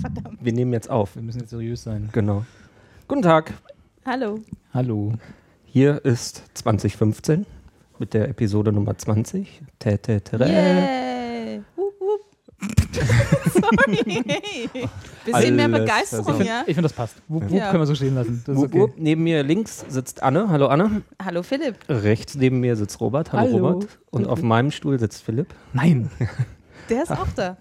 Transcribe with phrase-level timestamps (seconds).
[0.00, 0.38] Verdammt.
[0.40, 1.16] Wir nehmen jetzt auf.
[1.16, 2.08] Wir müssen jetzt seriös sein.
[2.12, 2.44] Genau.
[3.08, 3.52] Guten Tag.
[4.04, 4.38] Hallo.
[4.72, 5.12] Hallo.
[5.64, 7.46] Hier ist 2015
[7.98, 9.62] mit der Episode Nummer 20.
[9.78, 11.62] Tä, tä, tä, Yay.
[11.76, 12.20] Wup, wup.
[13.52, 14.60] Sorry.
[15.24, 16.46] Bisschen mehr Alles Begeisterung, versaut.
[16.46, 16.60] ja?
[16.66, 17.16] Ich finde, das passt.
[17.28, 17.70] Wup, wup, Ja.
[17.70, 18.42] können wir so stehen lassen.
[18.46, 18.80] Das ist Wupp, okay.
[18.80, 18.92] wupp.
[18.96, 20.48] Neben mir links sitzt Anne.
[20.48, 21.02] Hallo Anne.
[21.22, 21.76] Hallo Philipp.
[21.88, 23.32] Rechts neben mir sitzt Robert.
[23.32, 23.68] Hallo, Hallo.
[23.70, 23.98] Robert.
[24.10, 25.48] Und auf meinem Stuhl sitzt Philipp.
[25.72, 26.10] Nein.
[26.90, 27.56] Der ist auch da.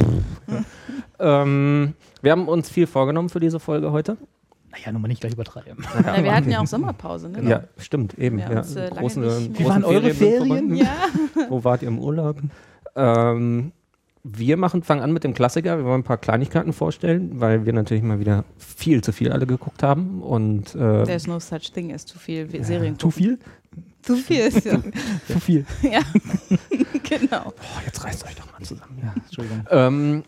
[1.20, 4.18] Ähm, wir haben uns viel vorgenommen für diese Folge heute.
[4.72, 5.86] Naja, nun mal nicht gleich übertreiben.
[6.04, 7.50] Na, wir hatten ja auch Sommerpause, ne?
[7.50, 8.40] Ja, stimmt, eben.
[8.40, 10.14] Ja, Ja, uns, äh, großen, Wie waren eure.
[10.14, 10.76] Ferien?
[10.76, 10.92] Ja.
[11.50, 12.38] Wo wart ihr im Urlaub?
[12.96, 13.72] Ähm,
[14.24, 15.78] wir machen, fangen an mit dem Klassiker.
[15.78, 19.48] Wir wollen ein paar Kleinigkeiten vorstellen, weil wir natürlich mal wieder viel zu viel alle
[19.48, 20.22] geguckt haben.
[20.22, 23.00] Und äh, There's no such thing as zu viel Serien.
[23.00, 23.40] Zu viel?
[24.02, 24.82] Zu viel ist ja.
[25.28, 25.66] Zu viel.
[25.82, 26.02] ja.
[27.04, 27.44] genau.
[27.44, 29.00] boah, jetzt reißt euch doch mal zusammen.
[29.02, 29.66] Ja, Entschuldigung.
[29.70, 30.24] Ähm,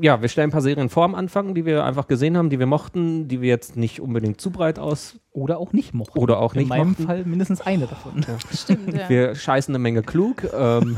[0.00, 2.58] ja, wir stellen ein paar Serien vor am Anfang, die wir einfach gesehen haben, die
[2.58, 6.18] wir mochten, die wir jetzt nicht unbedingt zu breit aus Oder auch nicht mochten.
[6.18, 7.04] oder auch In nicht meinem mochten.
[7.04, 8.24] Fall mindestens eine davon.
[8.54, 9.08] Stimmt, ja.
[9.08, 10.44] Wir scheißen eine Menge klug.
[10.52, 10.96] Ähm,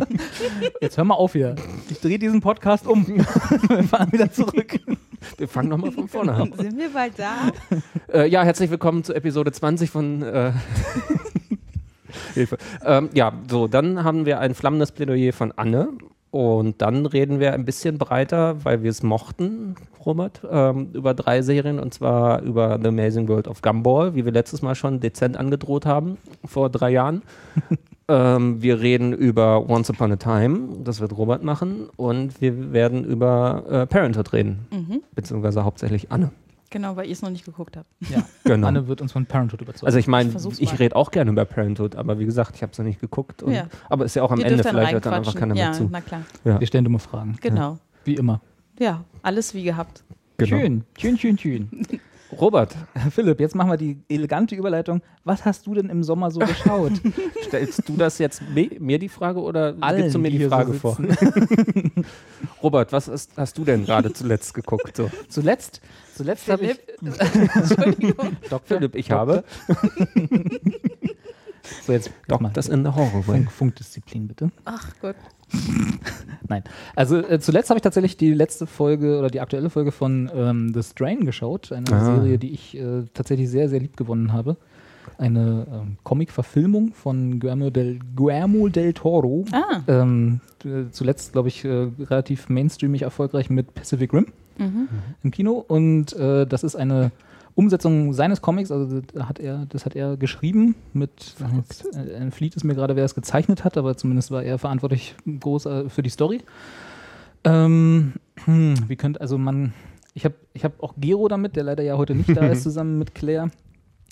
[0.80, 1.54] Jetzt hör mal auf hier.
[1.90, 3.06] Ich drehe diesen Podcast um.
[3.68, 4.78] wir fahren wieder zurück.
[5.36, 6.52] wir fangen nochmal von vorne an.
[6.56, 7.52] Sind wir bald da?
[8.12, 10.52] Äh, ja, herzlich willkommen zu Episode 20 von äh,
[12.34, 12.58] Hilfe.
[12.84, 15.88] Ähm, ja, so, dann haben wir ein flammendes Plädoyer von Anne.
[16.30, 21.40] Und dann reden wir ein bisschen breiter, weil wir es mochten, Robert, ähm, über drei
[21.42, 25.36] Serien und zwar über The Amazing World of Gumball, wie wir letztes Mal schon dezent
[25.38, 27.22] angedroht haben, vor drei Jahren.
[28.08, 33.04] ähm, wir reden über Once Upon a Time, das wird Robert machen, und wir werden
[33.04, 35.00] über äh, Parenthood reden, Mhm.
[35.14, 36.30] beziehungsweise hauptsächlich Anne.
[36.70, 37.88] Genau, weil ihr es noch nicht geguckt habt.
[38.10, 38.22] Ja.
[38.44, 38.66] Genau.
[38.66, 39.86] Anne wird uns von Parenthood überzeugen.
[39.86, 42.72] Also ich meine, Ich ich, rede auch gerne über Parenthood, aber wie gesagt, ich habe
[42.72, 43.42] es noch nicht geguckt.
[43.42, 43.66] Und, Ja.
[43.90, 45.88] Aber ist ja auch am Ende, vielleicht hört dann einfach keiner Ja, mehr zu.
[45.90, 46.22] na klar.
[46.44, 46.58] Ja.
[46.58, 47.36] wir stellen dumme Fragen.
[47.42, 47.78] Genau.
[48.04, 48.40] Wie immer.
[48.78, 50.02] Ja, alles wie gehabt.
[50.38, 50.48] Genau.
[50.56, 50.84] Schön.
[50.98, 51.68] Schön, schön, schön.
[52.32, 52.76] Robert,
[53.10, 55.00] Philipp, jetzt machen wir die elegante Überleitung.
[55.24, 56.92] Was hast du denn im Sommer so geschaut?
[57.46, 58.42] stellst du das jetzt
[58.78, 60.98] mir die Frage oder Allen, gibst du mir die die so Frage vor?
[62.62, 64.96] Robert, was ist, hast du denn gerade zuletzt geguckt?
[64.96, 65.10] So.
[65.28, 65.80] zuletzt
[66.18, 66.78] zuletzt habe ich.
[66.98, 67.54] Philipp.
[67.56, 68.36] Entschuldigung.
[68.50, 69.44] Doktor, Philipp, ich habe
[71.84, 72.50] So, jetzt mal.
[72.54, 73.22] das in the Horror.
[73.22, 74.50] Funk, Funkdisziplin, bitte.
[74.64, 75.16] Ach Gott.
[76.48, 76.62] Nein.
[76.94, 80.72] Also äh, zuletzt habe ich tatsächlich die letzte Folge oder die aktuelle Folge von ähm,
[80.72, 81.72] The Strain geschaut.
[81.72, 82.04] Eine Ah.
[82.16, 84.56] Serie, die ich äh, tatsächlich sehr, sehr lieb gewonnen habe.
[85.18, 89.44] Eine ähm, Comic-Verfilmung von Guillermo del, Guillermo del Toro.
[89.52, 89.80] Ah.
[89.88, 94.26] Ähm, äh, zuletzt, glaube ich, äh, relativ mainstreamig erfolgreich mit Pacific Rim
[94.58, 94.88] Mhm.
[95.22, 95.64] im Kino.
[95.66, 97.12] Und äh, das ist eine
[97.58, 101.34] Umsetzung seines Comics, also das hat er, das hat er geschrieben mit,
[101.92, 105.66] äh, entflieht es mir gerade, wer es gezeichnet hat, aber zumindest war er verantwortlich groß
[105.66, 106.40] äh, für die Story.
[107.42, 108.12] Ähm,
[108.44, 109.72] hm, wie könnte, also man,
[110.14, 112.96] ich habe ich hab auch Gero damit, der leider ja heute nicht da ist, zusammen
[112.96, 113.50] mit Claire,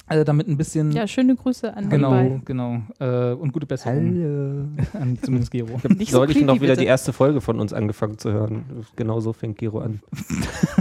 [0.09, 2.41] äh, damit ein bisschen, Ja, schöne Grüße an genau, nebenbei.
[2.45, 5.81] genau, äh, und gute Besserung an zumindest Gero.
[5.97, 6.81] Nicht so Soll ich creepy, noch wieder bitte.
[6.83, 8.65] die erste Folge von uns angefangen zu hören?
[8.97, 10.01] Genau so fängt Giro an.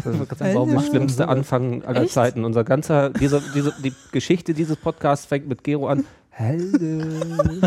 [0.04, 1.28] Das ist der schlimmste?
[1.28, 2.14] Anfang aller Echt?
[2.14, 2.44] Zeiten.
[2.44, 6.04] Unser ganzer, diese, diese, die Geschichte dieses Podcasts fängt mit Gero an.
[6.38, 6.60] Hallo.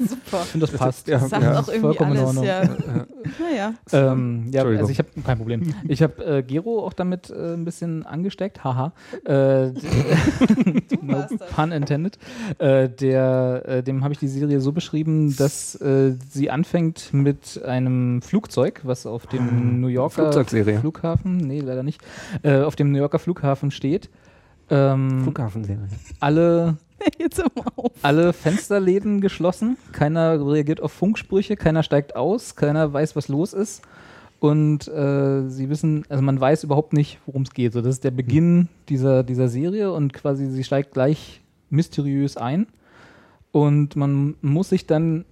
[0.00, 0.40] Super.
[0.42, 1.06] Ich finde, das passt.
[1.06, 2.44] ja, Sagt ja, auch irgendwie vollkommen in alles, Ordnung.
[2.44, 2.62] ja.
[3.38, 3.74] Naja.
[3.92, 5.72] Ähm, ja, also ich habe kein Problem.
[5.86, 8.92] Ich habe äh, Gero auch damit äh, ein bisschen angesteckt, haha.
[9.24, 9.66] Äh,
[11.00, 11.48] no das.
[11.54, 12.18] pun intended.
[12.58, 17.62] Äh, der, äh, dem habe ich die Serie so beschrieben, dass äh, sie anfängt mit
[17.64, 20.32] einem Flugzeug, was auf dem New Yorker.
[20.32, 22.00] Flughafen, nee, leider nicht,
[22.42, 24.10] äh, auf dem New Yorker Flughafen steht.
[24.70, 25.86] Ähm, Flughafenserie.
[26.18, 26.76] alle
[27.18, 27.42] Jetzt
[28.02, 33.82] alle Fensterläden geschlossen, keiner reagiert auf Funksprüche, keiner steigt aus, keiner weiß, was los ist.
[34.38, 37.72] Und äh, sie wissen, also man weiß überhaupt nicht, worum es geht.
[37.72, 41.40] So, das ist der Beginn dieser, dieser Serie und quasi sie steigt gleich
[41.70, 42.66] mysteriös ein.
[43.50, 45.24] Und man muss sich dann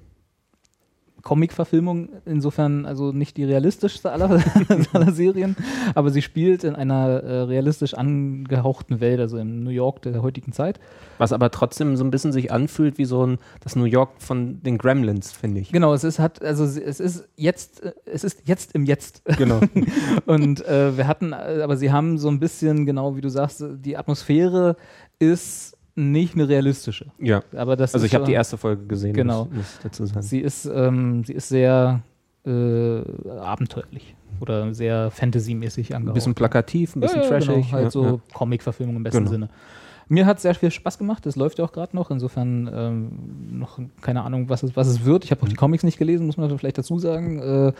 [1.25, 4.43] Comic-Verfilmung, insofern also nicht die realistischste aller,
[4.93, 5.57] aller Serien,
[5.95, 10.53] aber sie spielt in einer äh, realistisch angehauchten Welt, also im New York der heutigen
[10.53, 10.79] Zeit.
[11.19, 14.63] Was aber trotzdem so ein bisschen sich anfühlt wie so ein, das New York von
[14.63, 15.73] den Gremlins, finde ich.
[15.73, 19.23] Genau, es ist hat also es ist jetzt es ist jetzt im Jetzt.
[19.39, 19.61] Genau.
[20.27, 23.65] Und äh, wir hatten, äh, aber sie haben so ein bisschen, genau wie du sagst,
[23.79, 24.77] die Atmosphäre
[25.19, 27.07] ist nicht eine realistische.
[27.19, 27.43] ja.
[27.57, 29.45] Aber das Also ich habe die äh, erste Folge gesehen, Genau.
[29.47, 30.23] muss, muss ich dazu sagen.
[30.23, 32.01] Sie ist, ähm, sie ist sehr
[32.47, 33.01] äh,
[33.41, 36.15] abenteuerlich oder sehr Fantasy-mäßig ein angehaucht.
[36.15, 37.55] bisschen plakativ, ein bisschen ja, ja, trashig.
[37.67, 38.21] Genau, halt ja, so.
[38.33, 39.31] Comic-Verfilmung im besten Genau.
[39.31, 39.49] Sinne.
[40.09, 43.79] Mir hat sehr viel Spaß gemacht, das läuft ja auch gerade noch, insofern ähm, noch
[44.03, 45.25] keine Ahnung, was es, was es wird.
[45.25, 45.51] Ich habe auch Mhm.
[45.51, 47.39] die Comics nicht gelesen, muss man vielleicht dazu sagen.
[47.41, 47.73] Äh,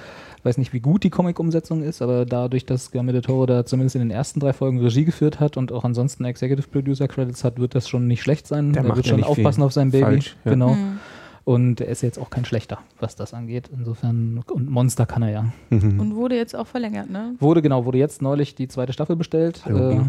[0.43, 3.97] weiß nicht, wie gut die Comic-Umsetzung ist, aber dadurch, dass Guillermo del Toro da zumindest
[3.97, 7.59] in den ersten drei Folgen Regie geführt hat und auch ansonsten Executive Producer Credits hat,
[7.59, 8.73] wird das schon nicht schlecht sein.
[8.73, 10.05] Der er macht wird ja schon nicht aufpassen viel auf sein Baby.
[10.05, 10.51] falsch, ja.
[10.53, 10.71] Genau.
[10.75, 10.99] Mhm.
[11.45, 13.69] Und er ist jetzt auch kein schlechter, was das angeht.
[13.77, 15.45] Insofern, und Monster kann er ja.
[15.69, 16.01] Mhm.
[16.01, 17.35] Und wurde jetzt auch verlängert, ne?
[17.39, 19.61] Wurde, genau, wurde jetzt neulich die zweite Staffel bestellt.
[19.67, 20.01] Hallo, Äh.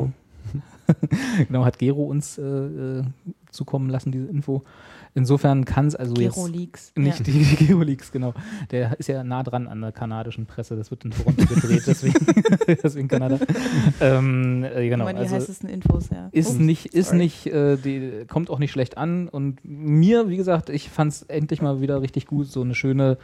[1.48, 3.04] genau, hat Gero uns äh, äh,
[3.52, 4.64] zukommen lassen, diese Info.
[5.18, 6.94] Insofern kann es also Gero jetzt Leaks.
[6.96, 7.24] nicht ja.
[7.24, 8.34] die, die Gero Leaks, genau.
[8.72, 10.76] Der ist ja nah dran an der kanadischen Presse.
[10.76, 12.26] Das wird in Toronto gedreht, deswegen,
[12.84, 13.40] deswegen Kanada.
[14.02, 16.28] Ähm, äh, genau, die also heißesten Infos, ja.
[16.32, 17.18] ist Ups, nicht, ist sorry.
[17.20, 19.30] nicht, äh, die kommt auch nicht schlecht an.
[19.30, 23.18] Und mir, wie gesagt, ich fand es endlich mal wieder richtig gut, so eine schöne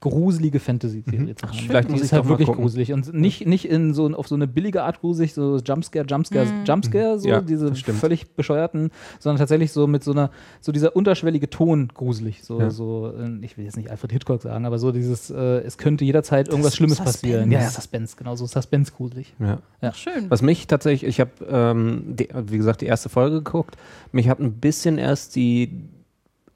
[0.00, 1.56] gruselige Fantasy-Serie zu haben.
[1.58, 2.62] Vielleicht Die muss ist ich halt wirklich gucken.
[2.62, 6.44] gruselig und nicht, nicht in so auf so eine billige Art gruselig, so Jumpscare, Jumpscare,
[6.46, 6.64] Mhm.
[6.66, 11.48] Jumpscare, so Ja, diese völlig bescheuerten, sondern tatsächlich so mit so einer, so dieser unterschwellige
[11.48, 12.42] Ton gruselig.
[12.44, 12.70] So, Ja.
[12.70, 16.04] so äh, ich will jetzt nicht Alfred Hitchcock sagen, aber so dieses, äh, es könnte
[16.04, 17.18] jederzeit irgendwas Das Schlimmes Suspense.
[17.20, 17.50] passieren.
[17.50, 19.34] Ja, ja, Suspense, genau, so Suspense-gruselig.
[19.38, 19.58] Ja.
[19.80, 19.92] Ja.
[19.94, 20.26] Schön.
[20.28, 23.76] Was mich tatsächlich, ich habe, ähm, die- wie gesagt, die erste Folge geguckt.
[24.12, 25.84] Mich hat ein bisschen erst die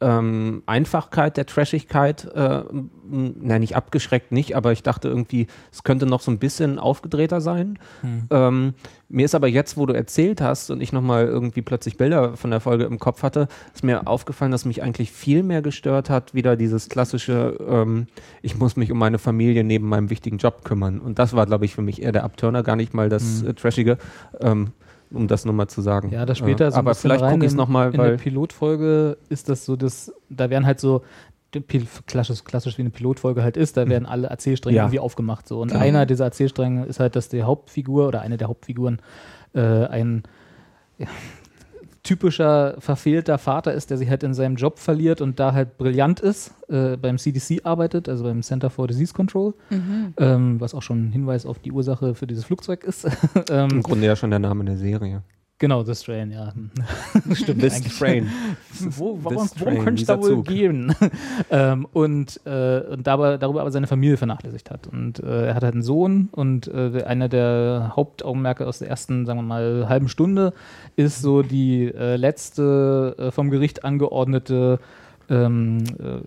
[0.00, 2.62] ähm, Einfachkeit der Trashigkeit, äh,
[3.10, 7.40] nein, nicht abgeschreckt, nicht, aber ich dachte irgendwie, es könnte noch so ein bisschen aufgedrehter
[7.40, 7.78] sein.
[8.00, 8.26] Hm.
[8.30, 8.74] Ähm,
[9.08, 12.50] mir ist aber jetzt, wo du erzählt hast und ich nochmal irgendwie plötzlich Bilder von
[12.50, 16.32] der Folge im Kopf hatte, ist mir aufgefallen, dass mich eigentlich viel mehr gestört hat,
[16.32, 18.06] wieder dieses klassische, ähm,
[18.42, 21.00] ich muss mich um meine Familie neben meinem wichtigen Job kümmern.
[21.00, 23.48] Und das war, glaube ich, für mich eher der Abturner, gar nicht mal das Mhm.
[23.48, 23.98] äh, Trashige,
[24.40, 24.72] ähm,
[25.12, 26.10] um das nur mal zu sagen.
[26.10, 29.48] Ja, das später Äh, so aber vielleicht gucke ich es nochmal, In der Pilotfolge ist
[29.48, 31.02] das so, dass da werden halt so
[32.06, 34.84] klassisch, klassisch wie eine Pilotfolge halt ist, da werden alle Erzählstränge Ja.
[34.84, 35.48] irgendwie aufgemacht.
[35.48, 35.60] So.
[35.60, 35.82] Und Klar.
[35.82, 39.00] einer dieser Erzählstränge ist halt, dass die Hauptfigur oder eine der Hauptfiguren
[39.54, 40.22] äh, ein
[40.98, 41.08] ja,
[42.10, 46.18] typischer verfehlter Vater ist, der sich halt in seinem Job verliert und da halt brillant
[46.18, 50.14] ist, äh, beim CDC arbeitet, also beim Center for Disease Control, Mhm.
[50.16, 53.04] ähm, was auch schon ein Hinweis auf die Ursache für dieses Flugzeug ist.
[53.50, 55.22] ähm, im Grunde ja schon der Name der Serie.
[55.60, 56.54] Genau, The Strain, ja.
[57.34, 57.60] Stimmt.
[57.60, 57.98] This eigentlich.
[57.98, 58.30] Train.
[58.80, 60.46] Wo, warum Train, könnte es da wohl Zug.
[60.46, 60.94] gehen?
[61.50, 64.86] ähm, und äh, und dabei, darüber aber seine Familie vernachlässigt hat.
[64.86, 69.26] Und äh, er hat halt einen Sohn und äh, einer der Hauptaugenmerke aus der ersten,
[69.26, 70.54] sagen wir mal, halben Stunde
[70.96, 74.80] ist so die äh, letzte äh, vom Gericht angeordnete
[75.30, 76.20] ähm, äh,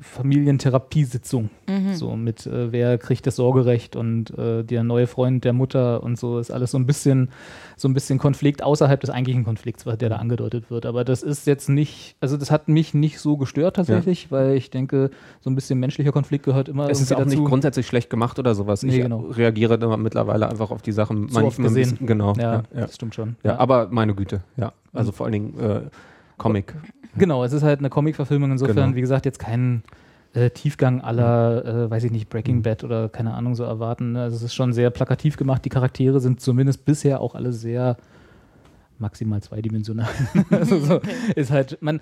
[0.00, 1.50] Familientherapiesitzung.
[1.68, 1.94] Mhm.
[1.94, 6.18] So mit, äh, wer kriegt das Sorgerecht und äh, der neue Freund der Mutter und
[6.18, 7.30] so ist alles so ein bisschen,
[7.76, 10.86] so ein bisschen Konflikt außerhalb des eigentlichen Konflikts, der da angedeutet wird.
[10.86, 14.70] Aber das ist jetzt nicht, also das hat mich nicht so gestört tatsächlich, weil ich
[14.70, 15.10] denke,
[15.40, 17.44] so ein bisschen menschlicher Konflikt gehört immer Es ist auch nicht dazu.
[17.44, 18.82] grundsätzlich schlecht gemacht oder sowas.
[18.82, 19.20] Nee, ich genau.
[19.20, 21.90] reagiere immer mittlerweile einfach auf die Sachen oft manchmal gesehen.
[21.90, 22.34] bisschen- Genau.
[22.34, 22.80] ja, Ja, ja.
[22.82, 23.36] das stimmt schon.
[23.42, 24.72] ja, aber meine Güte, ja.
[24.92, 25.80] Also vor allen Dingen äh,
[26.38, 26.74] Comic.
[27.16, 28.96] Genau, es ist halt eine Comic-Verfilmung, insofern, Genau.
[28.96, 29.82] wie gesagt, jetzt kein
[30.34, 32.30] äh, Tiefgang aller, äh, weiß ich nicht, Mhm.
[32.30, 34.12] Breaking Bad oder keine Ahnung so erwarten.
[34.12, 34.22] ne?
[34.22, 35.64] Also es ist schon sehr plakativ gemacht.
[35.64, 37.96] Die Charaktere sind zumindest bisher auch alle sehr
[38.98, 40.08] maximal zweidimensional.
[40.50, 41.00] also so,
[41.36, 42.00] ist halt, man,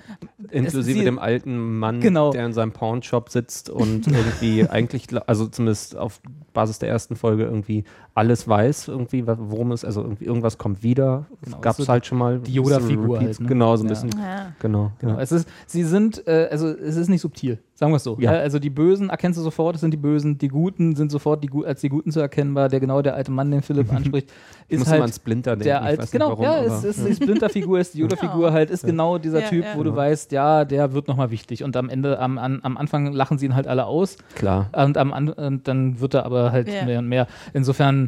[0.50, 2.30] Inklusive sie- dem alten Mann, Genau.
[2.32, 6.20] der in seinem Pawnshop sitzt und irgendwie eigentlich, also zumindest auf
[6.52, 11.26] Basis der ersten Folge irgendwie alles weiß, irgendwie, worum es, also irgendwie irgendwas kommt wieder.
[11.42, 12.38] Genau, Gab es so halt schon mal.
[12.40, 13.46] die Yoda-Figur halt, ne?
[13.48, 13.90] Genau, so ein Ja.
[13.94, 14.10] bisschen.
[14.10, 14.52] Ja.
[14.58, 14.92] Genau.
[14.98, 15.14] Genau.
[15.14, 15.20] Ja.
[15.20, 18.18] Es ist, sie sind, äh, also es ist nicht subtil, sagen wir es so.
[18.20, 18.34] Ja.
[18.34, 21.42] Äh, Also die Bösen erkennst du sofort, es sind die Bösen, die Guten sind sofort
[21.42, 22.68] die, als die Guten zu erkennbar.
[22.68, 24.30] Der genau der alte Mann, den Philipp anspricht,
[24.68, 25.64] Ich ist muss immer an halt Splinter denken.
[25.64, 29.16] der nicht genau, warum, ja, es ist die Splinter-Figur, ist die Yoda-Figur halt, ist genau
[29.16, 29.70] dieser Ja, Typ, ja.
[29.78, 31.64] wo du weißt, ja, der wird nochmal wichtig.
[31.64, 34.68] Und am Ende, am, am, am Anfang lachen sie ihn halt alle aus Klar.
[34.76, 36.84] und, am, An- und dann wird er aber halt Ja.
[36.84, 37.26] mehr und mehr.
[37.54, 38.01] Insofern,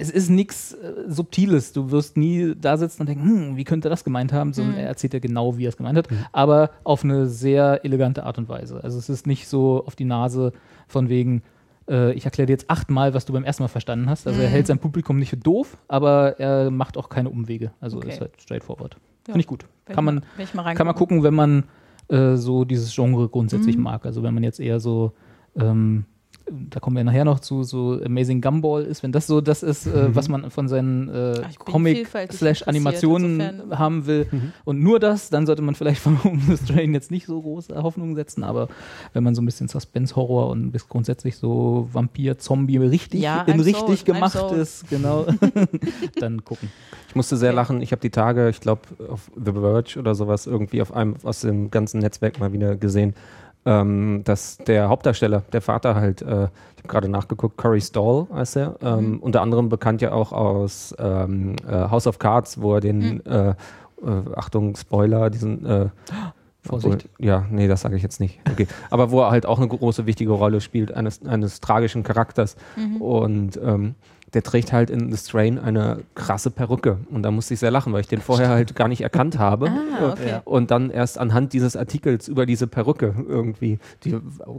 [0.00, 1.72] es ist nichts äh, Subtiles.
[1.72, 4.74] Du wirst nie da sitzen und denken, hm, wie könnte er das gemeint haben, sondern
[4.74, 4.80] Mhm.
[4.80, 8.38] er erzählt ja genau, wie er es gemeint hat, aber auf eine sehr elegante Art
[8.38, 8.82] und Weise.
[8.82, 10.52] Also es ist nicht so auf die Nase
[10.88, 11.42] von wegen,
[11.88, 14.26] äh, ich erkläre dir jetzt achtmal, was du beim ersten Mal verstanden hast.
[14.26, 14.52] Also er Mhm.
[14.52, 17.72] hält sein Publikum nicht für doof, aber er macht auch keine Umwege.
[17.80, 18.08] Also Okay.
[18.10, 18.94] ist halt straightforward.
[18.94, 19.32] Ja.
[19.34, 19.66] Finde ich gut.
[19.86, 20.22] Kann man,
[20.74, 21.64] kann man gucken, wenn man
[22.08, 23.84] äh, so dieses Genre grundsätzlich Mhm.
[23.84, 24.04] mag.
[24.06, 25.12] Also wenn man jetzt eher so
[25.56, 26.04] ähm,
[26.70, 29.86] da kommen wir nachher noch zu, so Amazing Gumball ist, wenn das so das ist,
[29.86, 33.78] äh, was man von seinen äh, Ach, ich bin Comic vielfältig slash Animationen interessiert, insofern-
[33.78, 34.26] haben will
[34.64, 38.14] und nur das, dann sollte man vielleicht von The Strain jetzt nicht so große Hoffnungen
[38.16, 38.68] setzen, aber
[39.12, 43.64] wenn man so ein bisschen Suspense-Horror und bis grundsätzlich so Vampir-Zombie richtig Ja, in I'm
[43.64, 44.52] richtig I'm gemacht sold.
[44.60, 45.26] ist, genau,
[46.20, 46.70] dann gucken.
[47.08, 47.82] Ich musste sehr lachen.
[47.82, 51.40] Ich habe die Tage, ich glaube, auf The Verge oder sowas irgendwie auf einem aus
[51.40, 53.14] dem ganzen Netzwerk mal wieder gesehen,
[53.66, 58.56] ähm, dass der Hauptdarsteller, der Vater halt, äh, ich habe gerade nachgeguckt, Corey Stoll heißt
[58.56, 62.80] er, ähm, unter anderem bekannt ja auch aus ähm, äh, House of Cards, wo er
[62.80, 63.54] den, äh, äh,
[64.34, 65.86] Achtung, Spoiler, diesen äh,
[66.62, 67.06] Vorsicht.
[67.06, 68.38] obwohl- Ja, nee, das sage ich jetzt nicht.
[68.50, 68.66] Okay.
[68.90, 72.56] Aber wo er halt auch eine große, wichtige Rolle spielt, eines, eines tragischen Charakters.
[72.98, 73.94] Und ähm,
[74.34, 76.98] der trägt halt in The Strain eine krasse Perücke.
[77.10, 79.68] Und da musste ich sehr lachen, weil ich den vorher halt gar nicht erkannt habe.
[79.70, 80.40] Ah, okay.
[80.44, 84.16] Und dann erst anhand dieses Artikels über diese Perücke irgendwie, die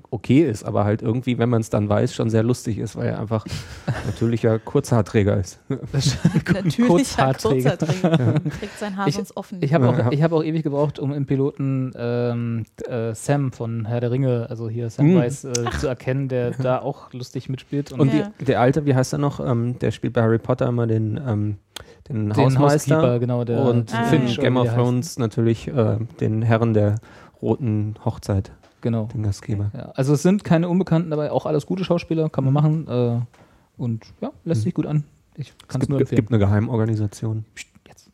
[0.10, 3.08] okay ist, aber halt irgendwie, wenn man es dann weiß, schon sehr lustig ist, weil
[3.10, 3.46] er einfach
[4.06, 5.60] natürlicher Kurzhaarträger ist.
[5.70, 7.78] Natürlicher Kurzhaarträger.
[7.78, 8.34] Kurzhaarträger.
[8.60, 9.60] Trägt sein Haar Ich- sonst offen.
[9.62, 10.08] Ich habe Ja.
[10.08, 14.12] auch, ich hab auch ewig gebraucht, um im Piloten ähm, äh, Sam von Herr der
[14.12, 17.92] Ringe, also hier Samwise, äh, zu erkennen, der da auch lustig mitspielt.
[17.92, 18.32] Und Ja.
[18.40, 19.40] die, der alte, wie heißt er noch?
[19.40, 21.58] Ähm, der spielt bei Harry Potter immer den, ähm,
[22.10, 23.20] den, den Hausmeister.
[23.20, 24.74] Genau, der und Ah, in Game of.
[24.74, 26.96] Thrones natürlich äh, den Herren der
[27.41, 28.51] roten Hochzeit,
[28.82, 29.08] Genau.
[29.13, 29.72] den Gastgeber.
[29.74, 32.88] Ja, also es sind keine Unbekannten dabei, auch alles gute Schauspieler, kann man machen.
[32.88, 33.20] Äh,
[33.77, 35.03] und ja, lässt sich gut an.
[35.36, 36.27] Ich kann Es es nur gibt, empfehlen.
[36.27, 37.46] gibt eine Geheimorganisation.
[37.56, 37.68] Psst,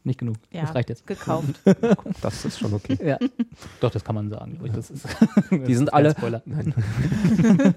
[0.08, 0.38] nicht genug.
[0.52, 1.06] ja, Das reicht jetzt.
[1.06, 1.60] gekauft.
[2.22, 2.98] Das ist schon okay.
[3.04, 3.18] Ja.
[3.80, 4.60] Doch, das kann man sagen.
[4.64, 4.72] Ich.
[4.72, 5.06] Das ist,
[5.52, 6.12] Die sind alle.
[6.12, 6.42] Spoiler.
[6.46, 6.74] Nein.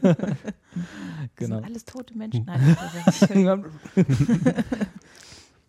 [0.00, 0.26] Das
[1.36, 1.56] Genau.
[1.56, 2.44] sind alles tote Menschen.
[2.46, 3.20] Nein, das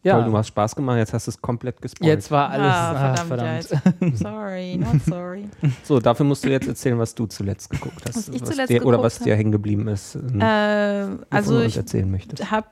[0.04, 2.10] ja, Toll, du hast Spaß gemacht, jetzt hast du es komplett gespoilt.
[2.10, 2.66] jetzt war alles.
[2.66, 3.28] ah, ah, verdammt,
[3.66, 4.02] verdammt.
[4.02, 4.18] Ja, jetzt.
[4.18, 5.46] Sorry, not sorry.
[5.84, 8.16] So, dafür musst du jetzt erzählen, was du zuletzt geguckt hast.
[8.16, 9.40] Was ich was zuletzt dir, Oder was dir hab.
[9.40, 12.50] hängen geblieben ist, äh, wovon also du ich erzählen möchtest.
[12.50, 12.66] habe,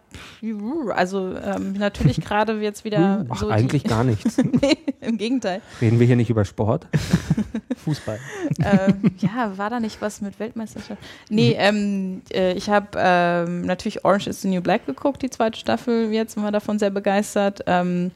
[0.96, 4.38] also ähm, natürlich gerade jetzt wieder Ach, so eigentlich die, gar nichts.
[4.62, 5.62] nee, im Gegenteil.
[5.82, 6.88] Reden wir hier nicht über Sport?
[7.78, 8.20] Fußball.
[8.64, 11.02] ähm, ja, war da nicht was mit Weltmeisterschaft?
[11.30, 15.60] Nee, ähm, äh, ich habe ähm, natürlich Orange is the New Black geguckt, die zweite
[15.60, 16.12] Staffel.
[16.12, 17.19] Jetzt sind wir davon sehr begeistert.
[17.68, 18.12] Ähm,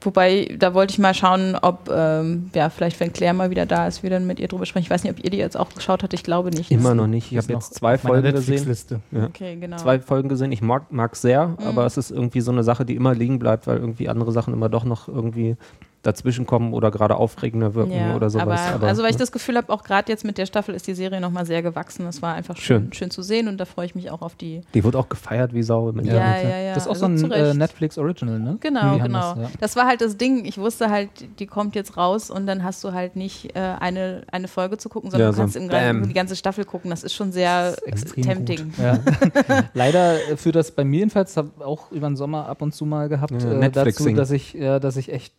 [0.00, 3.86] wobei, da wollte ich mal schauen, ob, ähm, ja, vielleicht, wenn Claire mal wieder da
[3.86, 4.84] ist, wir dann mit ihr drüber sprechen.
[4.84, 6.14] Ich weiß nicht, ob ihr die jetzt auch geschaut habt.
[6.14, 6.70] Ich glaube nicht.
[6.70, 7.30] Immer noch nicht.
[7.32, 8.76] Ich habe jetzt zwei Folgen gesehen.
[9.10, 9.26] Ja.
[9.26, 9.76] Okay, genau.
[9.76, 10.52] Zwei Folgen gesehen.
[10.52, 13.66] Ich mag es sehr, aber es ist irgendwie so eine Sache, die immer liegen bleibt,
[13.66, 15.56] weil irgendwie andere Sachen immer doch noch irgendwie
[16.02, 18.60] dazwischen kommen oder gerade aufregender wirken ja, oder sowas.
[18.74, 20.94] Aber, also, weil ich das Gefühl habe, auch gerade jetzt mit der Staffel ist die
[20.94, 22.04] Serie nochmal sehr gewachsen.
[22.04, 22.92] Das war einfach schön, Schön.
[22.92, 24.62] schön zu sehen und da freue ich mich auch auf die.
[24.74, 26.44] die wird auch gefeiert wie Sau im Ja, Internet.
[26.44, 26.74] ja, ja.
[26.74, 27.54] Das ist auch also so ein äh.
[27.54, 28.56] Netflix Original, ne?
[28.60, 29.34] Genau, genau.
[29.34, 29.80] Das, Das, ja.
[29.80, 30.44] war halt das Ding.
[30.44, 34.22] Ich wusste halt, die kommt jetzt raus und dann hast du halt nicht äh, eine,
[34.30, 36.90] eine Folge zu gucken, sondern Ja, du so kannst im die ganze Staffel gucken.
[36.90, 38.72] Das ist schon sehr äh, extrem tempting.
[39.74, 42.84] Leider äh, führt das bei mir jedenfalls, habe auch über den Sommer ab und zu
[42.86, 45.34] mal gehabt, Ja, äh, dazu, dass ich, ja, dass ich echt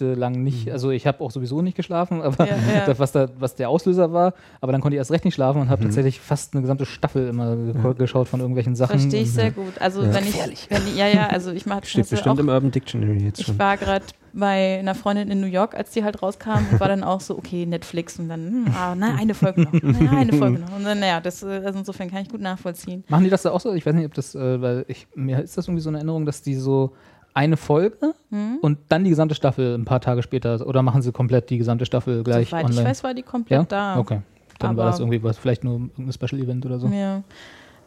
[0.00, 2.84] nächtelang nicht, also ich habe auch sowieso nicht geschlafen, aber Ja, ja.
[2.86, 5.60] das, was, da, was der Auslöser war, aber dann konnte ich erst recht nicht schlafen
[5.62, 5.86] und habe Mhm.
[5.88, 8.98] tatsächlich fast eine gesamte Staffel immer ge- geschaut von irgendwelchen Sachen.
[8.98, 9.78] Verstehe ich sehr gut.
[9.80, 10.14] Also Ja.
[10.14, 10.34] wenn ich,
[10.70, 13.58] wenn ich, ja, ja, also ich mache Steht bestimmt im Urban Dictionary jetzt Ich schon.
[13.58, 17.02] war gerade bei einer Freundin in New York, als die halt rauskam und war dann
[17.04, 20.58] auch so, okay, Netflix und dann, hm, ah, na, eine Folge noch, na, eine Folge
[20.58, 20.76] noch.
[20.76, 23.02] Und dann, naja, das, äh, also insofern kann ich gut nachvollziehen.
[23.08, 23.72] Machen die das da auch so?
[23.72, 26.26] Ich weiß nicht, ob das, äh, weil ich, mir ist das irgendwie so eine Erinnerung,
[26.26, 26.92] dass die so
[27.36, 28.58] eine Folge Hm?
[28.62, 31.84] und dann die gesamte Staffel ein paar Tage später oder machen sie komplett die gesamte
[31.86, 32.80] Staffel gleich Soweit online?
[32.82, 33.64] ich weiß, war die komplett ja?
[33.68, 33.98] da.
[33.98, 34.20] Okay.
[34.58, 36.88] Dann war Aber- das irgendwie was, vielleicht nur irgendein Special Event oder so.
[36.88, 37.22] Ja.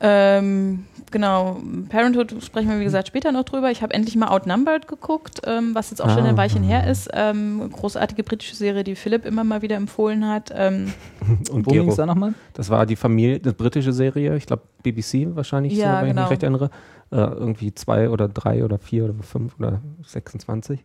[0.01, 1.57] Ähm, genau,
[1.89, 3.69] Parenthood sprechen wir wie gesagt später noch drüber.
[3.69, 6.29] Ich habe endlich mal Outnumbered geguckt, ähm, was jetzt auch schon Ah.
[6.29, 7.09] ein Weilchen her ist.
[7.13, 10.53] Ähm, großartige britische Serie, die Philipp immer mal wieder empfohlen hat.
[10.55, 10.93] Ähm,
[11.51, 12.33] Und Wo ging es da nochmal?
[12.53, 16.09] Das war die Familie, eine britische Serie, ich glaube BBC wahrscheinlich, Ja, so, wenn ich
[16.11, 16.21] genau.
[16.21, 16.69] mich recht erinnere.
[17.11, 20.83] Äh, irgendwie zwei oder drei oder vier oder fünf oder 26.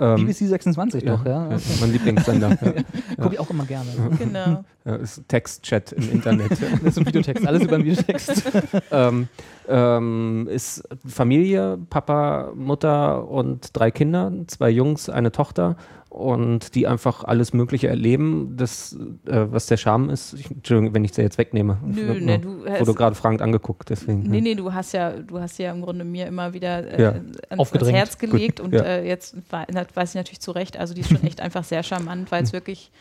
[0.00, 1.50] Ähm, BBC 26 doch, ja.
[1.50, 2.48] ja, mein Lieblingssender.
[2.60, 2.72] ja.
[3.16, 3.90] Gucke ich auch immer gerne.
[4.18, 4.64] genau.
[4.84, 6.50] Ja, ist Textchat im Internet.
[6.82, 8.42] Das ist ein Videotext, alles über den Videotext.
[8.90, 9.28] ähm,
[9.68, 15.76] ähm, ist Familie, Papa, Mutter und drei Kinder, zwei Jungs, eine Tochter
[16.12, 18.92] und die einfach alles Mögliche erleben, das,
[19.26, 20.34] äh, was der Charme ist.
[20.34, 21.78] Ich, Entschuldigung, wenn ich es jetzt wegnehme.
[21.82, 24.24] Nö, ne, du Wurde hast, gerade fragend angeguckt, deswegen.
[24.24, 24.42] nee, ja.
[24.42, 27.14] nee, du hast ja, du hast ja im Grunde mir immer wieder äh, Ja.
[27.48, 27.90] ans, ans.
[27.90, 28.82] Herz gelegt Gut, und ja.
[28.82, 30.76] äh, jetzt weiß ich natürlich zu Recht.
[30.76, 32.92] Also die ist schon echt einfach sehr charmant, weil es wirklich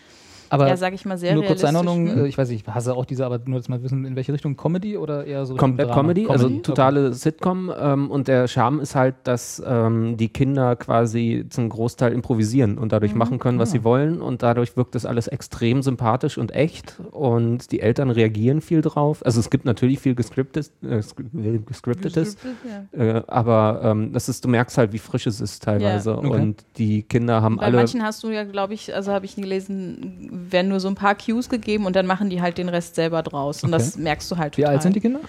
[0.51, 1.67] Aber ja, sag ich mal, sehr nur kurze.
[1.67, 2.25] Einordnung, Hm?
[2.25, 4.33] äh, ich weiß nicht, ich hasse auch diese, aber nur, dass wir wissen, in welche
[4.33, 6.01] Richtung Comedy oder eher so Komplett Drama?
[6.01, 6.59] Comedy, also Okay.
[6.61, 7.71] totale Sitcom.
[7.79, 12.85] Ähm, und der Charme ist halt, dass ähm, die Kinder quasi zum Großteil improvisieren und
[12.85, 12.89] Mhm.
[12.89, 13.71] dadurch machen können, was Ah.
[13.71, 14.21] sie wollen.
[14.21, 16.99] Und dadurch wirkt das alles extrem sympathisch und echt.
[17.11, 19.25] Und die Eltern reagieren viel drauf.
[19.25, 22.35] Also es gibt natürlich viel gescriptetes, äh, sk- gescriptetes.
[22.93, 22.99] Ja.
[23.19, 26.17] Äh, aber ähm, das ist, du merkst halt, wie frisch es ist teilweise.
[26.17, 26.27] Okay.
[26.27, 27.77] Und die Kinder haben Bei alle.
[27.77, 31.15] manchen hast du ja, glaube ich, also habe ich gelesen, werden nur so ein paar
[31.15, 33.63] Cues gegeben und dann machen die halt den Rest selber draus.
[33.63, 33.83] Und Okay.
[33.83, 34.75] das merkst du halt Wie total.
[34.75, 35.19] alt sind die Kinder?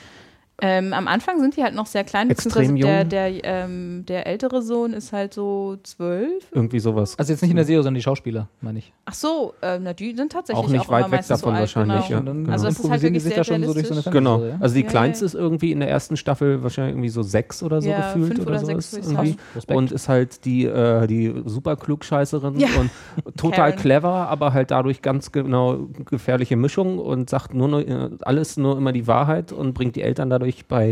[0.61, 4.26] Ähm, am Anfang sind die halt noch sehr klein, Extrem beziehungsweise der, der, ähm, der
[4.28, 6.44] ältere Sohn ist halt so zwölf.
[6.52, 7.18] irgendwie sowas.
[7.18, 8.92] Also jetzt nicht in der Serie, sondern die Schauspieler, meine ich.
[9.06, 12.06] Ach so, äh, na, die sind tatsächlich Auch nicht immer weit weg davon so wahrscheinlich,
[12.06, 12.21] genau.
[12.21, 12.32] ja.
[12.32, 12.52] Genau.
[12.52, 14.02] Also das ist halt improvisieren die wirklich sich sehr da schon so durch so eine.
[14.12, 14.42] Genau.
[14.61, 15.26] Also die Ja, kleinste ja.
[15.26, 18.40] ist irgendwie in der ersten Staffel wahrscheinlich irgendwie so sechs oder so Ja, gefühlt fünf
[18.42, 19.75] oder, oder so sechs ist würde ich irgendwie.
[19.75, 22.68] Und ist halt die, äh, die super Klugscheißerin Ja.
[22.78, 22.90] und
[23.37, 23.76] total Karen.
[23.76, 28.76] clever, aber halt dadurch ganz genau gefährliche Mischung und sagt nur, nur äh, alles nur
[28.76, 30.90] immer die Wahrheit und bringt die Eltern dadurch bei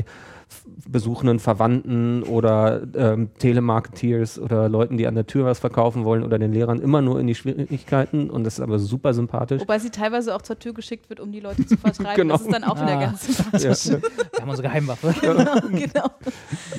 [0.48, 6.24] f- besuchenden Verwandten oder ähm, Telemarketeers oder Leuten, die an der Tür was verkaufen wollen
[6.24, 9.60] oder den Lehrern immer nur in die Schwierigkeiten und das ist aber super sympathisch.
[9.60, 12.10] Wobei sie teilweise auch zur Tür geschickt wird, um die Leute zu vertreiben.
[12.16, 12.34] Genau.
[12.34, 13.00] Das ist dann auch wieder Ah.
[13.00, 13.84] ganz sympathisch.
[13.86, 13.98] Ja.
[14.00, 15.14] Wir haben unsere Geheimwaffe.
[15.70, 16.06] genau.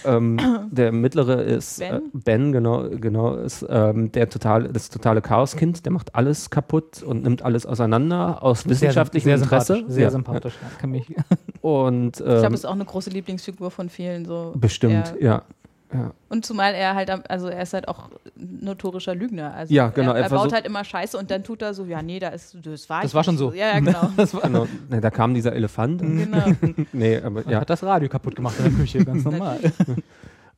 [0.05, 0.37] ähm,
[0.71, 5.85] der mittlere ist ben, äh, ben genau, genau, ist ähm, der total, das totale Chaoskind,
[5.85, 9.75] der macht alles kaputt und nimmt alles auseinander aus wissenschaftlichem sehr Interesse.
[9.75, 10.11] Sympathisch, sehr Ja.
[10.11, 10.53] sympathisch.
[10.61, 11.05] Ja, kann mich,
[11.61, 14.25] Und Ich glaube, ähm, ist auch eine große Lieblingsfigur von vielen.
[14.25, 14.53] So.
[14.55, 15.43] bestimmt, Ja.
[15.93, 15.99] ja.
[15.99, 16.11] ja.
[16.29, 19.53] Und zumal er halt, am- also er ist halt auch notorischer Lügner.
[19.53, 21.85] Also Ja, genau, Er, er er baut halt immer Scheiße und dann tut er so,
[21.85, 23.51] ja, nee, da ist, das war Das war schon so.
[23.53, 24.09] Ja, ja, genau.
[24.43, 24.67] Genau.
[24.89, 26.01] Ne, da kam dieser Elefant.
[26.01, 26.45] genau.
[26.93, 27.51] nee, aber ja.
[27.51, 27.59] ja.
[27.61, 29.59] hat das Radio kaputt gemacht in der Küche, ganz normal.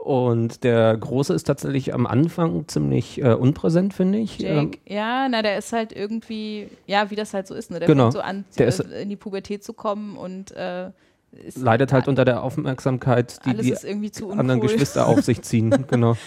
[0.04, 4.44] Und der Große ist tatsächlich am Anfang ziemlich äh, unpräsent, finde ich.
[4.44, 7.80] Ähm, Jake, ja, na, der ist halt irgendwie, ja, wie das halt so ist, ne?
[7.80, 8.04] Der Genau.
[8.12, 10.90] fängt so an, Der äh, ist- in die Pubertät zu kommen und äh,
[11.48, 15.74] ist leidet halt unter der Aufmerksamkeit, die die zu anderen Geschwister auf sich ziehen.
[15.90, 16.18] Genau.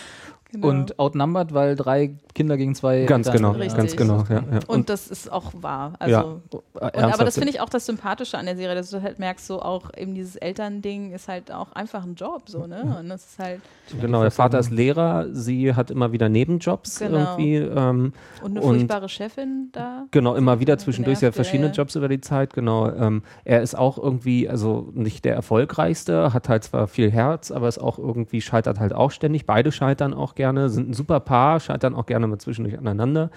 [0.53, 0.69] Genau.
[0.69, 3.05] Und outnumbered, weil drei Kinder gegen zwei.
[3.05, 3.77] Ganz Eltern- genau, Richtig.
[3.77, 4.25] ganz genau.
[4.29, 4.61] Ja, ja.
[4.69, 5.95] und das ist auch wahr.
[5.99, 6.43] Also, ja, Und,
[6.81, 7.15] ernsthaft.
[7.15, 9.61] aber das finde ich auch das Sympathische an der Serie, dass du halt merkst, so
[9.61, 12.97] auch eben dieses Elternding ist halt auch einfach ein Job, so, ne?
[13.01, 13.61] Und das ist halt,
[14.01, 17.19] Genau, der Vater ist Lehrer, sie hat immer wieder Nebenjobs Genau.
[17.37, 17.57] irgendwie.
[17.57, 18.13] Ähm,
[18.43, 20.05] und eine Und- furchtbare Chefin da.
[20.13, 21.19] genau, immer wieder zwischendurch.
[21.19, 21.73] Sie hat Genervt, ja, verschiedene.
[21.73, 22.89] Jobs über die Zeit, genau.
[22.91, 27.67] Ähm, er ist auch irgendwie, also nicht der erfolgreichste, hat halt zwar viel Herz, aber
[27.69, 29.45] ist auch irgendwie, scheitert halt auch ständig.
[29.47, 33.31] Beide scheitern auch gerne, sind ein super Paar, scheitern auch gerne mal zwischendurch aneinander.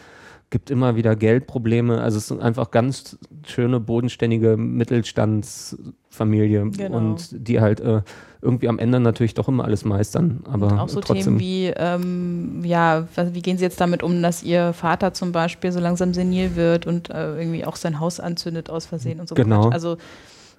[0.51, 2.01] Gibt immer wieder Geldprobleme.
[2.01, 6.97] Also es sind einfach ganz schöne, bodenständige Mittelstandsfamilie Genau.
[6.97, 8.01] und die halt äh,
[8.41, 10.41] irgendwie am Ende natürlich doch immer alles meistern.
[10.51, 11.37] Aber auch so trotzdem.
[11.37, 15.71] Themen wie, ähm, ja, wie gehen sie jetzt damit um, dass ihr Vater zum Beispiel
[15.71, 19.35] so langsam senil wird und äh, irgendwie auch sein Haus anzündet aus Versehen und so.
[19.35, 19.63] Genau.
[19.63, 19.73] Quatsch.
[19.73, 19.97] Also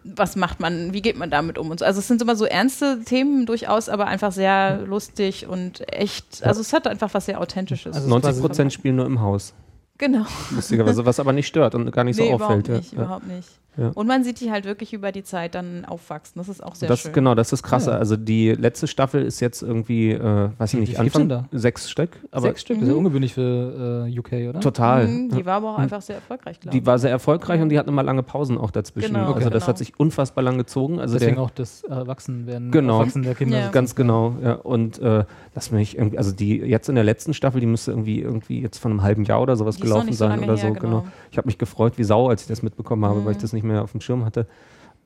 [0.05, 1.85] was macht man, wie geht man damit um und so.
[1.85, 6.61] Also es sind immer so ernste Themen durchaus, aber einfach sehr lustig und echt, also
[6.61, 7.95] es hat einfach was sehr Authentisches.
[7.95, 9.55] Also 90 Prozent spielen nur im Haus.
[10.01, 10.25] Genau.
[10.51, 12.67] Lustigerweise, was aber nicht stört und gar nicht so nee, auffällt.
[12.67, 12.77] überhaupt ja.
[12.77, 12.99] nicht, Ja.
[12.99, 13.49] überhaupt nicht.
[13.77, 13.93] Ja.
[13.95, 16.41] Und man sieht die halt wirklich über die Zeit dann aufwachsen.
[16.41, 17.13] Das ist auch sehr das, schön.
[17.13, 17.93] Genau, das ist krasse.
[17.93, 17.99] Ja.
[17.99, 21.45] Also die letzte Staffel ist jetzt irgendwie, äh, weiß ich nicht, Anfang da?
[21.53, 22.19] sechs Stück.
[22.33, 24.61] Aber Sechs Stück, das ist ja ungewöhnlich für äh, UK, oder?
[24.61, 25.07] total.
[25.07, 26.83] Mhm, die war aber auch einfach sehr erfolgreich, glaube ich.
[26.83, 29.15] Die war sehr erfolgreich und die hat immer lange Pausen auch dazwischen.
[29.15, 29.67] Genau, also das genau.
[29.69, 30.99] hat sich unfassbar lang gezogen.
[30.99, 33.05] Also Deswegen der, auch das Erwachsenwerden Genau.
[33.05, 33.61] Der Kinder.
[33.61, 33.69] Ja.
[33.71, 34.55] Ganz genau, ja.
[34.55, 38.21] Und äh, lass mich irgendwie, also die jetzt in der letzten Staffel, die müsste irgendwie
[38.21, 40.73] irgendwie jetzt von einem halben Jahr oder sowas Die gelaufen so sein oder her, so,
[40.73, 41.01] genau.
[41.01, 41.05] genau.
[41.31, 43.43] Ich habe mich gefreut wie Sau, als ich das mitbekommen habe, weil ich Mhm.
[43.43, 44.47] das nicht mehr auf dem Schirm hatte.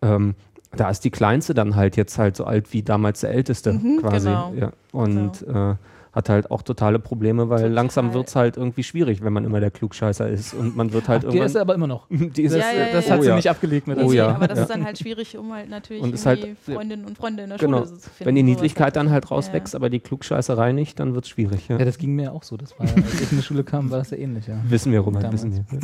[0.02, 0.34] Ähm,
[0.76, 3.98] da ist die Kleinste dann halt jetzt halt so alt wie damals der Älteste Mhm,
[4.00, 4.28] quasi.
[4.28, 4.52] genau.
[4.54, 4.72] Ja.
[4.92, 5.74] Und äh,
[6.14, 7.72] hat halt auch totale Probleme, weil Total.
[7.72, 11.08] langsam wird es halt irgendwie schwierig, wenn man immer der Klugscheißer ist und man wird
[11.08, 11.60] halt ist irgendwann.
[11.60, 12.06] aber immer noch.
[12.10, 13.36] Die ist, Ja, ja, Das ja, hat oh sie ja.
[13.36, 14.62] nicht abgelegt mit Oh ja, aber das ja.
[14.64, 17.48] ist dann halt schwierig, um halt natürlich Und ist irgendwie halt- Freundinnen und Freunde in
[17.50, 17.78] der Genau.
[17.84, 18.26] Schule zu finden.
[18.26, 18.96] Wenn die Niedlichkeit halt.
[18.96, 19.30] dann halt Ja.
[19.30, 21.68] rauswächst, aber die Klugscheißerei nicht, dann wird es schwierig.
[21.68, 21.78] Ja.
[21.78, 22.56] Ja, das ging mir auch so.
[22.56, 24.46] Das war, ja, als ich in die Schule kam, war das ja ähnlich.
[24.46, 24.54] Ja.
[24.68, 25.42] Wissen wir, Robert, Damals.
[25.44, 25.80] wissen wir.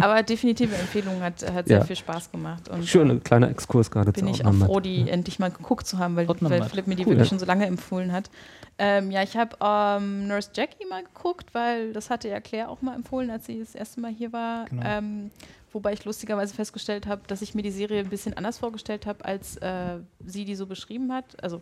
[0.04, 1.84] Aber definitive Empfehlung hat, hat sehr Ja.
[1.84, 2.68] viel Spaß gemacht.
[2.68, 5.86] Und Schöne äh, kleiner Exkurs gerade bin zu ich auch froh, die endlich mal geguckt
[5.86, 7.24] zu haben, weil, Philipp mir die wirklich ja.
[7.26, 8.30] schon so lange empfohlen hat.
[8.82, 12.82] Ähm, ja, ich habe ähm, Nurse Jackie mal geguckt, weil das hatte ja Claire auch
[12.82, 14.64] mal empfohlen, als sie das erste Mal hier war.
[14.66, 14.82] Genau.
[14.84, 15.30] Ähm,
[15.72, 19.24] wobei ich lustigerweise festgestellt habe, dass ich mir die Serie ein bisschen anders vorgestellt habe,
[19.24, 21.24] als äh, sie die so beschrieben hat.
[21.44, 21.60] Also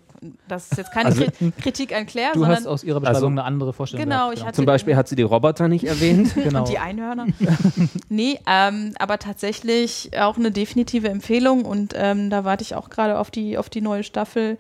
[0.48, 3.16] das ist jetzt keine Also- Kri Kritik an Claire, Du sondern hast aus ihrer Beschreibung
[3.16, 4.04] Also- eine andere Vorstellung.
[4.06, 6.34] Genau, gehabt, ich hatte- Zum Beispiel hat sie die Roboter nicht erwähnt.
[6.42, 6.60] genau.
[6.60, 7.26] und die Einhörner.
[8.08, 13.18] nee, ähm, aber tatsächlich auch eine definitive Empfehlung und ähm, da warte ich auch gerade
[13.18, 14.56] auf die, auf die neue Staffel.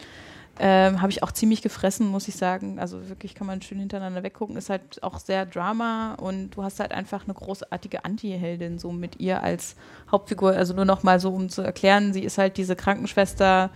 [0.60, 2.78] Ähm, Habe ich auch ziemlich gefressen, muss ich sagen.
[2.78, 4.56] Also wirklich kann man schön hintereinander weggucken.
[4.56, 9.20] Ist halt auch sehr Drama und du hast halt einfach eine großartige Anti-Heldin so mit
[9.20, 9.76] ihr als
[10.10, 10.52] Hauptfigur.
[10.52, 13.70] Also nur noch mal so, um zu erklären, sie ist halt diese Krankenschwester,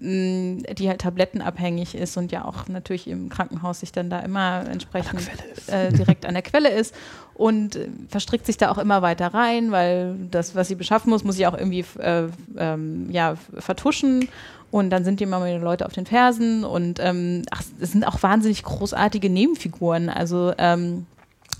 [0.00, 5.22] die halt tablettenabhängig ist und ja auch natürlich im Krankenhaus sich dann da immer entsprechend
[5.66, 6.94] äh, direkt an der Quelle ist
[7.34, 11.24] und äh, verstrickt sich da auch immer weiter rein, weil das, was sie beschaffen muss,
[11.24, 14.28] muss sie auch irgendwie äh, ähm, ja, vertuschen.
[14.70, 18.06] Und dann sind die immer wieder Leute auf den Fersen und ähm, ach, es sind
[18.06, 20.10] auch wahnsinnig großartige Nebenfiguren.
[20.10, 21.06] Also ähm,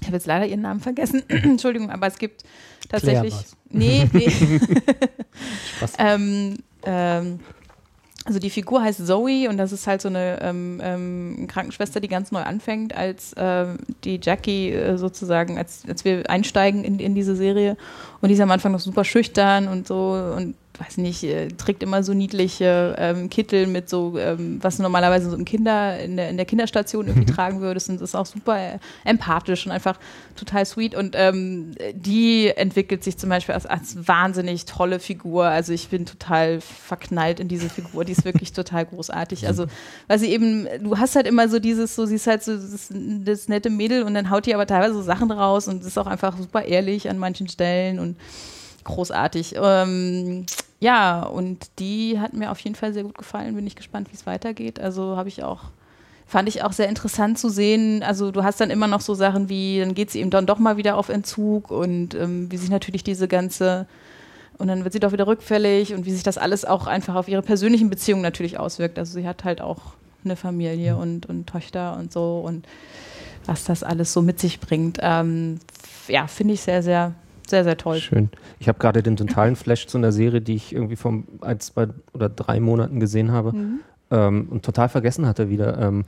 [0.00, 1.22] ich habe jetzt leider ihren Namen vergessen.
[1.28, 2.44] Entschuldigung, aber es gibt
[2.88, 3.34] tatsächlich.
[3.70, 4.30] Nee, nee.
[5.78, 5.92] Spaß.
[5.98, 7.40] ähm, ähm,
[8.28, 12.08] also die Figur heißt Zoe und das ist halt so eine ähm, ähm, Krankenschwester, die
[12.08, 17.14] ganz neu anfängt, als ähm, die Jackie äh, sozusagen, als, als wir einsteigen in, in
[17.14, 17.78] diese Serie.
[18.20, 21.82] Und die ist am Anfang noch super schüchtern und so und weiß nicht, äh, trägt
[21.82, 26.16] immer so niedliche ähm, Kittel mit so, ähm, was du normalerweise so im Kinder, in
[26.16, 29.98] der, in der Kinderstation irgendwie tragen würdest und ist auch super äh, empathisch und einfach
[30.36, 35.46] total sweet und ähm, die entwickelt sich zum Beispiel als, als wahnsinnig tolle Figur.
[35.46, 39.46] Also ich bin total verknallt in diese Figur, die ist wirklich total großartig.
[39.46, 39.66] Also,
[40.06, 42.92] weil sie eben, du hast halt immer so dieses, so, sie ist halt so das,
[43.24, 46.06] das nette Mädel und dann haut die aber teilweise so Sachen raus und ist auch
[46.06, 48.07] einfach super ehrlich an manchen Stellen und
[48.84, 49.54] großartig.
[49.60, 50.46] Ähm,
[50.80, 53.54] ja, und die hat mir auf jeden Fall sehr gut gefallen.
[53.54, 54.80] Bin ich gespannt, wie es weitergeht.
[54.80, 55.64] Also habe ich auch,
[56.26, 58.02] fand ich auch sehr interessant zu sehen.
[58.02, 60.58] Also du hast dann immer noch so Sachen wie, dann geht sie eben dann doch
[60.58, 63.86] mal wieder auf Entzug und ähm, wie sich natürlich diese ganze
[64.58, 67.28] und dann wird sie doch wieder rückfällig und wie sich das alles auch einfach auf
[67.28, 68.98] ihre persönlichen Beziehungen natürlich auswirkt.
[68.98, 69.78] Also sie hat halt auch
[70.24, 72.66] eine Familie und, und Töchter und so und
[73.46, 74.98] was das alles so mit sich bringt.
[75.00, 75.60] Ähm,
[76.08, 77.14] ja, finde ich sehr, sehr,
[77.50, 77.96] sehr, sehr toll.
[77.98, 78.28] Schön.
[78.58, 81.88] Ich habe gerade den totalen Flash zu einer Serie, die ich irgendwie vor ein, zwei
[82.12, 83.80] oder drei Monaten gesehen habe Mhm.
[84.10, 85.78] ähm, und total vergessen hatte wieder.
[85.78, 86.04] Ähm,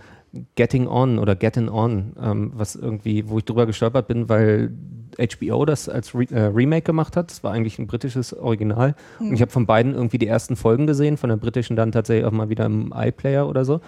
[0.54, 4.70] Getting On oder Getting On, ähm, was irgendwie, wo ich drüber gestolpert bin, weil
[5.18, 7.30] HBO das als Re äh, Remake gemacht hat.
[7.32, 8.94] Das war eigentlich ein britisches Original.
[9.18, 12.24] Und ich habe von beiden irgendwie die ersten Folgen gesehen, von der britischen dann tatsächlich
[12.26, 13.80] auch mal wieder im iPlayer oder so.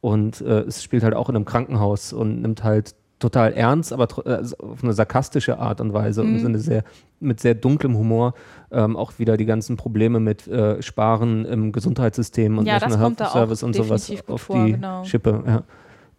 [0.00, 4.08] Und äh, es spielt halt auch in einem Krankenhaus und nimmt halt total ernst, aber
[4.26, 6.82] äh, auf eine sarkastische Art und Weise und eine sehr,
[7.20, 8.34] mit sehr dunklem Humor
[8.72, 13.30] ähm, auch wieder die ganzen Probleme mit äh, Sparen im Gesundheitssystem und Ja, National Health
[13.30, 15.04] Service und sowas auf vor, die genau.
[15.04, 15.42] Schippe.
[15.46, 15.62] Ja.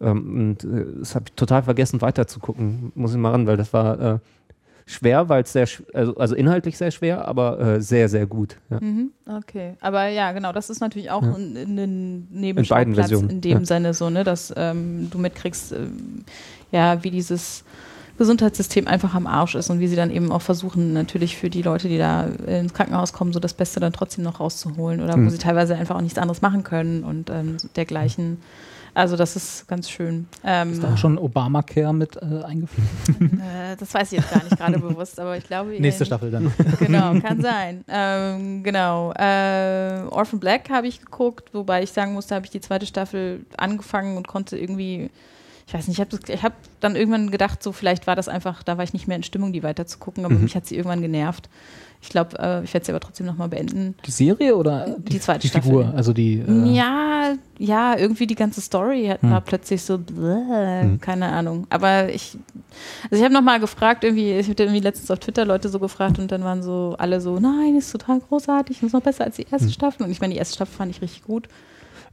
[0.00, 3.46] Ähm, und äh, das habe ich total vergessen weiter zu gucken, muss ich mal ran,
[3.46, 4.18] weil das war äh,
[4.86, 8.56] schwer, weil es sehr, also, also inhaltlich sehr schwer, aber äh, sehr, sehr gut.
[8.70, 8.78] Ja.
[8.80, 9.74] Mhm, okay.
[9.80, 11.34] Aber ja, genau, das ist natürlich auch Ja.
[11.34, 13.64] ein, ein, Nebenschauplatz Versionen, in dem ja.
[13.64, 16.24] Sinne so, ne, dass ähm, du mitkriegst, ähm,
[16.72, 17.62] ja, wie dieses
[18.18, 21.62] Gesundheitssystem einfach am Arsch ist und wie sie dann eben auch versuchen, natürlich für die
[21.62, 25.26] Leute, die da ins Krankenhaus kommen, so das Beste dann trotzdem noch rauszuholen oder Mhm.
[25.26, 28.38] wo sie teilweise einfach auch nichts anderes machen können und ähm, dergleichen.
[28.94, 30.28] Also das ist ganz schön.
[30.44, 32.86] Ähm, Ist da auch schon Obamacare mit äh, eingeführt?
[33.22, 35.70] äh, das weiß ich jetzt gar nicht gerade bewusst, aber ich glaube.
[35.80, 36.52] Nächste Staffel dann.
[36.78, 37.84] genau, kann sein.
[37.88, 39.12] Ähm, genau.
[39.14, 43.46] Äh, Orphan Black habe ich geguckt, wobei ich sagen musste, habe ich die zweite Staffel
[43.56, 45.08] angefangen und konnte irgendwie,
[45.72, 46.04] ich weiß nicht, ich
[46.42, 49.16] habe hab dann irgendwann gedacht, so vielleicht war das einfach, da war ich nicht mehr
[49.16, 50.42] in Stimmung, die weiter zu gucken, aber Mhm.
[50.42, 51.48] mich hat sie irgendwann genervt.
[52.02, 53.94] Ich glaube, äh, ich werde sie aber trotzdem nochmal beenden.
[54.04, 55.70] Die Serie oder Die zweite die Staffel.
[55.70, 55.94] Figur?
[55.94, 56.40] Also die.
[56.40, 59.30] Äh, Ja, ja, irgendwie die ganze Story hat, Hm.
[59.30, 61.66] war plötzlich so, bläh, keine Ahnung.
[61.70, 62.36] Aber ich,
[63.04, 66.18] also ich habe nochmal gefragt, irgendwie, ich habe irgendwie letztens auf Twitter Leute so gefragt
[66.18, 69.46] und dann waren so alle so, nein, ist total großartig, ist noch besser als die
[69.50, 69.72] erste Hm.
[69.72, 70.02] Staffel.
[70.04, 71.48] Und ich meine, die erste Staffel fand ich richtig gut.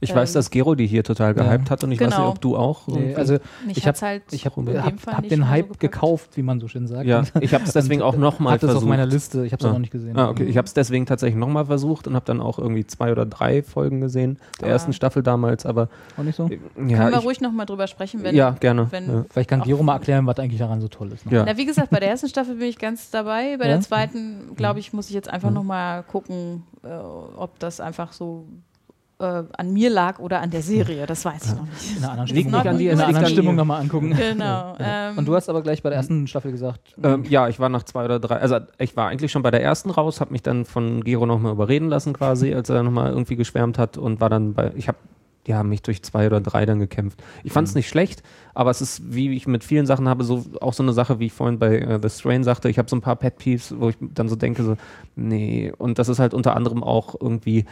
[0.02, 2.20] Ich weiß, Ähm, dass Gero die hier total gehypt hat und ich weiß Genau.
[2.20, 2.88] nicht, ob du auch.
[2.88, 3.36] Nee, also
[3.68, 5.80] ich habe halt hab, hab, hab den so Hype gepackt.
[5.80, 7.04] gekauft, wie man so schön sagt.
[7.06, 8.78] ja, ich habe es deswegen auch nochmal versucht.
[8.78, 9.44] auf meiner Liste.
[9.44, 9.72] Ich habe es Genau.
[9.74, 10.16] noch nicht gesehen.
[10.18, 10.44] Ah, okay.
[10.44, 13.62] Ich habe es deswegen tatsächlich nochmal versucht und habe dann auch irgendwie zwei oder drei
[13.62, 14.72] Folgen gesehen, der Ah.
[14.72, 16.44] ersten Staffel damals, aber Auch nicht so?
[16.48, 18.34] ja, Können wir ich, ruhig nochmal drüber sprechen, wenn.
[18.34, 18.86] ja gerne.
[18.90, 19.24] wenn- ja.
[19.30, 21.26] Vielleicht kann Gero mal erklären, was eigentlich daran so toll ist.
[21.26, 21.36] Ne?
[21.36, 21.44] Ja.
[21.44, 23.56] Na, wie gesagt, bei der ersten Staffel bin ich ganz dabei.
[23.58, 23.72] Bei Ja?
[23.72, 25.56] der zweiten, glaube ich, muss ich jetzt einfach Mhm.
[25.56, 28.46] nochmal gucken, äh, ob das einfach so
[29.20, 31.06] äh, an mir lag oder an der Serie.
[31.06, 31.96] Das weiß ich noch nicht.
[31.96, 34.16] In einer anderen Stimmung, nicht an dir, in einer anderen an Stimmung nochmal angucken.
[34.30, 34.76] Genau.
[34.82, 37.68] Ähm, Und du hast aber gleich bei der ersten Staffel gesagt, Ähm, ja, ich war
[37.68, 40.42] nach zwei oder drei, also ich war eigentlich schon bei der ersten raus, habe mich
[40.42, 44.30] dann von Gero nochmal überreden lassen quasi, als er nochmal irgendwie geschwärmt hat und war
[44.30, 44.98] dann bei, ich habe
[45.46, 47.22] ja, mich durch zwei oder drei dann gekämpft.
[47.44, 48.22] Ich fand es nicht schlecht,
[48.54, 51.26] aber es ist, wie ich mit vielen Sachen habe, so auch so eine Sache, wie
[51.26, 53.88] ich vorhin bei äh, The Strain sagte, ich habe so ein paar Pet Peeves, wo
[53.88, 54.76] ich dann so denke, so,
[55.16, 57.64] nee, und das ist halt unter anderem auch irgendwie,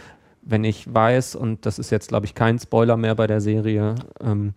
[0.48, 3.94] wenn ich weiß, und das ist jetzt, glaube ich, kein Spoiler mehr bei der Serie,
[4.20, 4.54] ähm,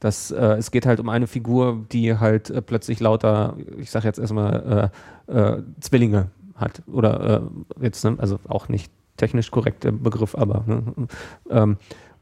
[0.00, 4.06] dass äh, es geht halt um eine Figur, die halt äh, plötzlich lauter, ich sage
[4.06, 4.90] jetzt erstmal,
[5.28, 6.82] äh, äh, Zwillinge hat.
[6.90, 7.42] Oder
[7.80, 10.82] äh, jetzt, ne, also auch nicht technisch korrekter Begriff, aber ne,
[11.50, 11.76] ähm,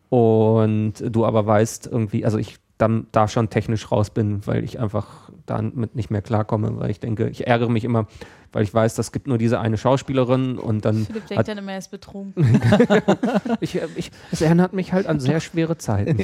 [0.09, 4.81] und du aber weißt irgendwie, also ich dann da schon technisch raus bin, weil ich
[4.81, 8.07] einfach damit nicht mehr klarkomme, weil ich denke, ich ärgere mich immer,
[8.53, 11.59] weil ich weiß, das gibt nur diese eine Schauspielerin und dann Philipp denkt hat, dann
[11.59, 12.61] immer, er ist betrunken.
[13.61, 16.19] ich, ich, es erinnert mich halt an sehr schwere Zeiten,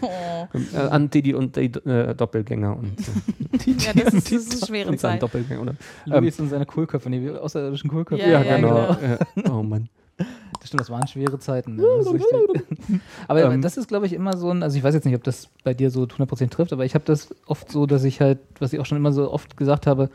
[0.00, 0.46] Oh.
[0.74, 4.66] äh, an Didi und die äh, Doppelgänger und, äh, Ja, das ist, das ist eine
[4.66, 5.22] schwere Zeit.
[5.22, 5.60] Doppelgänger.
[5.60, 5.74] Oder?
[6.06, 8.26] Luis und seine Kohlköpfe, nee, wir außerirdischen Kohlköpfe.
[8.26, 8.76] Ja, ja, genau.
[8.92, 9.50] Ja.
[9.52, 9.88] Oh Mann.
[10.60, 11.76] Das stimmt, das waren schwere Zeiten.
[11.76, 11.82] Ne?
[11.98, 12.06] Das
[13.28, 13.62] aber Ähm.
[13.62, 15.72] das ist, glaube ich, immer so ein, also ich weiß jetzt nicht, ob das bei
[15.74, 18.80] dir so 100% trifft, aber ich habe das oft so, dass ich halt, was ich
[18.80, 20.10] auch schon immer so oft gesagt habe,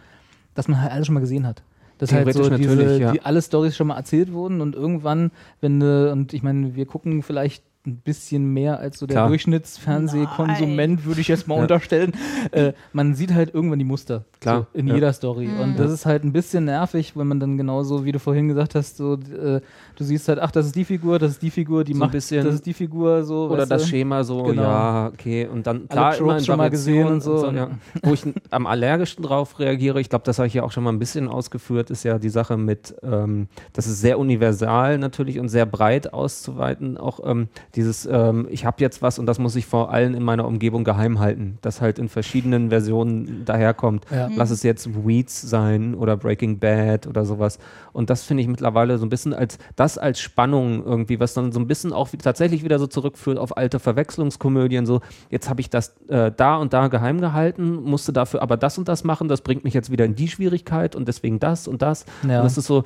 [0.54, 1.64] dass man halt alles schon mal gesehen hat.
[1.98, 3.12] Dass halt so diese, natürlich, ja.
[3.14, 6.86] die alle Stories schon mal erzählt wurden und irgendwann, wenn du, und ich meine, wir
[6.86, 9.28] gucken vielleicht ein bisschen mehr als so der Klar.
[9.30, 11.62] Durchschnittsfernsehkonsument, würde ich jetzt mal Ja.
[11.62, 12.14] unterstellen.
[12.52, 14.96] Äh, man sieht halt irgendwann die Muster Klar, so in ja.
[14.96, 15.48] jeder Story.
[15.48, 15.60] Mhm.
[15.60, 18.76] Und das ist halt ein bisschen nervig, wenn man dann genauso, wie du vorhin gesagt
[18.76, 19.62] hast, so, äh,
[19.96, 22.00] du siehst halt, ach, das ist die Figur, das ist die Figur, die So ein
[22.00, 23.48] macht, bisschen- das ist die Figur, so.
[23.50, 23.88] Oder das du?
[23.90, 24.62] Schema so, Genau.
[24.64, 25.48] ja, okay.
[25.48, 27.34] Und dann Alle klar Tropes immer in schon mal gesehen und so.
[27.44, 28.10] Variationen ja.
[28.10, 30.92] Wo ich am allergischsten drauf reagiere, ich glaube, das habe ich ja auch schon mal
[30.92, 35.50] ein bisschen ausgeführt, ist ja die Sache mit, ähm, das ist sehr universal natürlich und
[35.50, 36.98] sehr breit auszuweiten.
[36.98, 40.24] Auch ähm, dieses, ähm, ich habe jetzt was und das muss ich vor allen in
[40.24, 44.06] meiner Umgebung geheim halten, das halt in verschiedenen Versionen daherkommt.
[44.12, 44.30] Ja.
[44.36, 47.60] Lass es jetzt Weeds sein oder Breaking Bad oder sowas.
[47.92, 51.52] Und das finde ich mittlerweile so ein bisschen als das als Spannung irgendwie, was dann
[51.52, 54.86] so ein bisschen auch tatsächlich wieder so zurückführt auf alte Verwechslungskomödien.
[54.86, 58.78] So, jetzt habe ich das äh, da und da geheim gehalten, musste dafür aber das
[58.78, 61.82] und das machen, das bringt mich jetzt wieder in die Schwierigkeit und deswegen das und
[61.82, 62.06] das.
[62.24, 62.38] Ja.
[62.38, 62.84] Und das ist so,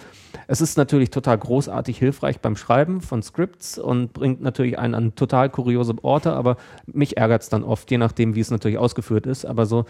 [0.48, 5.16] es ist natürlich total großartig hilfreich beim Schreiben von Scripts und bringt natürlich einen an
[5.16, 9.26] total kuriose Orte, aber mich ärgert es dann oft, je nachdem, wie es natürlich ausgeführt
[9.26, 9.46] ist.
[9.46, 9.86] Aber so,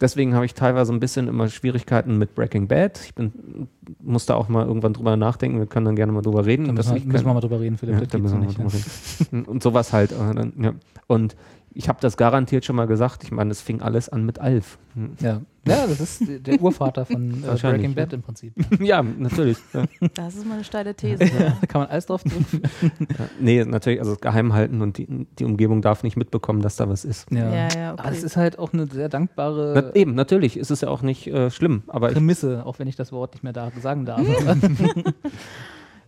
[0.00, 3.00] deswegen habe ich teilweise ein bisschen immer Schwierigkeiten mit Breaking Bad.
[3.04, 3.68] Ich bin,
[4.00, 5.58] muss da auch mal irgendwann drüber nachdenken.
[5.58, 6.66] Wir können dann gerne mal drüber reden.
[6.66, 7.94] Da müssen, wir, müssen wir mal drüber reden, Philipp.
[7.94, 9.20] ja, das da müssen wir noch mal nicht.
[9.20, 9.44] drüber reden.
[9.46, 10.12] Und sowas halt.
[10.12, 10.72] äh, ja.
[11.06, 11.36] Und
[11.74, 13.24] ich habe das garantiert schon mal gesagt.
[13.24, 14.78] Ich meine, es fing alles an mit Alf.
[14.94, 15.16] Hm.
[15.20, 15.40] Ja.
[15.66, 17.96] ja, das ist der Urvater von äh, Breaking ja.
[17.96, 18.54] Bad im Prinzip.
[18.80, 19.58] Ja, natürlich.
[19.72, 19.84] Ja.
[20.14, 21.24] Das ist mal eine steile These.
[21.24, 21.56] Ja.
[21.60, 22.62] Da kann man alles drauf zurückführen.
[22.82, 23.28] Ja.
[23.40, 27.04] Nee, natürlich, also geheim halten und die, die Umgebung darf nicht mitbekommen, dass da was
[27.04, 27.28] ist.
[27.32, 28.02] Ja, Ja, ja, okay.
[28.02, 31.02] Aber es ist halt auch eine sehr dankbare Na, eben, natürlich ist es ja auch
[31.02, 34.04] nicht äh, schlimm, aber ich, Prämisse, auch wenn ich das Wort nicht mehr da sagen
[34.06, 34.20] darf.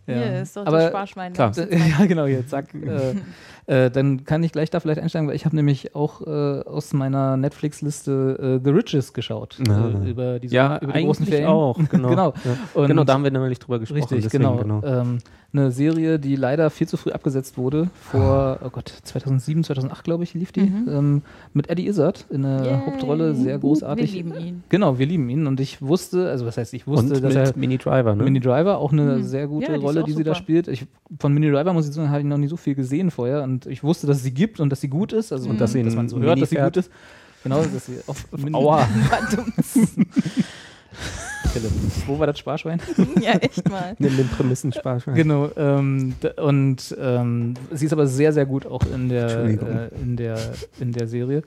[0.05, 1.33] Hier ist doch Aber- das Sparschwein.
[1.33, 1.51] klar.
[1.57, 2.73] ja, genau, hier, zack.
[2.73, 3.15] äh,
[3.67, 6.93] äh, dann kann ich gleich da vielleicht einsteigen, weil ich habe nämlich auch äh, aus
[6.93, 9.57] meiner Netflix-Liste äh, The Riches geschaut.
[9.69, 9.89] Ah.
[10.03, 11.47] Äh, über, diese, ja, über die großen Ferien.
[11.49, 12.09] auch, genau.
[12.09, 12.33] genau.
[12.43, 12.57] Ja.
[12.73, 13.99] Und genau, da haben wir nämlich drüber gesprochen.
[13.99, 14.81] Richtig, deswegen, genau.
[14.83, 15.19] Ähm,
[15.53, 17.89] eine Serie, die leider viel zu früh abgesetzt wurde.
[17.93, 20.61] Vor, oh Gott, 2007, 2008, glaube ich, lief die.
[20.61, 20.87] Mhm.
[20.89, 21.21] Ähm,
[21.53, 22.79] mit Eddie Izzard in der Yay.
[22.85, 24.13] Hauptrolle, sehr großartig.
[24.13, 24.63] Wir lieben ihn.
[24.69, 25.47] Genau, wir lieben ihn.
[25.47, 28.23] Und ich wusste, also was heißt, ich wusste, Und dass mit er Mini Driver, ne?
[28.23, 29.23] Mini Driver auch eine Mhm.
[29.23, 30.43] sehr gute Ja, die Rolle, die sie da super.
[30.43, 30.67] spielt.
[30.67, 30.85] Ich,
[31.19, 33.56] von Mini Driver muss ich sagen, habe ich noch nie so viel gesehen vorher und
[33.65, 35.31] ich wusste, dass es sie gibt und dass sie gut ist.
[35.31, 36.91] Also Und dass sie dass ein man so hört, dass sie gut ist.
[37.43, 38.87] Genau, dass sie auf Mini Aua.
[41.53, 41.71] Philipp,
[42.07, 42.81] Wo war das Sparschwein?
[43.21, 43.95] ja, echt mal.
[43.99, 45.15] Nimm den Prämissensparschwein.
[45.15, 45.49] genau.
[45.55, 50.39] Ähm, und ähm, sie ist aber sehr, sehr gut auch in der, äh, in der,
[50.79, 51.43] in der Serie.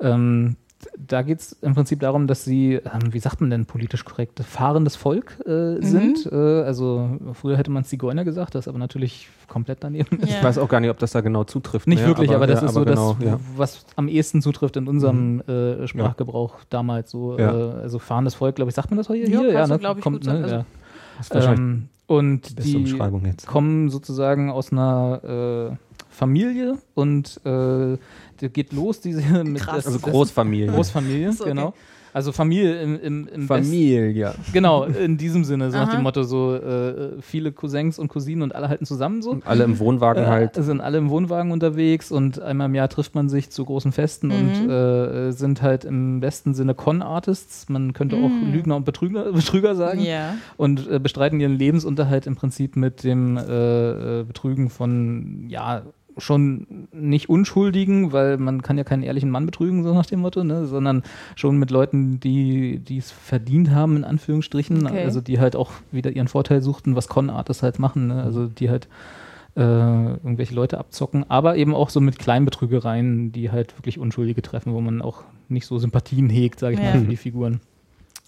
[0.00, 0.56] Ähm,
[0.98, 4.40] da geht es im Prinzip darum, dass sie, ähm, wie sagt man denn politisch korrekt,
[4.40, 6.26] fahrendes Volk äh, sind.
[6.30, 10.18] Äh, also früher hätte man Zigeuner gesagt, das ist aber natürlich komplett daneben.
[10.20, 10.26] Ja.
[10.26, 11.86] Ich weiß auch gar nicht, ob das da genau zutrifft.
[11.86, 12.08] Nicht ne?
[12.08, 13.40] wirklich, aber, das ja, ist so aber genau, das, ja.
[13.56, 17.10] was am ehesten zutrifft in unserem äh, Sprachgebrauch damals.
[17.10, 17.52] So, Ja.
[17.52, 19.52] äh, also fahrendes Volk, glaube ich, sagt man das heute Ja, hier?
[19.52, 19.78] kannst du, ne?
[19.80, 20.42] glaub ich, Kommt, gut ne?
[20.42, 20.64] Also- ja.
[21.18, 22.96] Das ist wahrscheinlich Ähm, und die
[23.46, 27.96] kommen sozusagen aus einer äh, Familie und äh,
[28.48, 29.86] geht los, diese mit Krass.
[29.86, 30.68] Also Großfamilie.
[30.72, 31.48] Großfamilie, okay.
[31.48, 31.74] genau.
[32.14, 34.12] Also Familie im, im, im Familie.
[34.36, 35.96] Best, genau, in diesem Sinne, so nach Aha.
[35.96, 39.30] dem Motto, so äh, viele Cousins und Cousinen und alle halten zusammen so.
[39.30, 40.54] Und alle im Wohnwagen Äh, halt.
[40.56, 44.26] Sind alle im Wohnwagen unterwegs und einmal im Jahr trifft man sich zu großen Festen
[44.26, 44.34] Mhm.
[44.34, 47.70] und äh, sind halt im besten Sinne Con-Artists.
[47.70, 48.52] Man könnte auch Mhm.
[48.52, 50.00] Lügner und Betrüger, Betrüger sagen.
[50.02, 50.34] Ja.
[50.58, 55.80] Und äh, bestreiten ihren Lebensunterhalt im Prinzip mit dem äh, äh, Betrügen von, ja,
[56.18, 60.44] schon nicht Unschuldigen, weil man kann ja keinen ehrlichen Mann betrügen, so nach dem Motto,
[60.44, 60.66] ne?
[60.66, 61.02] sondern
[61.36, 65.04] schon mit Leuten, die es verdient haben, in Anführungsstrichen, Okay.
[65.04, 68.22] also die halt auch wieder ihren Vorteil suchten, was Con-Artists halt machen, ne?
[68.22, 68.88] also die halt
[69.54, 74.40] äh, irgendwelche Leute abzocken, aber eben auch so mit kleinen Betrügereien, die halt wirklich Unschuldige
[74.42, 76.92] treffen, wo man auch nicht so Sympathien hegt, sage ich Ja.
[76.94, 77.60] mal, für die Figuren.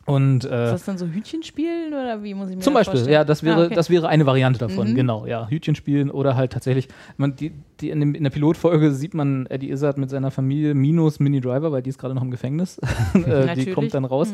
[0.07, 3.15] Und Ist äh, das dann so Hütchenspielen oder wie muss ich mir zum Beispiel, vorstellen?
[3.15, 3.75] ja, das wäre, Ah, okay.
[3.75, 4.95] das wäre eine Variante davon, Mhm.
[4.95, 5.49] genau, ja.
[5.49, 9.47] Hütchen spielen oder halt tatsächlich, man, die, die in, dem, in der Pilotfolge sieht man
[9.47, 12.79] Eddie Izzard mit seiner Familie minus Mini Driver, weil die ist gerade noch im Gefängnis.
[13.27, 14.29] äh, die kommt dann raus.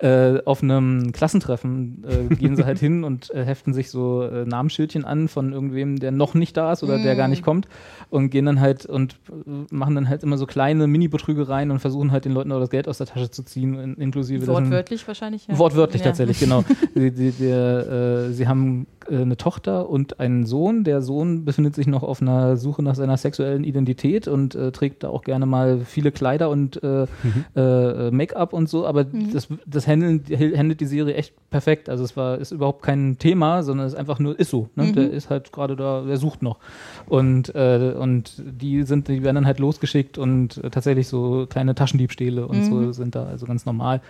[0.00, 0.06] Mhm.
[0.06, 4.44] Äh, auf einem Klassentreffen äh, gehen sie halt hin und äh, heften sich so äh,
[4.44, 7.30] Namensschildchen an von irgendwem, der noch nicht da ist oder der gar Mhm.
[7.30, 7.68] nicht kommt
[8.10, 9.16] und gehen dann halt und
[9.70, 12.88] machen dann halt immer so kleine Mini-Betrügereien und versuchen halt den Leuten auch das Geld
[12.88, 15.58] aus der Tasche zu ziehen, in, inklusive Wortwörtlich wahrscheinlich, ja.
[15.58, 16.08] Wortwörtlich Ja.
[16.08, 16.64] tatsächlich, genau.
[16.94, 20.84] die, die, der, äh, sie haben äh, eine Tochter und einen Sohn.
[20.84, 25.02] Der Sohn befindet sich noch auf einer Suche nach seiner sexuellen Identität und äh, trägt
[25.04, 27.06] da auch gerne mal viele Kleider und äh,
[27.56, 28.86] äh, Make-up und so.
[28.86, 29.32] Aber Mhm.
[29.32, 31.88] das, das handelt, handelt die Serie echt perfekt.
[31.88, 34.68] Also es war ist überhaupt kein Thema, sondern es ist einfach nur ist so.
[34.76, 34.84] Ne?
[34.84, 34.92] Mhm.
[34.94, 36.58] Der ist halt gerade da, der sucht noch.
[37.06, 41.74] Und äh, und die sind, die werden dann halt losgeschickt und äh, tatsächlich so kleine
[41.74, 42.92] Taschendiebstähle und so Mhm.
[42.92, 44.00] sind da also ganz normal.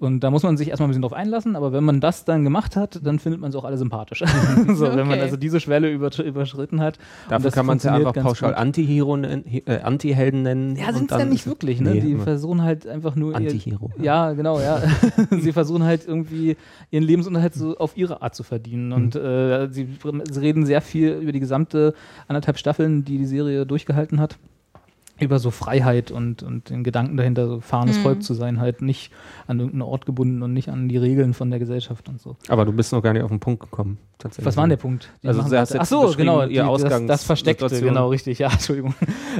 [0.00, 2.42] Und da muss man sich erstmal ein bisschen drauf einlassen, aber wenn man das dann
[2.42, 4.24] gemacht hat, dann findet man sie auch alle sympathisch.
[4.74, 5.20] so, Wenn man Okay.
[5.20, 6.98] also diese Schwelle überschritten hat.
[7.28, 8.54] Dafür kann man es ja einfach pauschal.
[8.54, 10.76] Anti-Hero nennen, äh, Anti-Helden nennen.
[10.76, 11.94] Ja, sind es dann ja nicht wirklich, ne?
[11.94, 13.92] Nee, die versuchen halt einfach nur Anti-Hero.
[14.02, 14.82] Ja, genau, ja.
[15.30, 16.56] sie versuchen halt irgendwie
[16.90, 18.92] ihren Lebensunterhalt so auf ihre Art zu verdienen.
[18.92, 19.88] Und äh, sie,
[20.30, 21.94] sie reden sehr viel über die gesamte
[22.26, 24.38] anderthalb Staffeln, die die Serie durchgehalten hat.
[25.20, 28.02] Über so Freiheit und, und den Gedanken dahinter, so fahrendes Mhm.
[28.02, 29.12] Volk zu sein, halt nicht
[29.46, 32.36] an irgendeinen Ort gebunden und nicht an die Regeln von der Gesellschaft und so.
[32.48, 33.98] Aber du bist noch gar nicht auf den Punkt gekommen.
[34.18, 34.46] Tatsächlich.
[34.46, 35.12] Was war denn der Punkt?
[35.22, 37.94] Die Also du hast jetzt Ach so, genau, ihr die, das, Ausgangs- das Versteckte, Situation.
[37.94, 38.94] genau, richtig, ja, Entschuldigung.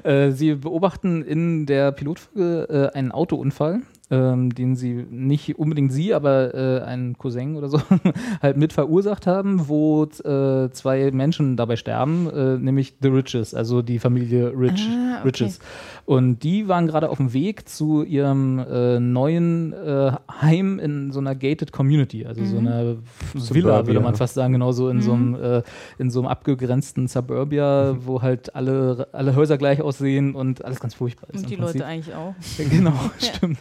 [0.05, 3.81] Äh, sie beobachten in der Pilotfolge äh, einen Autounfall,
[4.15, 7.81] ähm, den sie, nicht unbedingt sie, aber äh, ein Cousin oder so,
[8.43, 13.83] halt mit verursacht haben, wo äh, zwei Menschen dabei sterben, äh, nämlich The Riches, also
[13.83, 15.29] die Familie Rich, Ah, okay.
[15.29, 15.59] Riches.
[16.07, 21.21] Und die waren gerade auf dem Weg zu ihrem äh, neuen äh, Heim in so
[21.21, 22.97] einer gated Community, also so einer
[23.33, 25.63] Villa, würde man fast sagen, genau so in so einem äh,
[25.99, 30.95] in so einem abgegrenzten Suburbia, wo halt alle alle Häuser gleich aussehen und alles ganz
[30.95, 31.45] furchtbar ist.
[31.45, 31.57] Und die.
[31.57, 32.35] Leute eigentlich auch.
[32.71, 33.59] Genau, stimmt.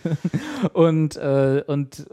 [0.73, 2.05] Und, äh, und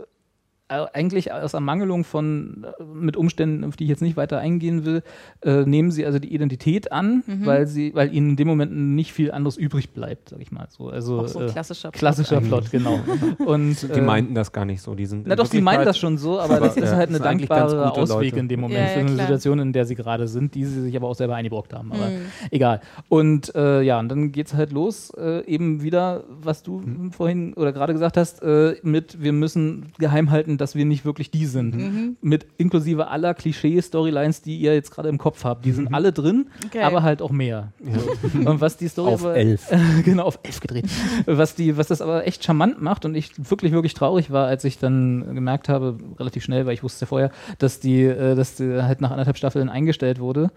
[0.71, 5.03] eigentlich aus Ermangelung von äh, mit Umständen, auf die ich jetzt nicht weiter eingehen will,
[5.45, 7.47] äh, nehmen sie also die Identität an, Mhm.
[7.47, 10.67] weil sie, weil ihnen in dem Moment nicht viel anderes übrig bleibt, sag ich mal
[10.71, 10.89] so.
[10.89, 12.41] Also Auch so ein äh, klassischer Plot klassischer.
[12.41, 13.01] Plot, genau.
[13.45, 14.95] Und Die äh, meinten das gar nicht so.
[14.95, 16.97] Die sind na doch, sie meinen Wirklichkeit- das schon so, aber, Aber, das ist ja,
[16.97, 18.39] halt eine dankbare Ausweg Leute.
[18.39, 19.27] in dem Moment Ja, für ja, eine klar.
[19.27, 21.93] Situation, in der sie gerade sind, die sie sich aber auch selber eingebrockt haben.
[21.93, 22.17] Aber Mhm.
[22.51, 22.81] egal.
[23.09, 27.13] Und äh, ja, und dann geht's halt los, äh, eben wieder, was du Mhm.
[27.13, 31.31] vorhin oder gerade gesagt hast, äh, mit wir müssen geheim halten, dass wir nicht wirklich
[31.31, 31.75] die sind.
[31.77, 32.17] Mhm.
[32.21, 35.65] Mit inklusive aller Klischee-Storylines, die ihr jetzt gerade im Kopf habt.
[35.65, 36.83] Die sind alle drin, Geil.
[36.83, 37.73] aber halt auch mehr.
[37.81, 38.39] So.
[38.51, 39.69] Und was die Story Auf aber, elf.
[40.05, 40.87] genau, auf elf gedreht.
[41.27, 44.65] was, die, was das aber echt charmant macht und ich wirklich, wirklich traurig war, als
[44.65, 48.35] ich dann gemerkt habe, relativ schnell, weil ich wusste es ja vorher, dass die, äh,
[48.35, 50.51] dass die halt nach anderthalb Staffeln eingestellt wurde.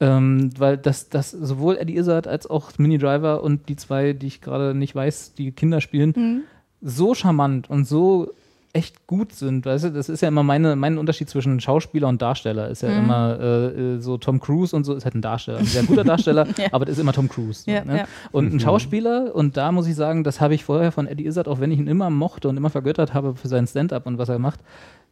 [0.00, 4.28] Ähm, weil das, das sowohl Eddie Izzard als auch Mini Driver und die zwei, die
[4.28, 6.40] ich gerade nicht weiß, die Kinder spielen, Mhm.
[6.80, 8.30] so charmant und so
[8.74, 9.64] echt gut sind.
[9.64, 12.68] Weißt du, das ist ja immer meine, mein Unterschied zwischen Schauspieler und Darsteller.
[12.68, 12.98] Ist ja Mhm.
[12.98, 16.04] immer äh, äh, so Tom Cruise und so ist halt ein Darsteller, ein sehr guter
[16.04, 16.66] Darsteller, Ja.
[16.72, 17.62] aber das ist immer Tom Cruise.
[17.64, 17.98] So, Ja, ne?
[17.98, 18.04] ja.
[18.30, 18.60] Und ein Mhm.
[18.60, 21.72] Schauspieler, und da muss ich sagen, das habe ich vorher von Eddie Izzard, auch wenn
[21.72, 24.60] ich ihn immer mochte und immer vergöttert habe für sein Stand-up und was er macht,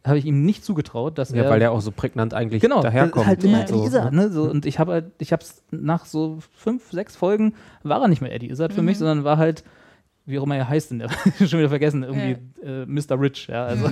[0.05, 2.81] habe ich ihm nicht zugetraut, dass Ja, er weil der auch so prägnant eigentlich genau,
[2.81, 3.25] daherkommt.
[3.25, 3.63] halt immer Ja.
[3.63, 4.21] Eddie so, Izzard, ne?
[4.27, 4.31] ne?
[4.31, 8.07] So, und ich habe halt, ich habe es nach so fünf, sechs Folgen war er
[8.07, 9.63] nicht mehr Eddie Izzard für mich, sondern war halt
[10.27, 11.09] wie auch immer er heißt, der,
[11.39, 13.19] schon wieder vergessen, irgendwie äh, Mr.
[13.19, 13.89] Rich, ja, also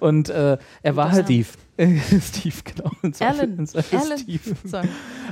[0.00, 1.48] und äh, er war halt Steve.
[2.20, 2.90] Steve, genau.
[3.20, 3.66] Alan.
[3.66, 4.18] Zweifel Alan.
[4.18, 4.40] Steve.
[4.64, 4.88] Sorry.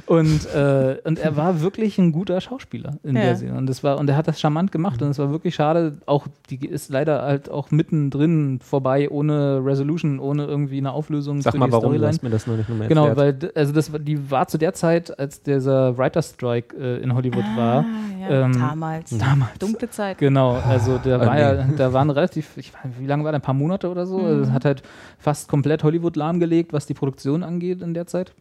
[0.06, 3.22] Und, äh, und er war wirklich ein guter Schauspieler in Ja.
[3.22, 3.56] der Serie.
[3.56, 5.98] Und, das war, und er hat das charmant gemacht und es war wirklich schade.
[6.06, 11.52] Auch die ist leider halt auch mittendrin vorbei, ohne Resolution, ohne irgendwie eine Auflösung Sag
[11.52, 12.08] für mal, die warum du Storyline.
[12.08, 14.74] hast mir das noch nicht mehr Genau, weil also das war- die war zu der
[14.74, 17.84] Zeit, als dieser Writer's Strike äh, in Hollywood war.
[17.84, 17.84] Ah,
[18.30, 19.16] ja, ähm, damals.
[19.16, 19.58] Damals.
[19.58, 20.18] Dunkle Zeit.
[20.18, 21.40] Genau, also der Ah, war nee.
[21.40, 24.20] ja, da waren relativ, ich weiß, wie lange war der, ein paar Monate oder so.
[24.20, 24.82] Also es hat halt
[25.18, 28.32] fast komplett Hollywood lahmgelegt, was die Produktion angeht in der Zeit.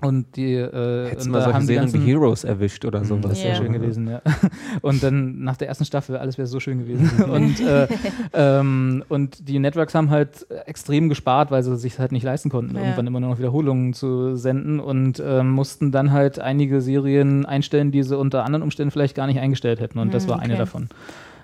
[0.00, 3.30] Und die, äh, Hättest und mal solche haben Serien wie Heroes erwischt oder sowas.
[3.30, 3.62] das wäre Ja.
[3.62, 4.20] schön gewesen, ja.
[4.82, 7.22] Und dann nach der ersten Staffel, alles wäre so schön gewesen.
[7.30, 7.86] und, äh,
[8.34, 12.74] ähm, und die Networks haben halt extrem gespart, weil sie sich halt nicht leisten konnten,
[12.74, 12.82] Ja.
[12.82, 17.90] irgendwann immer nur noch Wiederholungen zu senden und ähm, mussten dann halt einige Serien einstellen,
[17.92, 20.00] die sie unter anderen Umständen vielleicht gar nicht eingestellt hätten.
[20.00, 20.58] Und das Hm, war eine okay.
[20.60, 20.88] davon.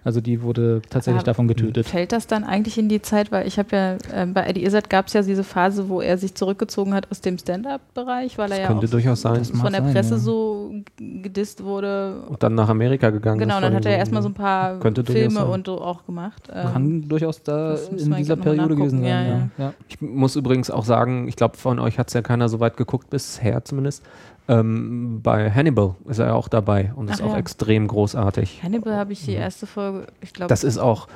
[0.03, 1.87] Also die wurde tatsächlich Aber davon getötet.
[1.87, 4.89] Fällt das dann eigentlich in die Zeit, weil ich habe ja, ähm, bei Eddie Izzard
[4.89, 8.61] gab es ja diese Phase, wo er sich zurückgezogen hat aus dem Stand-Up-Bereich, weil er
[8.63, 9.39] ja könnte auch durchaus sein.
[9.39, 10.19] Das von der sein, Presse ja.
[10.19, 12.23] so gedisst wurde.
[12.29, 13.57] Und dann nach Amerika gegangen Genau, ist.
[13.59, 16.49] und dann hat er so- erstmal so ein paar Filme und so auch gemacht.
[16.53, 19.51] Ähm, Kann durchaus da das in dieser Periode gewesen sein.
[19.59, 19.75] Ja, ja.
[19.89, 22.77] Ich muss übrigens auch sagen, ich glaube, von euch hat es ja keiner so weit
[22.77, 24.03] geguckt, bisher zumindest.
[24.51, 27.39] Ähm, bei Hannibal ist er ja auch dabei und ist Ach auch ja.
[27.39, 28.61] extrem großartig.
[28.63, 31.07] Hannibal habe ich die erste Folge, ich glaube, Das ist auch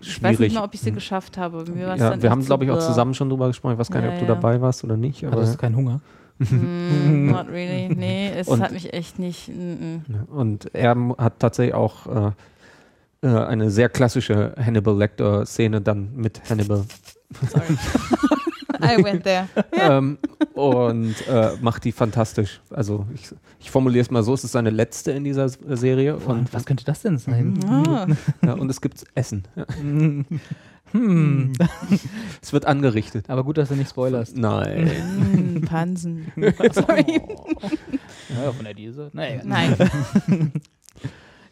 [0.00, 0.54] ich weiß nicht schwierig.
[0.54, 1.64] mal, ob ich sie geschafft habe.
[1.78, 3.74] Ja, dann wir haben, glaube ich, auch zusammen schon drüber gesprochen.
[3.74, 4.34] Ich weiß gar nicht, Ja, ob du ja.
[4.34, 5.22] dabei warst oder nicht.
[5.24, 6.00] Aber, Hattest du keinen Hunger?
[6.38, 7.94] Mm, not really.
[7.94, 9.48] Nee, es Und- hat mich echt nicht.
[9.48, 10.04] Mm, mm.
[10.08, 12.30] Ja, Und er hat tatsächlich auch äh,
[13.22, 16.84] äh, eine sehr klassische Hannibal Lecter-Szene dann mit Hannibal.
[17.50, 17.64] Sorry.
[18.82, 19.48] I went there.
[19.72, 20.18] ähm,
[20.54, 22.60] und äh, macht die fantastisch.
[22.70, 23.28] Also ich,
[23.60, 26.54] ich formuliere es mal so, es ist seine letzte in dieser S- Serie und, Und
[26.54, 27.58] was könnte das denn sein?
[27.66, 28.06] Ah,
[28.44, 29.44] ja, und es gibt Essen.
[30.92, 31.54] Hm.
[32.42, 33.30] Es wird angerichtet.
[33.30, 34.36] Aber gut, dass du nicht spoilerst.
[34.36, 34.90] Nein.
[35.62, 36.30] mm, Pansen.
[36.36, 37.22] Sorry.
[38.28, 39.08] Ja, von der Diese.
[39.14, 39.40] Naja.
[39.42, 39.74] Nein.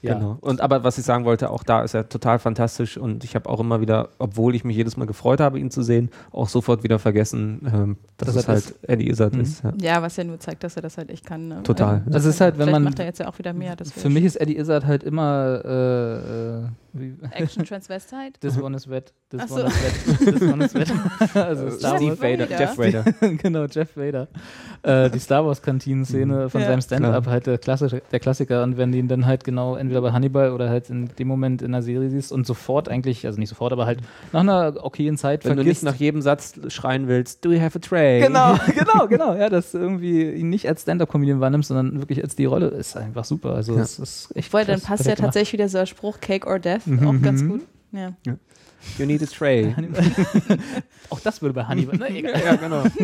[0.03, 0.14] Ja.
[0.14, 0.38] Genau.
[0.40, 3.48] Und aber was ich sagen wollte, auch da ist er total fantastisch und ich habe
[3.51, 6.82] auch immer wieder, obwohl ich mich jedes Mal gefreut habe, ihn zu sehen, auch sofort
[6.82, 9.40] wieder vergessen, ähm, dass Dass es er halt Eddie Izzard Mhm.
[9.40, 9.62] ist.
[9.62, 9.72] Ja.
[9.80, 11.48] Ja, was ja nur zeigt, dass er das halt echt kann.
[11.48, 11.62] Ne?
[11.62, 12.03] Total.
[12.07, 13.76] Das ist halt, wenn Vielleicht man- macht er jetzt ja auch wieder mehr.
[13.76, 18.32] Das Für mich ist Eddie Izzard halt immer äh, äh, wie, Action Transvestite.
[18.40, 19.55] This one is wet, Ach so.
[19.57, 20.91] one is wet, this one is wet.
[21.37, 22.20] also Star Steve Wars.
[22.20, 22.47] Vader.
[22.49, 23.05] Jeff Vader.
[23.43, 24.26] genau, Jeff Vader.
[24.83, 26.66] Äh, die Star Wars Kantinen-Szene von Ja.
[26.68, 28.62] seinem Stand-Up, halt der Klassiker, der Klassiker.
[28.64, 31.62] Und wenn du ihn dann halt genau entweder bei Hannibal oder halt in dem Moment
[31.62, 34.01] in der Serie siehst und sofort eigentlich, also nicht sofort, aber halt
[34.33, 35.85] nach einer okayen Zeit Wenn du nicht vergisst.
[35.85, 38.20] nach jedem Satz schreien willst, do you have a tray?
[38.22, 39.35] Genau, genau, genau.
[39.35, 42.97] Ja, dass du irgendwie ihn nicht als Stand-Up-Comedian wahrnimmst, sondern wirklich als die Rolle ist
[42.97, 43.55] einfach super.
[43.55, 43.83] Also Ja.
[43.83, 46.87] es ist echt Obwohl, dann passt ja tatsächlich wieder so ein Spruch, Cake or Death,
[46.87, 47.07] Mhm.
[47.07, 47.61] auch ganz gut.
[47.93, 48.12] Ja.
[48.99, 49.74] You need a tray.
[51.11, 51.97] Auch das würde bei Hannibal.
[51.99, 52.41] Na, egal.
[52.45, 52.85] ja, genau.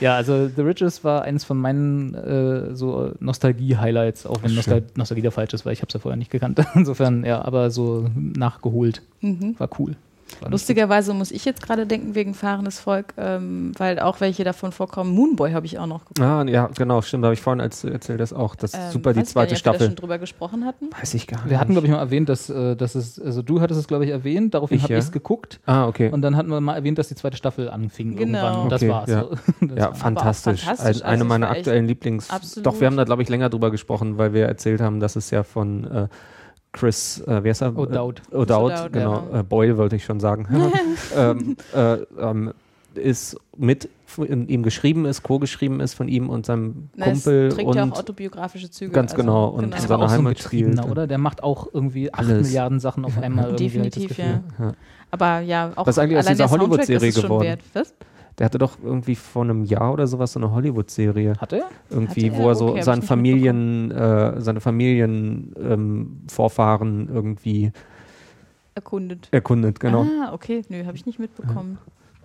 [0.00, 5.20] Ja, also The Riches war eines von meinen äh, so Nostalgie-Highlights, auch wenn Nostal Nostalgie
[5.22, 6.58] der falsch ist, weil ich habe es ja vorher nicht gekannt.
[6.74, 9.02] Insofern, ja, aber so nachgeholt.
[9.20, 9.56] Mhm.
[9.58, 9.96] War cool.
[10.48, 15.10] Lustigerweise muss ich jetzt gerade denken wegen Fahrendes Volk, ähm, weil auch welche davon vorkommen.
[15.14, 16.20] Moonboy habe ich auch noch geguckt.
[16.20, 17.24] Ah, ja, genau, stimmt.
[17.24, 18.54] Da habe ich vorhin als, erzählt das auch.
[18.54, 19.86] Das ist Ähm, super, die weiß ich gar zweite nicht, ob wir Staffel.
[19.88, 20.88] schon drüber gesprochen hatten.
[20.98, 21.50] Weiß ich gar nicht.
[21.50, 24.04] Wir hatten, glaube ich, mal erwähnt, dass, äh, dass es, also du hattest es, glaube
[24.04, 24.98] ich, erwähnt, daraufhin habe ja.
[24.98, 26.10] ich es geguckt Ah, okay.
[26.10, 28.38] und dann hatten wir mal erwähnt, dass die zweite Staffel anfing Genau.
[28.38, 28.62] irgendwann.
[28.62, 29.10] Und das Okay, war's.
[29.10, 29.24] ja.
[29.60, 30.64] Das ja, war- fantastisch.
[30.64, 30.96] fantastisch.
[31.02, 32.30] Ein, eine Also, meiner aktuellen Lieblings.
[32.30, 35.16] absolut- Doch, wir haben da, glaube ich, länger drüber gesprochen, weil wir erzählt haben, dass
[35.16, 36.08] es ja von äh,
[36.72, 37.72] Chris, äh, wie heißt er?
[37.72, 38.20] O'Dowd.
[38.30, 39.28] Äh, O'Dowd, O'Dowd, genau.
[39.32, 39.40] ja.
[39.40, 40.46] Äh, Boyle wollte ich schon sagen.
[41.16, 42.52] ähm, äh, ähm,
[42.94, 47.48] ist mit von ihm geschrieben ist, co-geschrieben ist von ihm und seinem Na, es Kumpel
[47.50, 48.90] trägt ja und auch autobiografische Züge.
[48.90, 50.84] ganz also, genau, und Das in war seiner auch Heimat spielt.
[50.84, 51.06] oder?
[51.06, 52.48] Der macht auch irgendwie 8 Alles.
[52.48, 53.54] Milliarden Sachen auf einmal.
[53.54, 54.42] Definitiv, ja.
[54.58, 54.72] Ja.
[55.12, 57.44] Aber ja, auch Was eigentlich aus allein dieser Hollywood-Serie ist es schon geworden?
[57.44, 57.60] Wert.
[57.72, 57.94] Was?
[58.40, 61.34] Der hatte doch irgendwie vor einem Jahr oder sowas so eine Hollywood-Serie.
[61.38, 61.64] Hat er?
[61.90, 62.48] Irgendwie, Hatte wo er?
[62.48, 66.22] er so Okay, hab ich seine nicht Familien, äh, seine Familien ähm,
[67.12, 67.70] irgendwie
[68.74, 69.28] Erkundet.
[69.30, 70.06] erkundet, genau.
[70.22, 70.62] Ah, okay.
[70.70, 71.76] Nö, habe ich nicht mitbekommen.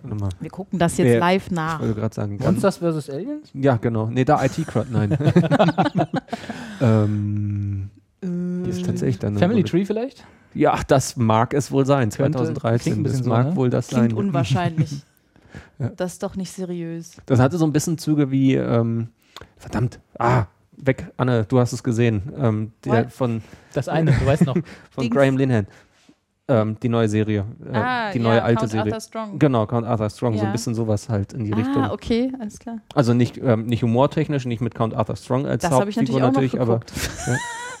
[0.02, 0.28] Mal.
[0.40, 1.80] Wir gucken das jetzt Wer- live Ich nach.
[1.80, 2.38] wollte gerade sagen.
[2.38, 3.10] Ganz, Monsters vs.
[3.10, 3.50] Aliens?
[3.52, 4.06] ja, genau.
[4.06, 5.18] Nee, da IT-Crowd, nein.
[6.80, 7.90] ähm,
[8.22, 9.30] die ist tatsächlich dann.
[9.32, 9.64] eine Family.
[9.64, 10.24] Tree vielleicht?
[10.54, 12.08] Ja, das mag es wohl sein.
[12.10, 12.78] Könnte- 2013.
[12.80, 13.56] klingt ein bisschen das so, mag ne?
[13.56, 14.18] wohl das Klingt sein.
[14.18, 15.02] unwahrscheinlich.
[15.78, 15.90] Ja.
[15.96, 17.16] Das ist doch nicht seriös.
[17.26, 19.08] Das hatte so ein bisschen Züge wie, ähm,
[19.56, 20.44] verdammt, ah,
[20.76, 22.32] weg, Anne, du hast es gesehen.
[22.38, 23.42] Ähm, der von,
[23.72, 24.54] Das eine, du weißt noch.
[24.90, 25.14] von Dings.
[25.14, 25.66] Graham Linehan.
[26.48, 27.44] Ähm, die neue Serie.
[27.72, 28.92] Äh, ah, die ja, neue alte Count Serie.
[28.92, 29.38] Arthur Strong.
[29.40, 30.52] Genau, Count Arthur Strong, so ein Ja.
[30.52, 31.82] bisschen sowas halt in die Richtung.
[31.82, 32.78] Ah, okay, alles klar.
[32.94, 36.20] Also nicht, ähm, nicht humortechnisch, nicht mit Count Arthur Strong als Das habe ich Hauptfigur
[36.20, 36.80] natürlich auch noch aber
[37.26, 37.36] ja,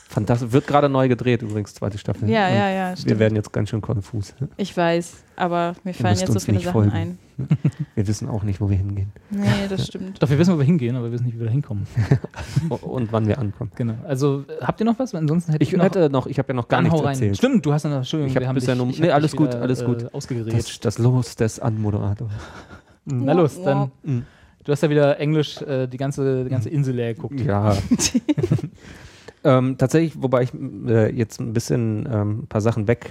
[0.08, 0.50] fantastisch.
[0.50, 2.28] Wird gerade neu gedreht übrigens, zweite Staffel.
[2.28, 3.18] Ja, Und ja, ja, Wir stimmt.
[3.20, 4.34] werden jetzt ganz schön konfus.
[4.56, 6.90] Ich weiß, aber mir fallen jetzt so viele Sachen folgen.
[6.90, 7.18] ein.
[7.94, 10.22] Wir wissen auch nicht, wo wir hingehen Nee, das stimmt.
[10.22, 11.86] Doch, wir wissen, wo wir hingehen, aber wir wissen nicht, wie wir da hinkommen.
[12.82, 13.70] Und wann wir ankommen.
[13.74, 13.94] Genau.
[14.04, 15.14] Also, habt ihr noch was?
[15.14, 17.14] Ansonsten hätte Ich ich, noch, hätte noch, ich habe ja noch gar nichts hau rein.
[17.14, 17.36] erzählt.
[17.36, 19.10] Stimmt, du hast ja noch, Entschuldigung, Ich hab wir haben bisher dich, nur- ich nee,
[19.10, 20.02] alles gut, wieder, alles gut.
[20.04, 20.52] Äh, ausgeredet.
[20.52, 22.32] Das, das Los des Anmoderators.
[23.04, 23.90] Na los, dann.
[24.02, 24.24] Mhm.
[24.64, 27.38] Du hast ja wieder Englisch äh, die ganze, die ganze Insel leer geguckt.
[27.40, 27.76] Ja.
[29.44, 33.10] ähm, tatsächlich, wobei ich äh, jetzt ein bisschen ähm, ein paar Sachen weg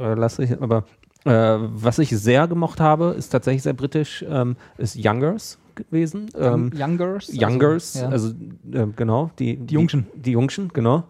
[0.00, 0.16] äh,
[0.60, 0.84] aber
[1.24, 6.30] äh, was ich sehr gemocht habe, ist tatsächlich sehr britisch, ähm, ist Youngers gewesen.
[6.36, 7.30] Ähm, Youngers?
[7.32, 8.36] Youngers, Also, ja.
[8.72, 10.06] also äh, genau, die, Die Jungschen.
[10.14, 11.04] Die, die Jungschen, genau.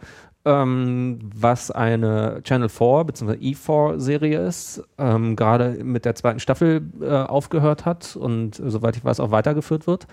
[0.44, 3.32] Ähm, was eine Channel 4 bzw.
[3.34, 9.04] E4-Serie ist, ähm, gerade mit der zweiten Staffel äh, aufgehört hat und äh, soweit ich
[9.04, 10.06] weiß auch weitergeführt wird.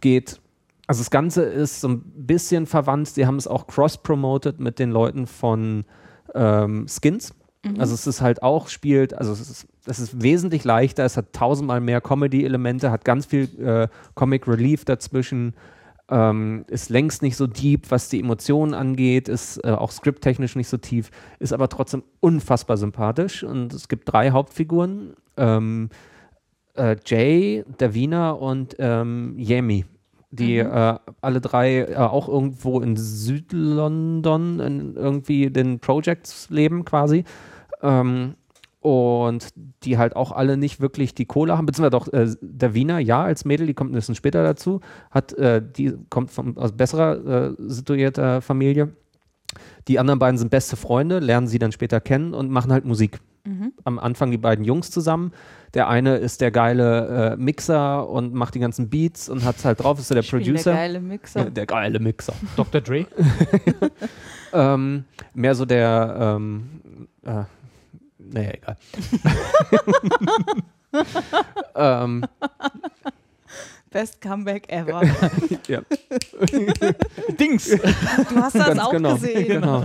[0.00, 0.40] Geht,
[0.86, 4.90] also das Ganze ist so ein bisschen verwandt, sie haben es auch cross-promoted mit den
[4.92, 5.84] Leuten von
[6.34, 7.34] ähm, Skins.
[7.78, 11.32] Also es ist halt auch, spielt, also es ist, es ist wesentlich leichter, es hat
[11.32, 15.54] tausendmal mehr Comedy-Elemente, hat ganz viel äh, Comic Relief dazwischen,
[16.08, 20.68] ähm, ist längst nicht so deep, was die Emotionen angeht, ist äh, auch skripttechnisch nicht
[20.68, 25.90] so tief, ist aber trotzdem unfassbar sympathisch und es gibt drei Hauptfiguren, ähm,
[26.74, 29.84] äh, Jay, Davina und ähm, Yemi,
[30.30, 37.24] die äh, alle drei äh, auch irgendwo in Südlondon in irgendwie den Projects leben quasi.
[37.82, 38.34] Ähm,
[38.80, 39.48] und
[39.82, 43.44] die halt auch alle nicht wirklich die Kohle haben, beziehungsweise doch äh, Davina, ja, als
[43.44, 47.54] Mädel, die kommt ein bisschen später dazu, hat, äh, die kommt von, aus besserer äh,
[47.58, 48.92] situierter Familie.
[49.88, 53.20] Die anderen beiden sind beste Freunde, lernen sie dann später kennen und machen halt Musik.
[53.84, 55.32] Am Anfang die beiden Jungs zusammen.
[55.74, 59.64] Der eine ist der geile äh, Mixer und macht die ganzen Beats und hat es
[59.64, 60.72] halt drauf, ist so der Ich Producer.
[60.72, 61.44] Der geile Mixer.
[61.44, 62.32] Ja, der geile Mixer.
[62.56, 62.80] Dr.
[62.80, 63.06] Dre?
[64.52, 67.44] ähm, mehr so der, ähm, äh,
[68.18, 68.76] naja, egal.
[72.04, 72.24] ähm,
[73.90, 75.02] Best Comeback ever.
[75.66, 75.80] ja,
[77.38, 77.70] Dings!
[77.70, 79.14] Du hast das ganz auch genau.
[79.14, 79.46] gesehen.
[79.48, 79.84] genau.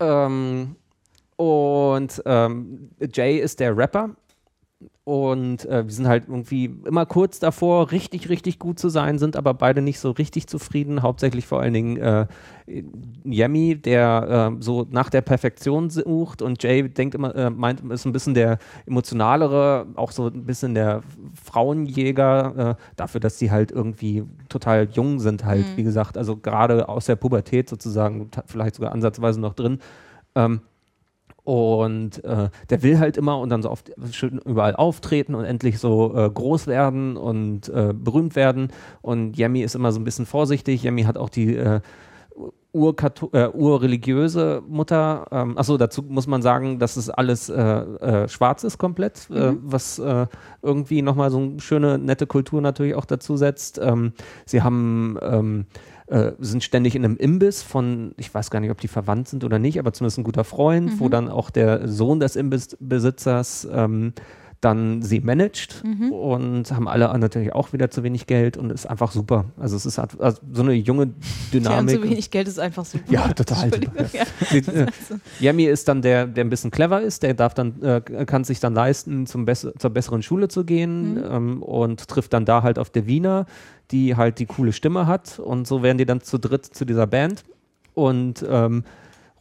[0.00, 0.76] ähm,
[1.36, 4.10] und ähm, Jay ist der Rapper.
[5.06, 9.36] Und äh, wir sind halt irgendwie immer kurz davor, richtig, richtig gut zu sein, sind
[9.36, 11.02] aber beide nicht so richtig zufrieden.
[11.02, 12.26] Hauptsächlich vor allen Dingen äh,
[13.22, 18.06] Yemi, der äh, so nach der Perfektion sucht und Jay denkt immer, äh, meint, ist
[18.06, 18.56] ein bisschen der
[18.86, 21.02] emotionalere, auch so ein bisschen der
[21.34, 26.88] Frauenjäger, äh, dafür, dass sie halt irgendwie total jung sind, halt, wie gesagt, also gerade
[26.88, 29.80] aus der Pubertät sozusagen, vielleicht sogar ansatzweise noch drin.
[30.34, 30.62] Ähm,
[31.44, 35.78] und äh, der will halt immer und dann so oft schön überall auftreten und endlich
[35.78, 38.68] so äh, groß werden und äh, berühmt werden.
[39.02, 40.82] Und Yemi ist immer so ein bisschen vorsichtig.
[40.84, 41.80] Yemi hat auch die äh,
[42.74, 45.26] äh, urreligiöse Mutter.
[45.30, 49.98] Ähm, achso, dazu muss man sagen, dass es alles äh, schwarz ist komplett, äh, was
[49.98, 50.26] äh,
[50.62, 53.78] irgendwie nochmal so eine schöne, nette Kultur natürlich auch dazu setzt.
[53.78, 54.12] Ähm,
[54.46, 55.66] sie haben ähm,
[56.06, 59.44] äh, sind ständig in einem Imbiss von, ich weiß gar nicht, ob die verwandt sind
[59.44, 64.12] oder nicht, aber zumindest ein guter Freund, wo dann auch der Sohn des Imbissbesitzers ähm,
[64.64, 69.12] dann sie managt und haben alle natürlich auch wieder zu wenig Geld und ist einfach
[69.12, 69.44] super.
[69.58, 71.12] Also es ist halt- also so eine junge
[71.52, 71.96] Dynamik.
[71.96, 73.04] so wenig Geld ist einfach super.
[73.12, 74.24] Ja, total super, ja.
[74.50, 74.86] Sie, äh,
[75.40, 78.60] Yemi ist dann der, der ein bisschen clever ist, der darf dann, äh, kann sich
[78.60, 82.78] dann leisten, zum bess zur besseren Schule zu gehen ähm, und trifft dann da halt
[82.78, 83.46] auf der Wiener,
[83.90, 87.06] die halt die coole Stimme hat und so werden die dann zu dritt zu dieser
[87.06, 87.44] Band
[87.94, 88.84] und ähm,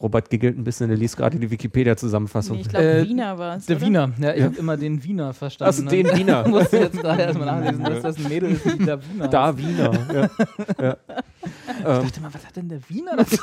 [0.03, 2.57] Robert giggelt ein bisschen, der liest gerade die Wikipedia-Zusammenfassung.
[2.57, 3.65] Nee, ich glaube, Äh, Wiener war es.
[3.67, 3.85] Der oder?
[3.85, 4.11] Wiener.
[4.19, 4.45] Ja, ich Ja.
[4.47, 5.87] habe immer den Wiener verstanden.
[5.87, 6.45] Also den Wiener.
[6.49, 9.57] Musste jetzt gerade erstmal nachlesen, dass das ein Mädel ist, die da Wiener Da.
[9.57, 9.91] Wiener.
[10.13, 10.29] ja.
[10.83, 10.97] Ja.
[11.07, 13.37] Ich Ähm, dachte mal, was hat denn der Wiener dazu?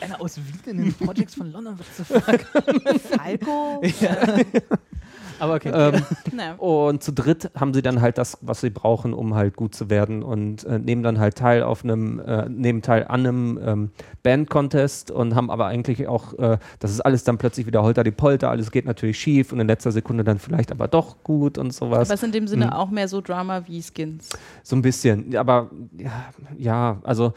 [0.00, 3.00] Einer aus Wien in den Projects von London, what the fuck?
[3.18, 3.82] Falco?
[5.42, 5.70] Aber okay.
[5.74, 9.56] ähm, Na, Und zu dritt haben sie dann halt das, was sie brauchen, um halt
[9.56, 13.20] gut zu werden und äh, nehmen dann halt teil auf einem, äh, nehmen teil an
[13.26, 13.90] einem ähm,
[14.22, 18.12] Band-Contest und haben aber eigentlich auch, äh, das ist alles dann plötzlich wieder holter die
[18.12, 21.72] Polter, alles geht natürlich schief und in letzter Sekunde dann vielleicht aber doch gut und
[21.74, 22.08] sowas.
[22.08, 22.72] ist in dem Sinne Mhm.
[22.74, 24.28] auch mehr so Drama wie Skins.
[24.62, 26.12] So ein bisschen, aber ja,
[26.56, 27.32] ja also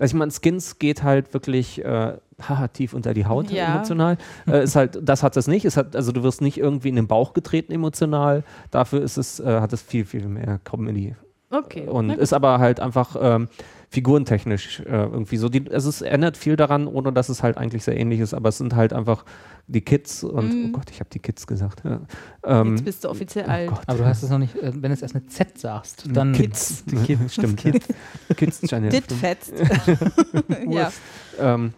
[0.00, 3.74] ich meine, Skins geht halt wirklich äh, haha, tief unter die Haut Ja.
[3.74, 4.18] emotional.
[4.46, 5.64] Äh, ist halt, das hat es nicht.
[5.64, 8.44] Es hat, also du wirst nicht irgendwie in den Bauch getreten emotional.
[8.70, 11.14] Dafür ist es, äh, hat es viel, viel mehr Comedy.
[11.58, 11.86] Okay.
[11.86, 13.48] Und ist aber halt einfach ähm,
[13.90, 15.48] figurentechnisch äh, irgendwie so.
[15.48, 18.48] Die, also es ändert viel daran, ohne dass es halt eigentlich sehr ähnlich ist, aber
[18.50, 19.24] es sind halt einfach
[19.68, 20.66] die Kids und Mhm.
[20.68, 21.82] oh Gott, ich habe die Kids gesagt.
[21.84, 22.00] Ja.
[22.44, 23.70] Ähm, Jetzt bist du offiziell oh alt.
[23.70, 23.82] Gott.
[23.86, 26.32] Aber du hast es noch nicht, äh, wenn du es erst mit Z sagst, dann
[26.32, 26.84] Kids.
[27.04, 27.34] Kids.
[27.34, 27.56] Stimmt.
[27.58, 27.88] Kids.
[28.36, 28.90] Kids Channel.
[28.90, 29.52] Dit fetzt.
[30.68, 30.92] ja.
[31.40, 31.72] Ähm,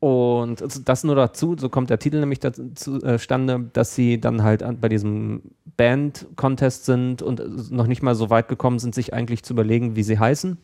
[0.00, 2.40] und also das nur dazu, so kommt der Titel nämlich
[2.74, 5.42] zustande, dass sie dann halt bei diesem
[5.76, 9.96] Band-Contest sind und äh, noch nicht mal so weit gekommen sind, sich eigentlich zu überlegen,
[9.96, 10.56] wie sie heißen.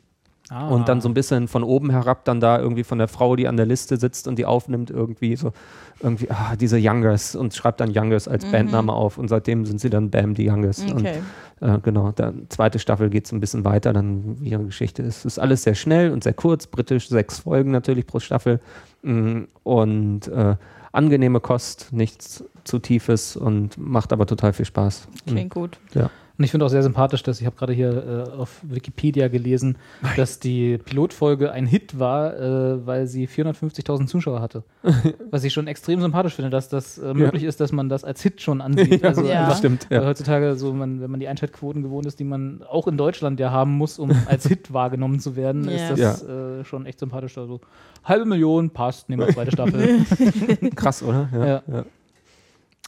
[0.49, 0.69] Ah.
[0.69, 3.49] Und dann so ein bisschen von oben herab dann da irgendwie von der Frau, die
[3.49, 5.53] an der Liste sitzt und die aufnimmt, irgendwie so,
[6.01, 9.91] irgendwie, ah, diese Youngers und schreibt dann Youngers als Bandname auf und seitdem sind sie
[9.91, 10.81] dann Bam, die Youngers.
[10.83, 11.19] Und Okay.
[11.61, 15.19] äh, genau, dann zweite Staffel geht es ein bisschen weiter, dann wie ihre Geschichte ist.
[15.19, 18.61] Es ist alles sehr schnell und sehr kurz, britisch, sechs Folgen natürlich pro Staffel
[19.03, 20.55] mm, und äh,
[20.93, 25.09] angenehme Kost, nichts zu tiefes und macht aber total viel Spaß.
[25.27, 25.79] Klingt gut.
[25.95, 26.11] Ja.
[26.39, 29.79] Und ich finde auch sehr sympathisch, dass ich habe gerade hier äh, auf Wikipedia gelesen,
[30.17, 34.63] dass die Pilotfolge ein Hit war, äh, weil sie 450.000 Zuschauer hatte.
[35.31, 38.21] Was ich schon extrem sympathisch finde, dass das äh, möglich ist, dass man das als
[38.23, 39.03] Hit schon ansieht.
[39.03, 39.45] Also Ja.
[39.45, 40.07] einfach, Stimmt, Weil ja.
[40.07, 43.51] heutzutage so, man, wenn man die Einschaltquoten gewohnt ist, die man auch in Deutschland ja
[43.51, 45.89] haben muss, um als Hit wahrgenommen zu werden, Ja.
[45.91, 47.39] ist das äh, schon echt sympathisch.
[47.39, 47.61] Also
[48.05, 50.01] halbe Million passt, nehmen wir zweite Staffel.
[50.77, 51.29] Krass, oder?
[51.33, 51.85] ja, ja.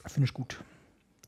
[0.06, 0.58] finde ich gut.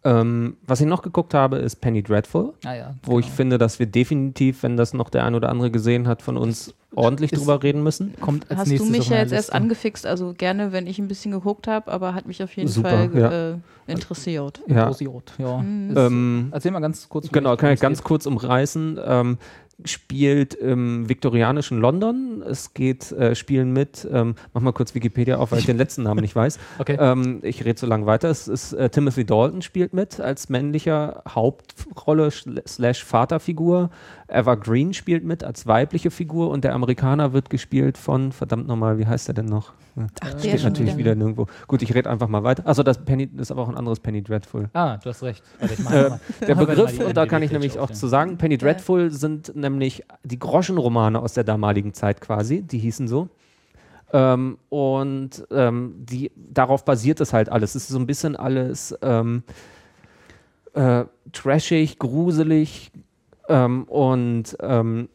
[0.02, 3.78] Ähm, was ich noch geguckt habe, ist Penny Dreadful, Ah ja, wo ich finde, dass
[3.78, 7.40] wir definitiv, wenn das noch der ein oder andere gesehen hat von uns, ordentlich Ist-
[7.40, 8.14] drüber reden müssen.
[8.18, 11.32] kommt als Hast du mich ja jetzt erst angefixt, also gerne, wenn ich ein bisschen
[11.32, 13.50] geguckt habe, aber hat mich auf jeden Super, Fall ja.
[13.52, 14.62] äh, interessiert.
[14.66, 14.86] Ja.
[14.88, 15.58] Rosiot, ja.
[15.58, 15.90] Mhm.
[15.90, 17.28] Ist, Ähm, Erzähl mal ganz kurz.
[17.30, 18.06] Genau, kann ich ganz geht.
[18.06, 18.98] kurz umreißen.
[19.04, 19.38] Ähm,
[19.84, 22.42] spielt im viktorianischen London.
[22.42, 26.02] Es geht, äh, spielen mit, ähm, mach mal kurz Wikipedia auf, weil ich den letzten
[26.02, 26.58] Namen nicht weiß.
[26.78, 26.96] Okay.
[26.98, 28.30] Ähm, ich rede so lange weiter.
[28.30, 33.90] Es ist äh, Timothy Dalton spielt mit als männlicher Hauptrolle slash Vaterfigur.
[34.32, 38.98] Eva Green spielt mit als weibliche Figur und der Amerikaner wird gespielt von, verdammt nochmal,
[38.98, 39.72] wie heißt der denn noch?
[40.20, 41.46] Ach, der Steht natürlich wieder nirgendwo.
[41.66, 42.66] Gut, ich rede einfach mal weiter.
[42.66, 44.70] Also das Penny das ist aber auch ein anderes Penny Dreadful.
[44.72, 45.42] Ah, du hast recht.
[45.58, 46.20] Warte, ich mach Äh, mal.
[46.46, 50.38] Der Begriff, und da kann ich nämlich auch zu sagen, Penny Dreadful sind nämlich die
[50.38, 53.28] Groschenromane aus der damaligen Zeit quasi, die hießen so.
[54.12, 57.74] Ähm, und ähm, die, darauf basiert es halt alles.
[57.74, 59.42] Es ist so ein bisschen alles ähm,
[60.74, 62.90] äh, trashig, gruselig
[63.50, 65.08] ähm, und ähm,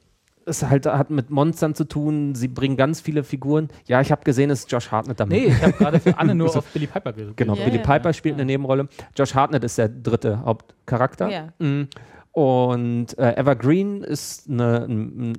[0.45, 2.35] es halt hat mit Monstern zu tun.
[2.35, 3.69] Sie bringen ganz viele Figuren.
[3.87, 5.37] Ja, ich habe gesehen, es ist Josh Hartnett damit.
[5.39, 7.79] Nee, ich habe gerade für Anne nur auf Billy Piper ge Genau, Ja, Billy.
[7.79, 8.87] Piper spielt eine Nebenrolle.
[9.17, 11.29] Josh Hartnett ist der dritte Hauptcharakter.
[11.29, 11.47] Ja.
[11.57, 11.87] Mhm.
[12.35, 15.33] Und äh, Eva Green ist eine, eine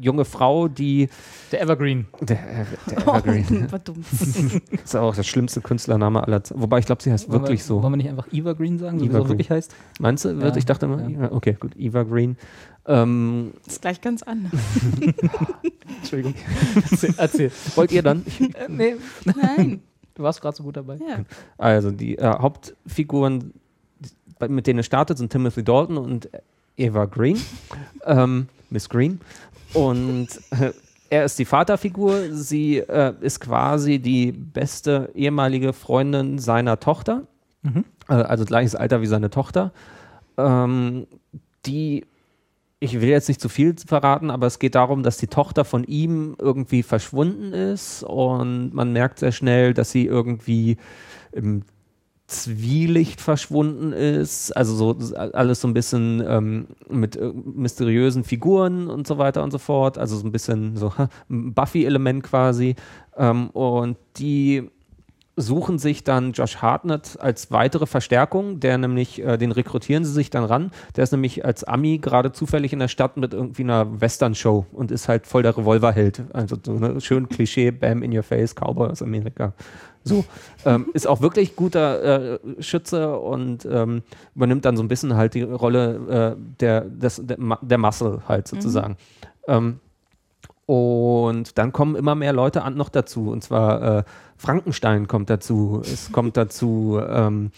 [0.00, 1.10] junge Frau, die
[1.52, 2.06] Der Evergreen.
[2.22, 2.38] der,
[2.90, 4.06] der Evergreen Verdammt.
[4.82, 6.62] ist auch der schlimmste Künstlername aller Zeiten.
[6.62, 7.82] Wobei ich glaube, sie heißt wirklich wollen wir, so.
[7.82, 9.32] Wollen wir nicht einfach Evergreen sagen, so wie Eva es auch Green.
[9.38, 9.74] wirklich heißt?
[10.00, 10.30] Meinst du?
[10.30, 11.30] Ja, ich dachte immer, ja.
[11.32, 12.38] Okay, gut, Eva Green.
[12.86, 14.52] Ähm, Das ist gleich ganz anders.
[16.00, 16.34] Entschuldigung.
[16.90, 17.52] erzähl, erzähl.
[17.74, 18.22] wollt ihr dann?
[18.24, 18.96] Ich, Äh, nee,
[19.26, 19.82] Nein.
[20.14, 20.96] du warst gerade so gut dabei.
[20.96, 21.24] Ja.
[21.58, 23.52] Also die äh, Hauptfiguren,
[24.48, 26.28] mit denen es startet, sind Timothy Dalton und
[26.76, 27.38] Eva Green,
[28.06, 29.20] ähm, Miss Green.
[29.74, 30.72] Und äh,
[31.10, 32.32] er ist die Vaterfigur.
[32.32, 37.22] Sie äh, ist quasi die beste ehemalige Freundin seiner Tochter,
[37.62, 37.84] Mhm.
[38.08, 39.72] äh, also gleiches Alter wie seine Tochter.
[40.36, 41.06] Ähm,
[41.66, 42.04] die
[42.80, 45.82] ich will jetzt nicht zu viel verraten, aber es geht darum, dass die Tochter von
[45.84, 50.76] ihm irgendwie verschwunden ist und man merkt sehr schnell, dass sie irgendwie
[51.32, 51.62] im
[52.28, 59.06] Zwielicht verschwunden ist, also so alles so ein bisschen ähm, mit äh, mysteriösen Figuren und
[59.06, 60.92] so weiter und so fort, also so ein bisschen so
[61.30, 62.76] ein Buffy-Element quasi
[63.16, 64.68] ähm, und die
[65.36, 70.30] suchen sich dann Josh Hartnett als weitere Verstärkung, der nämlich, äh, den rekrutieren sie sich
[70.30, 70.70] dann ran.
[70.96, 74.90] Der ist nämlich als Ami gerade zufällig in der Stadt mit irgendwie einer Western-Show und
[74.90, 76.24] ist halt voll der Revolverheld.
[76.32, 79.54] Also so ne, schön Klischee, Bam in your face, Cowboy aus Amerika.
[80.08, 80.24] So,
[80.64, 84.02] ähm, ist auch wirklich guter äh, Schütze und ähm,
[84.34, 88.48] übernimmt dann so ein bisschen halt die Rolle äh, der, des, der, der Muscle halt
[88.48, 88.96] sozusagen.
[89.46, 89.80] Ähm,
[90.66, 93.30] und dann kommen immer mehr Leute an, noch dazu.
[93.30, 94.02] Und zwar äh,
[94.36, 95.80] Frankenstein kommt dazu.
[95.82, 97.52] Es kommt dazu ähm,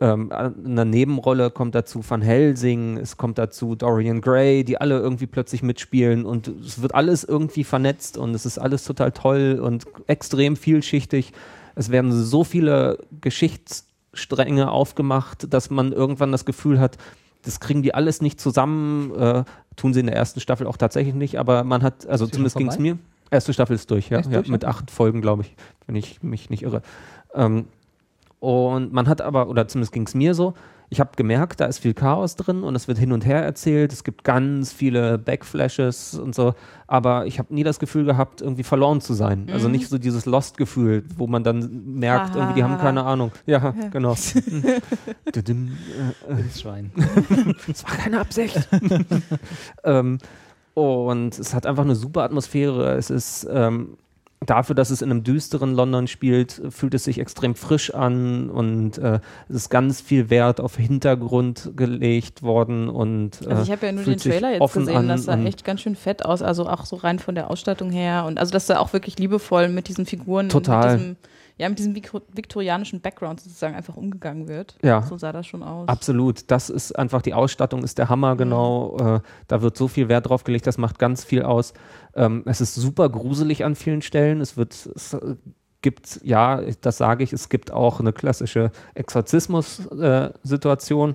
[0.00, 2.96] ähm, eine Nebenrolle kommt dazu Van Helsing.
[2.96, 6.24] Es kommt dazu Dorian Gray, die alle irgendwie plötzlich mitspielen.
[6.24, 11.32] Und es wird alles irgendwie vernetzt und es ist alles total toll und extrem vielschichtig.
[11.74, 16.98] Es werden so viele Geschichtsstränge aufgemacht, dass man irgendwann das Gefühl hat,
[17.42, 19.14] das kriegen die alles nicht zusammen.
[19.14, 19.44] Äh,
[19.76, 22.68] tun sie in der ersten Staffel auch tatsächlich nicht, aber man hat, also zumindest ging
[22.68, 22.98] es mir.
[23.30, 24.20] Erste Staffel ist durch, ja.
[24.20, 24.68] Ist ja durch, mit ja?
[24.68, 25.56] acht Folgen, glaube ich,
[25.86, 26.82] wenn ich mich nicht irre.
[27.34, 27.66] Ähm,
[28.38, 30.54] und man hat aber, oder zumindest ging es mir so,
[30.90, 33.92] ich habe gemerkt, da ist viel Chaos drin und es wird hin und her erzählt.
[33.92, 36.54] Es gibt ganz viele Backflashes und so,
[36.86, 39.48] aber ich habe nie das Gefühl gehabt, irgendwie verloren zu sein.
[39.52, 42.36] Also nicht so dieses Lost-Gefühl, wo man dann merkt, Aha.
[42.36, 43.32] irgendwie, die haben keine Ahnung.
[43.46, 44.14] Ja, genau.
[45.34, 45.76] Düdüm,
[46.28, 46.92] äh, äh, Das Schwein.
[47.70, 48.68] es war keine Absicht.
[49.84, 50.18] ähm,
[50.74, 52.94] und es hat einfach eine super Atmosphäre.
[52.96, 53.96] Es ist ähm,
[54.46, 58.98] dafür, dass es in einem düsteren London spielt, fühlt es sich extrem frisch an und
[58.98, 62.88] äh, es ist ganz viel Wert auf Hintergrund gelegt worden.
[62.88, 65.80] Und, äh, Also ich habe ja nur den Trailer jetzt gesehen, das sah echt ganz
[65.80, 68.78] schön fett aus, also auch so rein von der Ausstattung her und also dass da
[68.78, 70.76] auch wirklich liebevoll mit diesen Figuren Total.
[70.76, 71.16] und mit diesem,
[71.56, 74.76] ja, mit diesem viktorianischen Background sozusagen einfach umgegangen wird.
[74.82, 75.02] Ja.
[75.02, 75.86] So sah das schon aus.
[75.88, 78.96] Absolut, das ist einfach die Ausstattung, ist der Hammer, genau.
[78.98, 81.72] Äh, da wird so viel Wert drauf gelegt, das macht ganz viel aus.
[82.14, 84.40] Ähm, es ist super gruselig an vielen Stellen.
[84.40, 85.36] Es wird, es äh,
[85.80, 91.14] gibt, ja, das sage ich, es gibt auch eine klassische Exorzismus-Situation.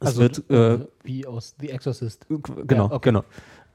[0.00, 2.26] Es Also wird, äh, äh, wie aus The Exorcist.
[2.28, 2.98] genau, okay.
[3.00, 3.24] genau.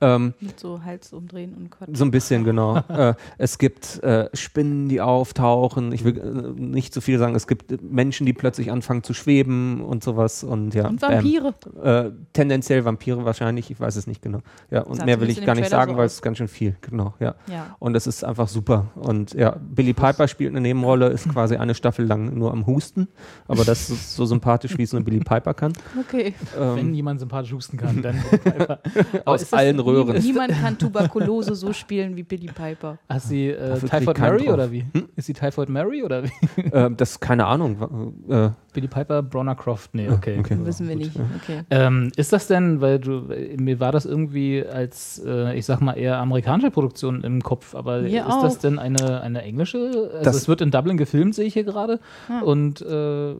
[0.01, 1.89] Ähm, Mit so Hals umdrehen und Quatsch.
[1.93, 2.77] So ein bisschen, genau.
[2.89, 5.91] äh, es gibt äh, Spinnen, die auftauchen.
[5.91, 7.35] Ich will äh, nicht zu viel sagen.
[7.35, 10.43] Es gibt Menschen, die plötzlich anfangen zu schweben und sowas.
[10.43, 11.01] Und ja, Und.
[11.01, 11.53] Vampire.
[11.83, 13.69] Äh, tendenziell Vampire wahrscheinlich.
[13.71, 14.39] Ich weiß es nicht genau.
[14.71, 16.47] Ja, und mehr will ich gar nicht Trailer sagen, so weil es ist ganz schön
[16.47, 16.77] viel.
[16.81, 17.35] Genau, ja.
[17.47, 17.75] Ja.
[17.79, 18.87] Und es ist einfach super.
[18.95, 23.07] Und ja, Billy Piper spielt eine Nebenrolle, ist quasi eine Staffel lang nur am Husten.
[23.47, 25.73] Aber das ist so sympathisch, wie es nur Billy Piper kann.
[25.99, 26.33] Okay.
[26.57, 28.15] Wenn Ähm, jemand sympathisch husten kann, dann.
[28.59, 28.79] Aber
[29.25, 30.21] aus allen Röhren.
[30.21, 32.97] Niemand kann Tuberkulose so spielen wie Billy Piper.
[33.09, 34.53] Hast sie äh, Typhoid Mary drauf.
[34.53, 34.85] oder wie?
[35.15, 36.61] Ist sie Typhoid Mary oder wie?
[36.61, 38.15] äh, das keine Ahnung.
[38.29, 39.93] Äh, Billy Piper, Bronner Croft?
[39.95, 40.37] Nee, okay.
[40.39, 40.57] okay.
[40.63, 41.11] Wissen wir nicht.
[41.43, 41.61] Okay.
[41.71, 45.81] Ähm, ist das denn, weil du, äh, mir war das irgendwie als, äh, ich sag
[45.81, 48.61] mal, eher amerikanische Produktion im Kopf, aber Mir ist das auch.
[48.61, 49.77] denn eine, eine englische?
[50.13, 51.99] Also Das- es wird in Dublin gefilmt, sehe ich hier gerade.
[52.29, 52.41] Ja.
[52.41, 53.35] Und äh,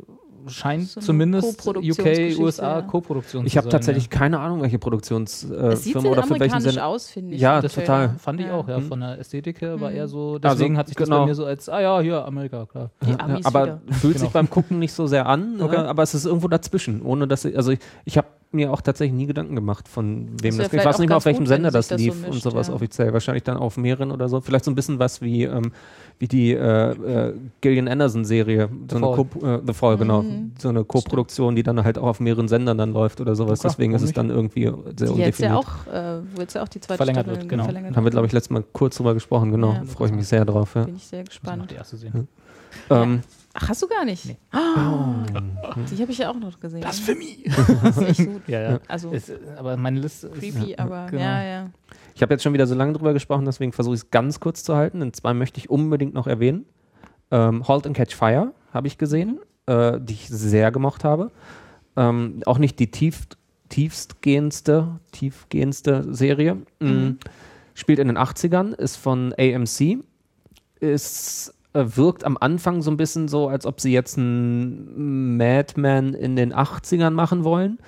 [0.48, 2.82] scheint So zumindest UK, USA ja.
[2.82, 6.86] Co-Produktion ich habe tatsächlich keine Ahnung, welche Produktionsfirma äh, oder für welchen amerikanisch Sender.
[6.88, 7.42] aus, finde ich.
[7.42, 7.86] Ja, total.
[7.86, 8.02] Trailer.
[8.04, 8.16] Ja.
[8.18, 8.54] Fand ich Ja.
[8.54, 8.80] auch, ja.
[8.80, 8.84] Mhm.
[8.88, 9.96] Von der Ästhetik her war Mhm.
[9.98, 11.22] eher so, deswegen hat sich das genau.
[11.22, 12.92] bei mir so als, ah ja, hier, Amerika, klar.
[13.06, 13.80] Ja, aber wieder.
[13.92, 14.34] fühlt sich Genau.
[14.34, 15.76] beim Gucken nicht so sehr an, Okay.
[15.76, 18.82] äh, aber es ist irgendwo dazwischen, ohne dass ich, also ich, ich habe mir auch
[18.82, 21.50] tatsächlich nie Gedanken gemacht, von wem wär das Ich weiß nicht mal, auf welchem gut,
[21.50, 22.74] Sender sich das das so lief und sowas ja.
[22.74, 23.14] offiziell.
[23.14, 24.42] Wahrscheinlich dann auf mehreren oder so.
[24.42, 25.72] Vielleicht so ein bisschen was wie, ähm,
[26.20, 29.26] wie die äh, äh, Gillian Anderson-Serie, so eine Fall.
[29.26, 30.22] Co äh, The Fall, genau.
[30.22, 30.52] Mhm.
[30.60, 33.60] So eine Co-Produktion, die dann halt auch auf mehreren Sendern dann läuft oder sowas.
[33.60, 34.64] Okay, Deswegen ist es dann irgendwie
[34.98, 35.56] sehr Die jetzt ja undefiniert.
[35.56, 37.64] auch, äh, wo jetzt ja auch die zweite Verlängert Staffel wird, genau.
[37.64, 39.74] verlängert Haben wir, glaube ich, letztes Mal kurz drüber gesprochen, genau.
[39.74, 39.86] Ja.
[39.86, 40.76] Freue ich mich sehr drauf.
[40.76, 40.84] Ja.
[40.84, 41.72] Bin ich sehr Muss noch gespannt.
[41.72, 42.28] die erste sehen.
[42.90, 43.22] Ähm,
[43.54, 44.26] Ach, hast du gar nicht?
[44.26, 44.38] Nee.
[44.52, 45.24] Ah,
[45.92, 46.82] die habe ich ja auch noch gesehen.
[46.82, 47.44] Blasphemie!
[47.84, 48.42] Das ist echt gut.
[48.48, 48.80] Ja, ja.
[48.88, 51.24] Also Ist, aber meine Liste ist, creepy, aber genau.
[51.24, 51.70] ja, ja.
[52.20, 54.62] Ich habe jetzt schon wieder so lange drüber gesprochen, deswegen versuche ich es ganz kurz
[54.62, 55.02] zu halten.
[55.02, 56.66] Und zwei möchte ich unbedingt noch erwähnen.
[57.32, 61.32] Ähm, Halt and Catch Fire habe ich gesehen, äh, die ich sehr gemocht habe.
[61.96, 63.22] Ähm, auch nicht die tief,
[63.70, 66.58] tiefstgehendste, tiefgehendste Serie.
[66.82, 67.12] Mm,
[67.74, 70.00] Spielt in den 80ern, ist von AMC.
[70.82, 76.14] Ist, äh, wirkt am Anfang so ein bisschen so, als ob sie jetzt einen Madman
[76.16, 77.80] in den 80ern machen wollen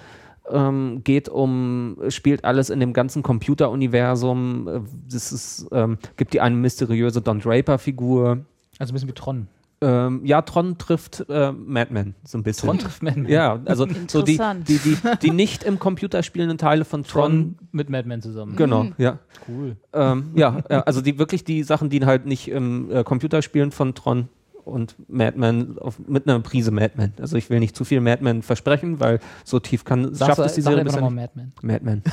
[0.49, 4.67] ähm, geht um, spielt alles in dem ganzen Computeruniversum.
[4.67, 4.79] Äh,
[5.11, 8.39] Das ist, ähm, gibt die eine mysteriöse Don Draper-Figur.
[8.79, 9.47] Also ein bisschen wie Tron.
[9.83, 12.67] Ähm, ja, Tron trifft äh, Madman so ein bisschen.
[12.67, 13.27] Tron trifft Man.
[13.27, 14.37] Ja, also so die,
[14.67, 17.31] die, die, die nicht im Computer spielenden Teile von Tron.
[17.31, 18.55] Tron mit Madman zusammen.
[18.57, 18.93] Genau, Mhm.
[18.99, 19.17] ja.
[19.47, 19.75] Cool.
[19.93, 23.71] Ähm, ja, äh, also die wirklich die Sachen, die halt nicht im äh, Computer spielen
[23.71, 24.27] von Tron
[24.71, 27.13] und Madman auf, mit einer Prise Madman.
[27.19, 30.61] Also ich will nicht zu viel Madman versprechen, weil so tief kann schafft es die
[30.61, 31.01] Serie bisher.
[31.09, 31.51] Madman.
[31.61, 32.01] Madman.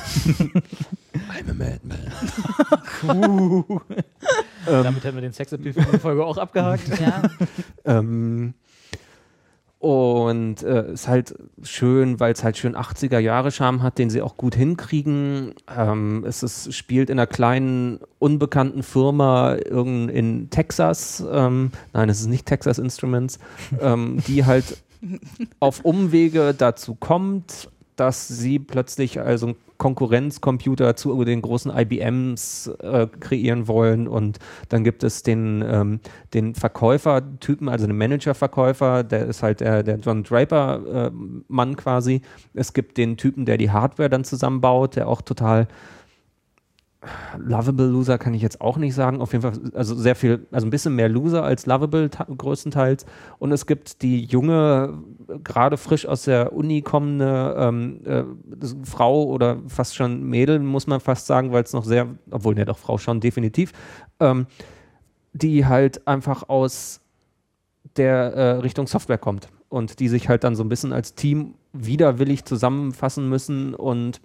[1.13, 1.99] I'm a Madman.
[4.65, 6.87] Damit hätten wir den Sexappeal für die Folge auch abgehakt.
[6.99, 7.23] ja.
[7.85, 8.53] Ähm,
[9.79, 14.21] und äh, ist halt schön, weil es halt schön 80er Jahre Charme hat, den sie
[14.21, 15.53] auch gut hinkriegen.
[15.73, 21.23] Ähm, es ist, spielt in einer kleinen, unbekannten Firma irgend in Texas.
[21.31, 23.39] Ähm, nein, es ist nicht Texas Instruments,
[23.79, 24.83] ähm, die halt
[25.61, 27.69] auf Umwege dazu kommt,
[27.99, 34.83] dass sie plötzlich also einen Konkurrenzcomputer zu den großen IBMs äh, kreieren wollen und dann
[34.83, 35.99] gibt es den, ähm,
[36.33, 42.21] den Verkäufertypen, also den Manager-Verkäufer, der ist halt der, der John Draper-Mann quasi.
[42.53, 45.67] Es gibt den Typen, der die Hardware dann zusammenbaut, der auch total
[47.37, 49.21] Lovable Loser kann ich jetzt auch nicht sagen.
[49.21, 53.05] Auf jeden Fall, also sehr viel, also ein bisschen mehr Loser als Lovable größtenteils.
[53.37, 55.01] Und es gibt die junge,
[55.43, 58.23] gerade frisch aus der Uni kommende ähm, äh,
[58.83, 62.65] Frau oder fast schon Mädel, muss man fast sagen, weil es noch sehr, obwohl ja
[62.65, 63.71] doch Frau schon definitiv,
[64.19, 64.47] ähm,
[65.31, 66.99] die halt einfach aus
[67.95, 71.55] der äh, Richtung Software kommt und die sich halt dann so ein bisschen als Team
[71.71, 74.19] widerwillig zusammenfassen müssen und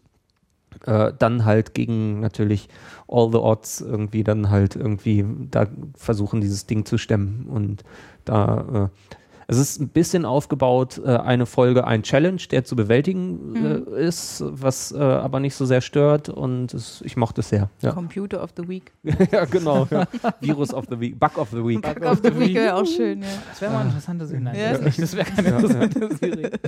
[0.87, 2.69] äh, dann halt gegen natürlich
[3.09, 5.67] all the odds irgendwie dann halt irgendwie da
[5.97, 7.47] versuchen, dieses Ding zu stemmen.
[7.49, 7.85] Und
[8.25, 9.15] da äh,
[9.47, 14.43] es ist ein bisschen aufgebaut, äh, eine Folge, ein Challenge, der zu bewältigen äh, ist,
[14.47, 17.69] was äh, aber nicht so sehr stört und es, ich mochte es sehr.
[17.83, 18.93] Ja, Computer of the Week.
[19.33, 19.87] ja genau.
[19.91, 20.07] Ja.
[20.41, 21.83] Virus of the Week, Bug of the Week.
[21.83, 23.29] Bug of the Week wäre auch schön, ja.
[23.51, 24.45] Das wäre mal eine interessante Serie.
[24.45, 26.51] Nein, Ja, das, wäre keine Ja, interessante Serie.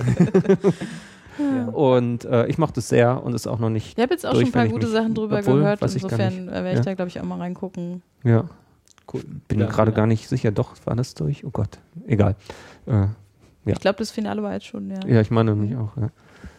[1.39, 1.65] ja.
[1.69, 3.97] Und äh, ich mochte es sehr und ist auch noch nicht.
[3.97, 5.81] Ich habe jetzt auch Durch, schon ein paar gute mich- Sachen drüber obwohl, gehört.
[5.81, 6.81] Insofern äh, werde ich Ja.
[6.83, 8.01] da, glaube ich, auch mal reingucken.
[8.23, 8.45] Ja,
[9.13, 9.21] Cool.
[9.47, 9.97] bin Ja, gerade ja.
[9.97, 10.51] gar nicht sicher.
[10.51, 11.45] Doch, war das durch?
[11.45, 12.35] Oh Gott, egal.
[12.85, 13.73] Äh, Ja.
[13.73, 14.99] Ich glaube, das Finale war jetzt schon, ja.
[15.05, 15.95] Ja, ich meine nämlich auch.
[15.97, 16.09] Ja.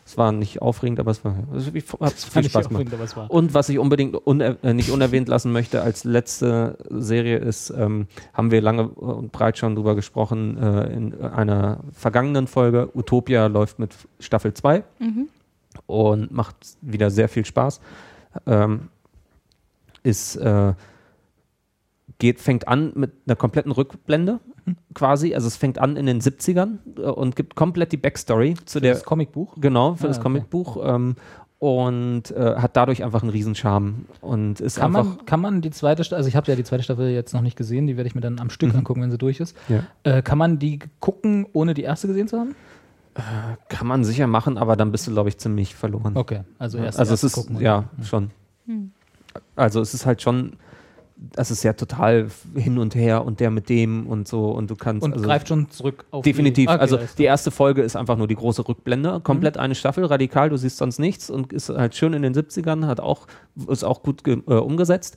[0.08, 2.84] Es war nicht aufregend, aber es war, also ich hat viel ich Spaß auch gemacht.
[2.86, 3.30] gut, aber es war.
[3.30, 8.06] Und was ich unbedingt uner äh, nicht unerwähnt lassen möchte als letzte Serie ist, ähm,
[8.32, 13.78] haben wir lange und breit schon drüber gesprochen, äh, in einer vergangenen Folge, Utopia läuft
[13.78, 15.28] mit Staffel 2 Mhm.
[15.86, 17.82] und macht wieder sehr viel Spaß.
[18.46, 18.88] Ähm,
[20.04, 20.72] ist, äh,
[22.18, 24.40] geht, fängt an mit einer kompletten Rückblende
[24.94, 28.80] quasi, also es fängt an in den 70ern äh, und gibt komplett die Backstory zu
[28.80, 29.56] der das Comicbuch.
[29.60, 30.22] Genau, für Ah, das okay.
[30.24, 30.78] Comicbuch.
[30.84, 31.16] Ähm,
[31.60, 33.94] und äh, hat dadurch einfach einen Riesenscharme.
[34.20, 35.16] Und ist Kann einfach.
[35.16, 37.40] man, kann man die zweite Staffel, also ich habe ja die zweite Staffel jetzt noch
[37.42, 38.78] nicht gesehen, die werde ich mir dann am Stück Mhm.
[38.80, 39.56] angucken, wenn sie durch ist.
[39.68, 39.82] Ja.
[40.04, 42.54] Äh, kann man die gucken, ohne die erste gesehen zu haben?
[43.68, 46.16] Kann man sicher machen, aber dann bist du, glaube ich, ziemlich verloren.
[46.16, 48.30] Okay, also erst also es erste ist, gucken ja, schon.
[48.66, 48.92] Hm.
[49.56, 50.52] Also es ist halt schon,
[51.18, 54.76] das ist ja total hin und her und der mit dem und so und du
[54.76, 55.02] kannst.
[55.02, 56.66] Und also, greift schon zurück auf Definitiv.
[56.66, 59.20] Die, okay, also die erste Folge ist einfach nur die große Rückblende.
[59.20, 59.62] Komplett Mhm.
[59.62, 63.00] eine Staffel, radikal, du siehst sonst nichts und ist halt schön in den 70ern, hat
[63.00, 63.26] auch,
[63.68, 65.16] ist auch gut äh, umgesetzt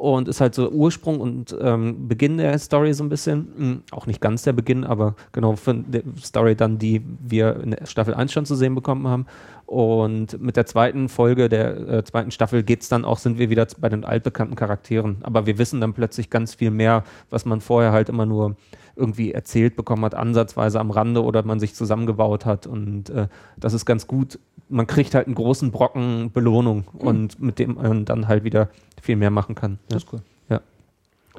[0.00, 3.52] und ist halt so Ursprung und ähm, Beginn der Story so ein bisschen.
[3.56, 7.76] Hm, auch nicht ganz der Beginn, aber genau für die Story dann, die wir in
[7.84, 9.26] Staffel 1 schon zu sehen bekommen haben.
[9.66, 13.66] Und mit der zweiten Folge der äh, zweiten Staffel geht's dann auch, sind wir wieder
[13.78, 15.18] bei den altbekannten Charakteren.
[15.22, 18.56] Aber wir wissen dann plötzlich ganz viel mehr, was man vorher halt immer nur
[19.00, 22.66] irgendwie erzählt bekommen hat, ansatzweise am Rande oder man sich zusammengebaut hat.
[22.66, 23.26] Und äh,
[23.56, 24.38] das ist ganz gut.
[24.68, 28.68] Man kriegt halt einen großen Brocken Belohnung und mit dem man dann halt wieder
[29.02, 29.72] viel mehr machen kann.
[29.72, 29.78] Ja.
[29.88, 30.20] Das ist cool.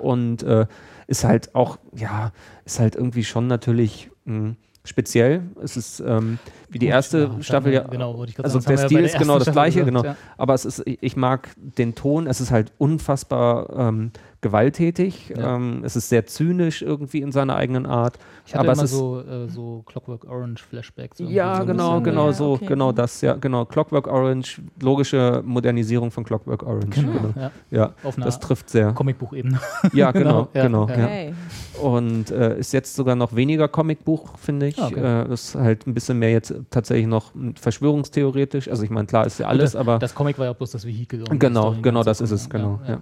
[0.01, 0.65] Und äh,
[1.07, 2.31] ist halt auch, ja,
[2.65, 5.43] ist halt irgendwie schon natürlich mh, speziell.
[5.61, 6.39] Es ist ähm,
[6.69, 7.83] wie die Gut, erste ja, Staffel ja.
[7.83, 10.03] genau, also der Stil ja ist genau das gleiche, gesagt, genau.
[10.03, 10.15] ja.
[10.37, 15.29] Aber es ist, ich mag den Ton, es ist halt unfassbar ähm, gewalttätig.
[15.29, 15.55] Ja.
[15.55, 18.17] Ähm, es ist sehr zynisch irgendwie in seiner eigenen Art.
[18.45, 21.19] Ich hatte aber immer es ist, so, äh, so Clockwork Orange Flashbacks.
[21.19, 22.03] ja, so genau, bisschen.
[22.03, 22.65] genau Ja, so, okay.
[22.65, 23.65] genau das, ja, genau.
[23.65, 26.95] Clockwork Orange, logische Modernisierung von Clockwork Orange.
[27.01, 27.33] Genau, Genau.
[27.35, 28.91] ja, Ja, auf einer das trifft sehr.
[28.93, 29.59] Comicbuchebene.
[29.93, 30.83] Ja, genau, Genau, ja, genau.
[30.83, 31.33] Okay.
[31.81, 34.79] Und äh, ist jetzt sogar noch weniger Comicbuch, finde ich.
[34.81, 35.23] Ah, okay.
[35.29, 38.67] Äh, ist halt ein bisschen mehr jetzt tatsächlich noch verschwörungstheoretisch.
[38.69, 40.85] Also ich meine, klar ist ja alles, das, aber Das Comic war ja bloß das
[40.85, 41.23] Vehikel.
[41.29, 42.79] um genau, genau das ist es, genau.
[42.87, 42.99] Ja.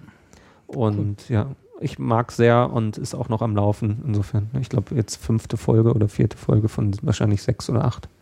[0.74, 1.48] Und ja,
[1.80, 4.02] ich mag sehr und ist auch noch am Laufen.
[4.06, 8.08] Insofern, ich glaube jetzt fünfte Folge oder vierte Folge von wahrscheinlich sechs oder acht.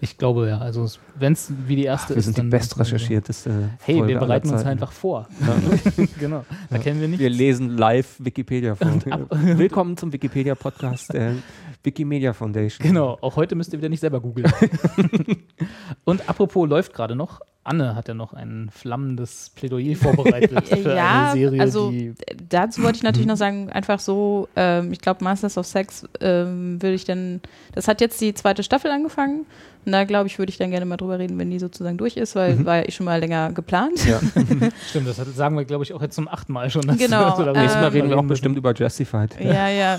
[0.00, 0.58] Ich glaube ja.
[0.58, 0.86] Also
[1.18, 4.12] wenn es wie die erste Ach, wir ist, sind die dann best recherchierteste Hey, Folge
[4.12, 5.28] wir bereiten uns einfach vor.
[5.40, 6.04] Ja.
[6.20, 6.44] genau.
[6.70, 7.20] Da kennen wir nichts.
[7.20, 8.86] Wir lesen live Wikipedia vor.
[9.30, 11.34] Willkommen zum Wikipedia-Podcast der
[11.82, 12.86] Wikimedia Foundation.
[12.86, 14.52] Genau, auch heute müsst ihr wieder nicht selber googeln.
[16.04, 17.40] Und apropos läuft gerade noch.
[17.68, 22.14] Anne hat ja noch ein flammendes Plädoyer vorbereitet für Ja, eine Serie, also die
[22.48, 26.82] dazu wollte ich natürlich noch sagen, einfach so, ähm, ich glaube, Masters of Sex ähm,
[26.82, 27.40] würde ich dann,
[27.74, 29.46] das hat jetzt die zweite Staffel angefangen
[29.86, 32.16] und da glaube ich, würde ich dann gerne mal drüber reden, wenn die sozusagen durch
[32.16, 34.04] ist, weil war ja eh schon mal länger geplant.
[34.04, 34.20] Ja.
[34.88, 36.82] stimmt, das sagen wir, glaube ich, auch jetzt zum achten Mal schon.
[36.82, 39.38] Genau, Nächstes Mal Reden wir auch bestimmt über Justified.
[39.40, 39.98] Ja, ja.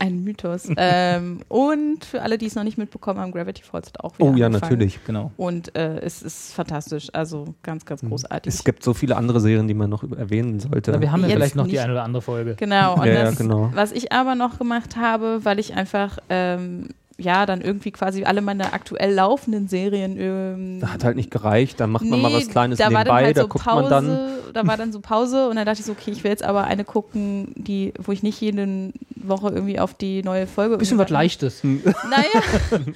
[0.00, 0.68] Ein Mythos.
[0.76, 4.30] ähm, und für alle, die es noch nicht mitbekommen haben, Gravity Falls hat auch wieder
[4.30, 4.72] Oh ja, angefangen.
[4.72, 5.04] natürlich.
[5.04, 5.32] Genau.
[5.36, 8.52] Und äh, es ist fantastisch, also ganz, ganz großartig.
[8.54, 10.92] Es gibt so viele andere Serien, die man noch erwähnen sollte.
[10.92, 12.54] Na, wir haben ja Jetzt vielleicht noch die eine oder andere Folge.
[12.54, 13.70] Genau, und Ja, ja, das, genau.
[13.74, 16.88] was ich aber noch gemacht habe, weil ich einfach, ähm,
[17.20, 20.16] ja, dann irgendwie quasi alle meine aktuell laufenden Serien.
[20.18, 22.90] Ähm, Da hat halt nicht gereicht, da macht man mal Nee, was Kleines da war
[23.04, 24.28] nebenbei, dann halt da so guckt Pause, man dann.
[24.54, 26.64] Da war dann so Pause und dann dachte ich so, okay, ich will jetzt aber
[26.64, 30.78] eine gucken, die, wo ich nicht jede Woche irgendwie auf die neue Folge.
[30.78, 31.62] Bisschen was Leichtes.
[31.64, 32.42] Naja.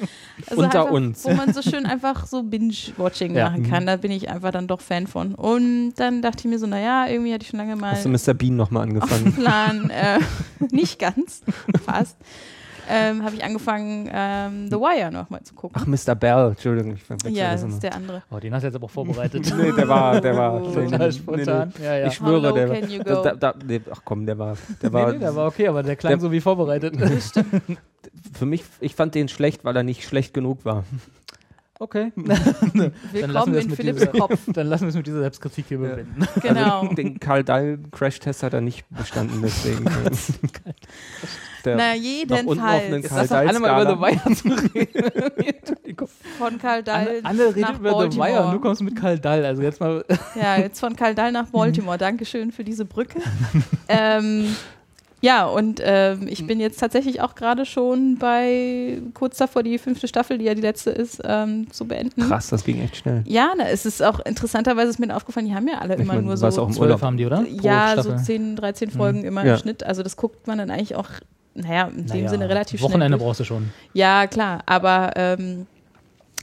[0.48, 1.24] Also Unter einfach, uns.
[1.24, 3.50] Wo man so schön einfach so Binge-Watching Ja.
[3.50, 3.86] machen kann.
[3.86, 5.34] Da bin ich einfach dann doch Fan von.
[5.36, 8.08] Und dann dachte ich mir so, naja, irgendwie hatte ich schon lange mal Hast du
[8.08, 8.34] Mr.
[8.34, 9.32] Bean nochmal angefangen?
[9.34, 10.18] Plan, äh,
[10.72, 11.42] nicht ganz,
[11.84, 12.16] fast,
[12.92, 15.80] ähm, habe ich angefangen, ähm, The Wire nochmal zu gucken.
[15.82, 16.14] Ach, Mr.
[16.14, 18.22] Bell, Entschuldigung, ich ja, das ist der andere.
[18.30, 19.52] Oh, den hast du jetzt aber auch vorbereitet.
[19.56, 20.52] Nee, der war, der war.
[20.62, 20.68] Oh.
[20.68, 21.72] nee, nee, Total nee, spontan.
[21.82, 22.06] Ja, ja.
[22.08, 23.04] Ich schwöre, How der war.
[23.04, 24.56] Da, da, da, nee, ach komm, der war.
[24.82, 26.94] Der Nee, war, nee, der war okay, aber der klang der- so wie vorbereitet.
[28.34, 30.84] für mich, ich fand den schlecht, weil er nicht schlecht genug war.
[31.78, 32.12] Okay.
[32.14, 34.38] Dann lassen Willkommen wir es in mit Philipps dieser- Kopf.
[34.52, 35.88] Dann lassen wir es mit dieser Selbstkritik hier Ja.
[35.88, 36.28] bewenden.
[36.40, 36.80] Genau.
[36.82, 39.84] Also, den Karl Dahl Crash-Test hat er nicht bestanden, deswegen.
[41.64, 43.28] Der, Na, nach unten auf einen jedenfalls.
[43.28, 43.94] Karl Lass doch alle mal über.
[43.94, 46.06] The Wire zu reden.
[46.38, 48.28] Von Karl Dahl Anne, Anne redet nach über The Baltimore.
[48.30, 49.44] Wire und du kommst mit Karl Dall.
[49.44, 50.04] Also jetzt mal.
[50.34, 51.98] Ja, jetzt von Karl Dahl nach Baltimore.
[51.98, 53.20] Dankeschön für diese Brücke.
[53.88, 54.56] ähm,
[55.20, 60.08] ja, und ähm, ich bin jetzt tatsächlich auch gerade schon bei kurz davor, die fünfte
[60.08, 62.22] Staffel, die ja die letzte ist, ähm, zu beenden.
[62.22, 63.22] Krass, das ging echt schnell.
[63.26, 66.14] Ja, ne, es ist auch interessanterweise ist mir aufgefallen, die haben ja alle Ich immer
[66.14, 67.02] mein, nur so auch im Zwölf Urlaub.
[67.02, 67.42] haben die, oder?
[67.42, 68.18] Pro ja, Staffel.
[68.18, 69.54] so 10, 13 Folgen immer Ja.
[69.54, 69.84] im Schnitt.
[69.84, 71.08] Also das guckt man dann eigentlich auch
[71.54, 73.18] naja, in dem Naja, Sinne relativ Wochenende schnell.
[73.18, 73.26] durch.
[73.28, 73.70] brauchst du schon.
[73.92, 75.66] Ja, klar, aber ähm,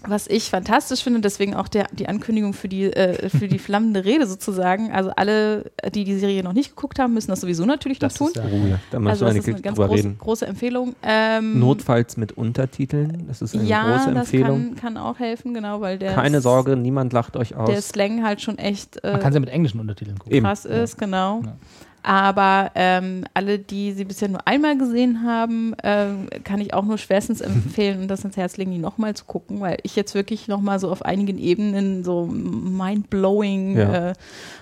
[0.07, 4.05] was ich fantastisch finde, deswegen auch der, die Ankündigung für die, äh, für die flammende
[4.05, 4.93] Rede sozusagen.
[4.93, 8.27] Also alle, die die Serie noch nicht geguckt haben, müssen das sowieso natürlich Das noch
[8.27, 8.27] tun.
[8.29, 10.17] ist ja, Oh ja, da also das ist eine ganz große, reden.
[10.17, 10.95] große Empfehlung.
[11.03, 14.67] Ähm, Notfalls mit Untertiteln, das ist eine ja, große das Empfehlung.
[14.67, 17.69] kann, kann auch helfen, genau, weil der, Keine Sorge, niemand lacht euch aus.
[17.69, 20.33] der Slang halt schon echt äh, man kann sie mit englischen Untertiteln gucken.
[20.33, 20.45] Eben.
[20.45, 21.41] krass ist, genau.
[21.43, 21.57] Ja.
[22.03, 26.97] Aber ähm, alle, die sie bisher nur einmal gesehen haben, ähm, kann ich auch nur
[26.97, 30.47] schwerstens empfehlen und das ins Herz legen, die nochmal zu gucken, weil ich jetzt wirklich
[30.47, 34.09] nochmal so auf einigen Ebenen so mind-blowing Ja.
[34.09, 34.13] äh,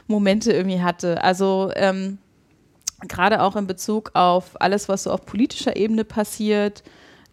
[0.08, 1.24] Momente irgendwie hatte.
[1.24, 2.18] Also ähm,
[3.08, 6.84] gerade auch in Bezug auf alles, was so auf politischer Ebene passiert,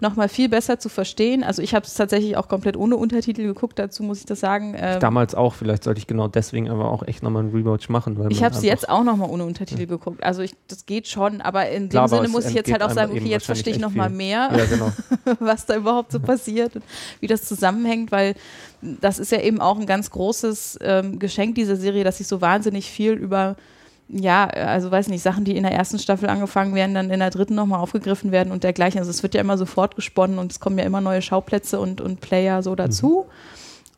[0.05, 1.43] nochmal viel besser zu verstehen.
[1.43, 4.75] Also ich habe es tatsächlich auch komplett ohne Untertitel geguckt, dazu muss ich das sagen.
[4.77, 8.15] Ähm, Damals auch, vielleicht sollte ich genau deswegen aber auch echt nochmal einen Rewatch machen.
[8.31, 10.23] Ich habe sie einfach- jetzt auch nochmal ohne Untertitel geguckt.
[10.23, 12.71] Also ich, das geht schon, aber in dem Klar, aber Sinne es muss ich jetzt
[12.71, 14.93] halt auch sagen, okay, jetzt verstehe ich nochmal mehr, Ja, genau.
[15.41, 16.85] was da überhaupt so passiert und
[17.21, 18.35] wie das zusammenhängt, weil
[18.83, 22.41] das ist ja eben auch ein ganz großes ähm, Geschenk dieser Serie, dass sich so
[22.43, 23.57] wahnsinnig viel über
[24.09, 27.31] ja, also weiß nicht, Sachen, die in der ersten Staffel angefangen werden, dann in der
[27.31, 28.99] dritten nochmal aufgegriffen werden und dergleichen.
[28.99, 32.01] Also es wird ja immer so fortgesponnen und es kommen ja immer neue Schauplätze und,
[32.01, 33.27] und Player so dazu.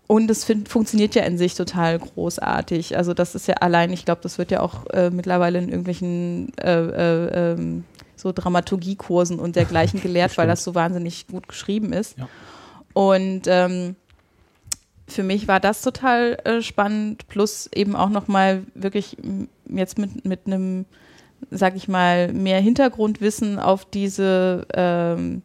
[0.07, 2.97] Und es fin- funktioniert ja in sich total großartig.
[2.97, 6.57] Also das ist ja allein, ich glaube, das wird ja auch äh, mittlerweile in irgendwelchen
[6.59, 7.85] äh, äh, ähm,
[8.15, 12.17] so Dramaturgiekursen und dergleichen gelehrt, weil das so wahnsinnig gut geschrieben ist.
[12.17, 12.29] Ja.
[12.93, 13.97] Und ähm,
[15.09, 19.17] für mich war das total äh, spannend, plus eben auch nochmal wirklich
[19.69, 20.85] jetzt mit, mit einem,
[21.51, 25.43] sag ich mal, mehr Hintergrundwissen auf diese ähm,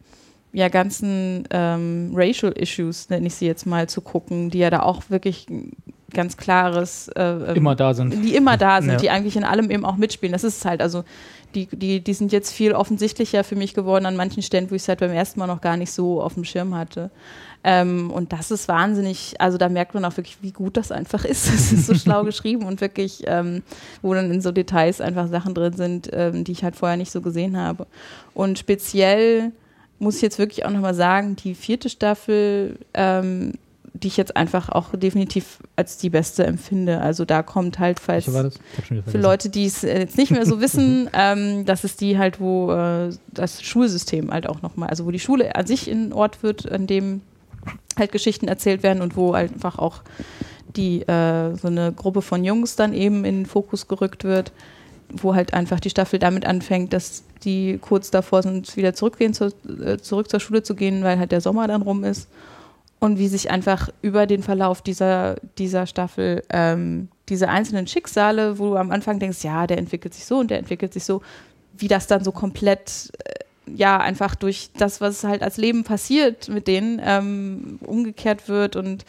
[0.54, 4.82] ja, ganzen ähm, Racial Issues, nenne ich sie jetzt mal, zu gucken, die ja da
[4.82, 5.48] auch wirklich
[6.14, 8.12] ganz klares äh, ähm, Immer da sind.
[8.24, 8.98] die immer da sind, Ja.
[8.98, 10.34] die eigentlich in allem eben auch mitspielen.
[10.34, 10.82] Das ist halt.
[10.82, 11.04] Also
[11.56, 14.82] die, die, die sind jetzt viel offensichtlicher für mich geworden an manchen Stellen, wo ich
[14.84, 17.12] es halt beim ersten Mal noch gar nicht so auf dem Schirm hatte.
[17.64, 21.26] Ähm, und das ist wahnsinnig, also da merkt man auch wirklich, wie gut das einfach
[21.26, 21.48] ist.
[21.54, 23.62] Es ist so schlau geschrieben und wirklich, ähm,
[24.02, 27.12] wo dann in so Details einfach Sachen drin sind, ähm, die ich halt vorher nicht
[27.12, 27.86] so gesehen habe.
[28.34, 29.52] Und speziell
[30.00, 33.54] muss ich jetzt wirklich auch nochmal sagen, die vierte Staffel, ähm,
[33.94, 37.02] die ich jetzt einfach auch definitiv als die beste empfinde.
[37.02, 39.18] Also da kommt halt, falls für.
[39.18, 43.12] Leute, die es jetzt nicht mehr so wissen, ähm, das ist die halt, wo äh,
[43.28, 46.88] das Schulsystem halt auch nochmal, also wo die Schule an sich ein Ort wird, an
[46.88, 47.22] dem
[47.98, 50.02] halt Geschichten erzählt werden und wo einfach auch
[50.76, 54.52] die äh, so eine Gruppe von Jungs dann eben in den Fokus gerückt wird,
[55.10, 59.52] wo halt einfach die Staffel damit anfängt, dass die kurz davor sind, wieder zurückgehen zur,
[59.68, 62.30] äh, zurück zur Schule zu gehen, weil halt der Sommer dann rum ist.
[63.00, 68.72] Und wie sich einfach über den Verlauf dieser, dieser Staffel ähm, diese einzelnen Schicksale, wo
[68.72, 71.22] du am Anfang denkst, ja, der entwickelt sich so und der entwickelt sich so,
[71.78, 76.50] wie das dann so komplett, äh, ja, einfach durch das, was halt als Leben passiert
[76.50, 79.06] mit denen, ähm, umgekehrt wird und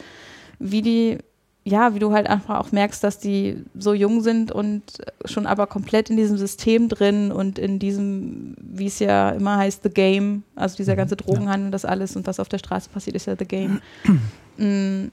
[0.59, 1.17] wie die,
[1.63, 4.83] ja, wie du halt einfach auch merkst, dass die so jung sind und
[5.25, 9.83] schon aber komplett in diesem System drin und in diesem, wie es ja immer heißt,
[9.83, 13.27] The Game, also dieser ganze Drogenhandel, das alles und was auf der Straße passiert, ist
[13.27, 13.81] ja The Game.
[14.55, 15.07] Mm,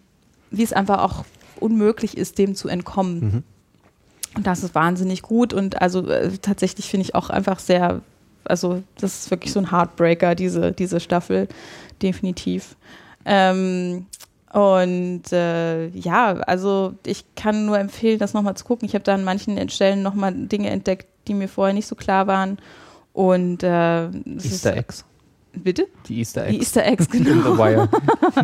[0.51, 1.25] wie es einfach auch
[1.61, 3.21] unmöglich ist, dem zu entkommen.
[3.21, 3.43] Mhm.
[4.37, 8.03] Und das ist wahnsinnig gut und also äh, tatsächlich finde ich auch einfach sehr,
[8.45, 11.49] also das ist wirklich so ein Heartbreaker, diese, diese Staffel,
[12.03, 12.77] definitiv.
[13.25, 14.07] Ähm,
[14.53, 18.87] und äh, ja, also ich kann nur empfehlen, das nochmal zu gucken.
[18.87, 22.27] Ich habe da an manchen Stellen nochmal Dinge entdeckt, die mir vorher nicht so klar
[22.27, 22.59] waren.
[23.13, 25.05] Und äh, Easter Eggs.
[25.53, 25.87] Bitte?
[26.07, 26.67] Die Easter Die Eggs.
[26.67, 27.59] Easter Eggs, In The genau.
[27.59, 27.89] Wire.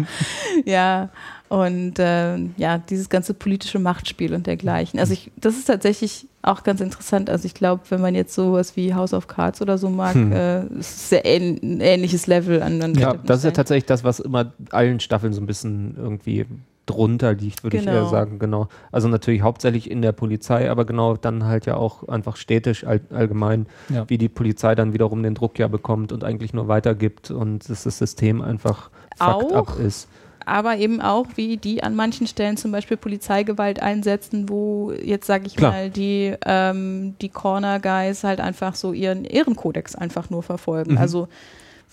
[0.65, 1.09] ja,
[1.49, 4.99] und äh, ja, dieses ganze politische Machtspiel und dergleichen.
[4.99, 7.29] Also ich, das ist tatsächlich auch ganz interessant.
[7.31, 10.33] Also ich glaube, wenn man jetzt sowas wie House of Cards oder so mag, Hm.
[10.33, 12.81] äh, ist es sehr ähn ein ähnliches Level an.
[12.83, 16.47] an Ja, das ist ja tatsächlich das, was immer allen Staffeln so ein bisschen irgendwie
[16.87, 17.97] drunter liegt, würde ich Genau.
[17.97, 18.69] eher sagen, genau.
[18.93, 23.01] Also natürlich hauptsächlich in der Polizei, aber genau dann halt ja auch einfach städtisch all,
[23.11, 24.09] allgemein, Ja.
[24.09, 27.83] wie die Polizei dann wiederum den Druck ja bekommt und eigentlich nur weitergibt und dass
[27.83, 29.71] das System einfach fucked Auch.
[29.73, 30.09] up ist.
[30.47, 35.47] Aber eben auch, wie die an manchen Stellen zum Beispiel Polizeigewalt einsetzen, wo jetzt sage
[35.47, 35.73] ich Klar.
[35.73, 40.93] mal die ähm, die Corner Guys halt einfach so ihren Ehrenkodex einfach nur verfolgen.
[40.93, 40.99] Mhm.
[40.99, 41.29] Also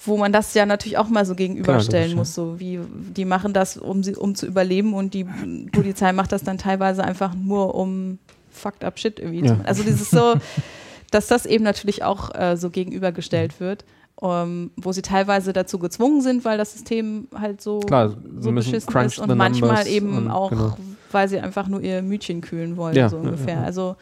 [0.06, 3.54] wo man das ja natürlich auch mal so gegenüberstellen Klar, muss, so wie die machen
[3.54, 5.26] das, um sie um zu überleben und die
[5.72, 8.20] Polizei macht das dann teilweise einfach nur um
[8.52, 9.58] fucked up shit irgendwie Ja.
[9.64, 10.36] Also dieses so,
[11.12, 13.86] dass das eben natürlich auch äh, so gegenübergestellt wird.
[14.16, 18.96] Um, wo sie teilweise dazu gezwungen sind, weil das System halt so, Klar, so beschissen
[19.02, 20.78] ist und the manchmal eben und- auch, genau.
[21.12, 23.56] weil sie einfach nur ihr Mütchen kühlen wollen, Ja, so ungefähr.
[23.56, 23.66] ja, ja.
[23.66, 23.96] Also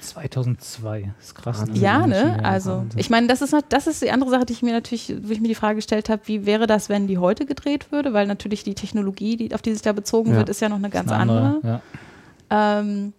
[0.00, 1.12] 2002.
[1.18, 1.66] Das ist krass.
[1.66, 1.78] Ne?
[1.78, 2.38] Ja, ne?
[2.44, 5.14] Also, ich meine, das ist, noch- das ist die andere Sache, die ich mir natürlich,
[5.22, 8.12] wo ich mir die Frage gestellt habe, wie wäre das, wenn die heute gedreht würde?
[8.12, 10.36] Weil natürlich die Technologie, die, auf die sich da bezogen Ja.
[10.38, 11.60] wird, ist ja noch eine ganz Eine andere.
[11.64, 12.78] Ja.
[12.80, 13.12] Ähm,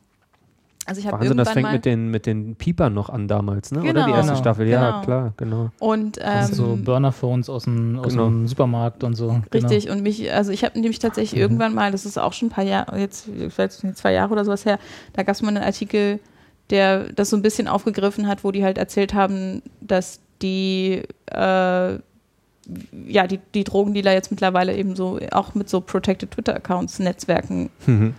[0.88, 3.72] also ich habe Wahnsinn, das fängt mal mit den, mit den Piepern noch an damals,
[3.72, 3.82] ne?
[3.82, 4.06] Oder Genau.
[4.08, 4.42] die erste Genau.
[4.42, 5.02] Staffel, ja, Genau.
[5.04, 5.70] klar, genau.
[5.80, 8.26] und Das sind so ähm, Burner-Phones aus, dem, aus Genau.
[8.26, 9.42] dem Supermarkt und so.
[9.54, 11.42] Richtig, und mich, also ich habe nämlich tatsächlich Mhm.
[11.42, 14.66] irgendwann mal, das ist auch schon ein paar Jahre, jetzt vielleicht zwei Jahre oder sowas
[14.66, 14.80] her,
[15.14, 16.20] da gab es mal einen Artikel,
[16.70, 22.00] der das so ein bisschen aufgegriffen hat, wo die halt erzählt haben, dass die äh,
[23.08, 28.14] ja, die, die Drogendealer jetzt mittlerweile eben so auch mit so Protected Twitter-Accounts, Netzwerken Mhm.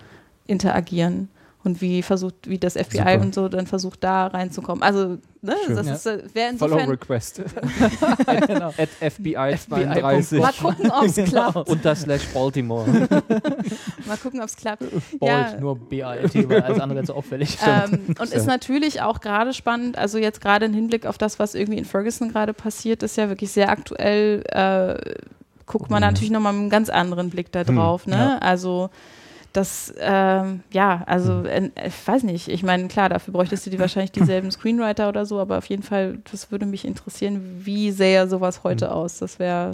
[0.47, 1.29] interagieren
[1.65, 3.21] und wie versucht, wie das FBI Super.
[3.21, 4.83] und so dann versucht, da reinzukommen.
[4.83, 5.77] Also, ne, Schön.
[5.77, 5.93] das Ja.
[5.95, 6.91] ist, äh, wäre Follow insofern.
[6.91, 7.43] Request.
[8.47, 8.69] genau.
[8.79, 11.69] At FBI 32 Mal gucken, ob es klappt.
[11.69, 12.87] unter slash Baltimore.
[14.07, 14.85] Mal gucken, ob es klappt.
[15.19, 15.23] Bald,
[15.55, 15.61] Ja.
[15.61, 17.59] nur B-A-L-T, weil alles andere wäre zu auffällig.
[17.67, 21.55] Ähm, und ist natürlich auch gerade spannend, also jetzt gerade im Hinblick auf das, was
[21.55, 24.97] irgendwie in Ferguson gerade passiert, ist ja wirklich sehr aktuell, äh,
[25.67, 26.09] guckt man Mhm.
[26.09, 28.07] natürlich nochmal mit einem ganz anderen Blick da drauf.
[28.07, 28.17] Ne?
[28.17, 28.39] ja.
[28.39, 28.91] Also
[29.53, 33.79] das, ähm, ja, also äh, ich weiß nicht, ich meine, klar, dafür bräuchtest du die
[33.79, 38.29] wahrscheinlich dieselben Screenwriter oder so, aber auf jeden Fall, das würde mich interessieren, wie sähe
[38.29, 39.19] sowas heute aus?
[39.19, 39.73] Das wäre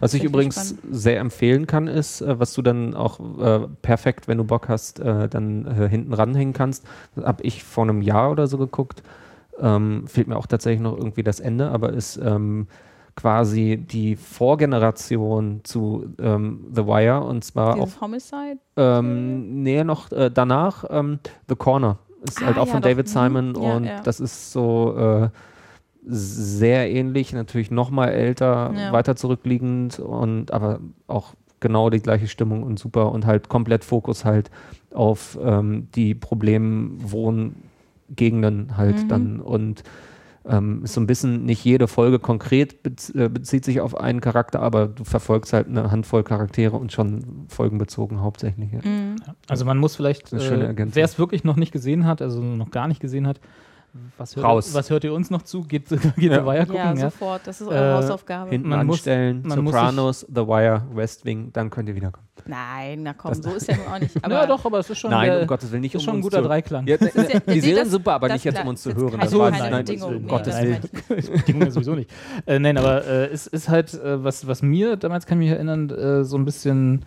[0.00, 0.80] Was ich übrigens spannend.
[0.90, 5.00] sehr empfehlen kann, ist, äh, was du dann auch äh, perfekt, wenn du Bock hast,
[5.00, 6.84] äh, dann äh, hinten ranhängen kannst.
[7.14, 9.02] Das habe ich vor einem Jahr oder so geguckt.
[9.60, 12.68] Ähm, fehlt mir auch tatsächlich noch irgendwie das Ende, aber ist ähm,
[13.18, 18.58] quasi die Vorgeneration zu ähm, The Wire und zwar auch dieses Homicide.
[18.76, 21.98] ähm, näher noch äh, danach ähm, The Corner.
[22.22, 22.88] Ist Ah, halt auch ja, von doch.
[22.90, 23.10] David Mhm.
[23.10, 24.00] Simon Ja, und ja.
[24.02, 25.28] das ist so äh,
[26.06, 32.62] sehr ähnlich, natürlich noch mal älter, weiter zurückliegend und aber auch genau die gleiche Stimmung
[32.62, 34.48] und super und halt komplett Fokus halt
[34.94, 39.08] auf ähm, die Problemwohngegenden halt Mhm.
[39.08, 39.82] dann und
[40.44, 42.76] ähm, ist so ein bisschen nicht jede Folge konkret
[43.14, 47.46] äh, bezieht sich auf einen Charakter, aber du verfolgst halt eine Handvoll Charaktere und schon
[47.48, 48.72] folgenbezogen hauptsächlich.
[48.72, 48.80] Ja.
[48.82, 49.16] Mhm.
[49.48, 52.88] Also man muss vielleicht, äh, wer es wirklich noch nicht gesehen hat, also noch gar
[52.88, 53.40] nicht gesehen hat,
[54.16, 54.74] was hört, Raus.
[54.74, 55.62] was hört ihr uns noch zu?
[55.62, 56.40] Geht, geht Ja.
[56.40, 56.74] The Wire gucken?
[56.76, 58.50] Ja, sofort, das ist eure Äh, Hausaufgabe.
[58.50, 62.26] Hinten Man muss- anstellen, man muss Sopranos, The Wire, West Wing, dann könnt ihr wiederkommen.
[62.46, 64.16] Nein, na komm, Das- so ist ja nun auch nicht.
[64.24, 66.04] Aber ja, doch, aber es ist schon, Nein, der, um Gottes Willen, nicht ist um
[66.04, 66.86] schon ein uns guter zu, Dreiklang.
[66.86, 68.90] Ja, ist ja- die nee, Serien das- super, aber das nicht jetzt, um uns zu
[68.90, 69.18] ist hören.
[69.20, 70.56] Das war nein, keine Gottes.
[70.60, 70.80] Willen.
[71.32, 72.10] Bedingungen sowieso nicht.
[72.46, 75.54] Äh, nein, aber äh, es ist halt, äh, was, was mir damals kann ich mich
[75.54, 77.04] erinnern, äh, so ein bisschen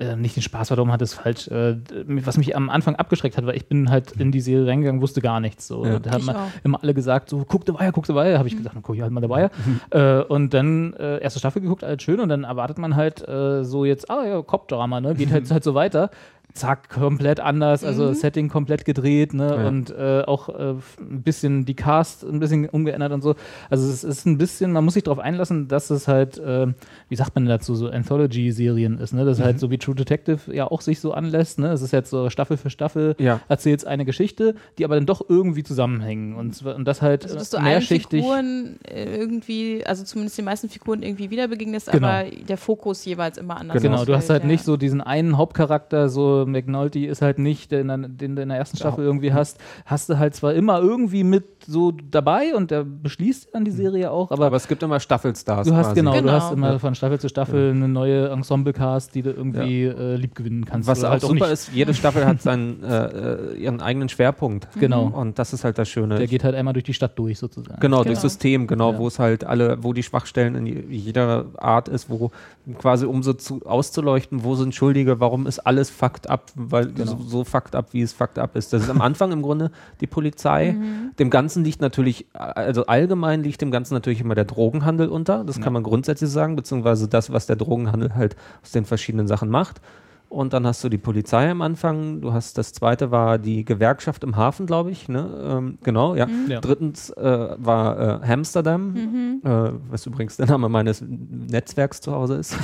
[0.00, 1.76] äh, nicht den Spaß war, darum hat es falsch, äh,
[2.06, 5.20] was mich am Anfang abgeschreckt hat, weil ich bin halt in die Serie reingegangen, wusste
[5.20, 5.66] gar nichts.
[5.68, 5.84] So.
[5.84, 5.98] Ja.
[5.98, 6.48] Da haben Ich wir auch.
[6.64, 8.38] immer alle gesagt, so, guck The Wire, guck The Wire.
[8.38, 9.50] Habe ich gesagt, dann guck ich halt mal The Wire.
[9.90, 12.18] äh, und dann äh, erste Staffel geguckt, alles schön.
[12.20, 15.14] Und dann erwartet man halt äh, so jetzt, ah ja, Cop-Drama, ne?
[15.14, 16.10] geht halt, halt so weiter.
[16.54, 19.46] Zack, komplett anders, also Setting komplett gedreht, ne?
[19.56, 19.68] Ja.
[19.68, 23.34] Und äh, auch äh, ein bisschen die Cast ein bisschen umgeändert und so.
[23.70, 26.66] Also es ist ein bisschen, man muss sich darauf einlassen, dass es halt, äh,
[27.08, 29.24] wie sagt man dazu, so Anthology-Serien ist, ne?
[29.24, 31.68] Das ist halt so wie True Detective ja auch sich so anlässt, ne?
[31.72, 33.40] Es ist jetzt so Staffel für Staffel, Ja.
[33.48, 37.50] erzählt eine Geschichte, die aber dann doch irgendwie zusammenhängen und, und das halt Also, dass
[37.50, 38.22] du allen mehrschichtig.
[38.22, 42.06] Figuren äh, irgendwie, also zumindest den meisten Figuren irgendwie wieder begegnest, Genau.
[42.08, 44.48] aber der Fokus jeweils immer anders Genau, du hast halt ja.
[44.48, 48.58] nicht so diesen einen Hauptcharakter, so McNulty ist halt nicht, der, den du in der
[48.58, 49.58] ersten Staffel irgendwie hast.
[49.86, 54.10] Hast du halt zwar immer irgendwie mit so dabei und der beschließt dann die Serie
[54.10, 55.66] auch, aber, Aber es gibt immer Staffelstars.
[55.68, 55.94] du hast quasi.
[56.00, 56.32] genau, du Genau.
[56.32, 56.78] hast immer Ja.
[56.78, 60.88] von Staffel zu Staffel eine neue Ensemble-Cast, die du irgendwie äh, liebgewinnen kannst.
[60.88, 61.52] Was Oder auch halt super nicht.
[61.52, 64.68] ist, jede Staffel hat seinen, äh, äh, ihren eigenen Schwerpunkt.
[64.78, 65.04] Genau.
[65.06, 66.16] Und das ist halt das Schöne.
[66.16, 67.80] Der geht halt einmal durch die Stadt durch sozusagen.
[67.80, 68.04] Genau, Genau.
[68.04, 68.98] durchs System, genau, Ja.
[68.98, 72.30] wo es halt alle, wo die Schwachstellen in je- jeder Art ist, wo
[72.78, 77.10] quasi um so zu, auszuleuchten, wo sind Schuldige, warum ist alles fucked up, weil Genau.
[77.12, 78.72] so, so fucked up, wie es fucked up ist.
[78.72, 79.70] Das ist am Anfang im Grunde
[80.00, 80.76] die Polizei.
[81.18, 85.60] Dem Ganzen liegt natürlich, also allgemein liegt dem Ganzen natürlich immer der Drogenhandel unter, das
[85.60, 89.80] kann man grundsätzlich sagen, beziehungsweise das, was der Drogenhandel halt aus den verschiedenen Sachen macht.
[90.28, 92.20] Und dann hast du die Polizei am Anfang.
[92.20, 95.08] Du hast das zweite war die Gewerkschaft im Hafen, glaube ich.
[95.08, 95.28] Ne?
[95.42, 96.28] Ähm, genau, ja.
[96.46, 96.60] Ja.
[96.60, 99.40] Drittens äh, war äh, Amsterdam, Mhm.
[99.42, 102.54] äh, was übrigens der Name meines Netzwerks zu Hause ist.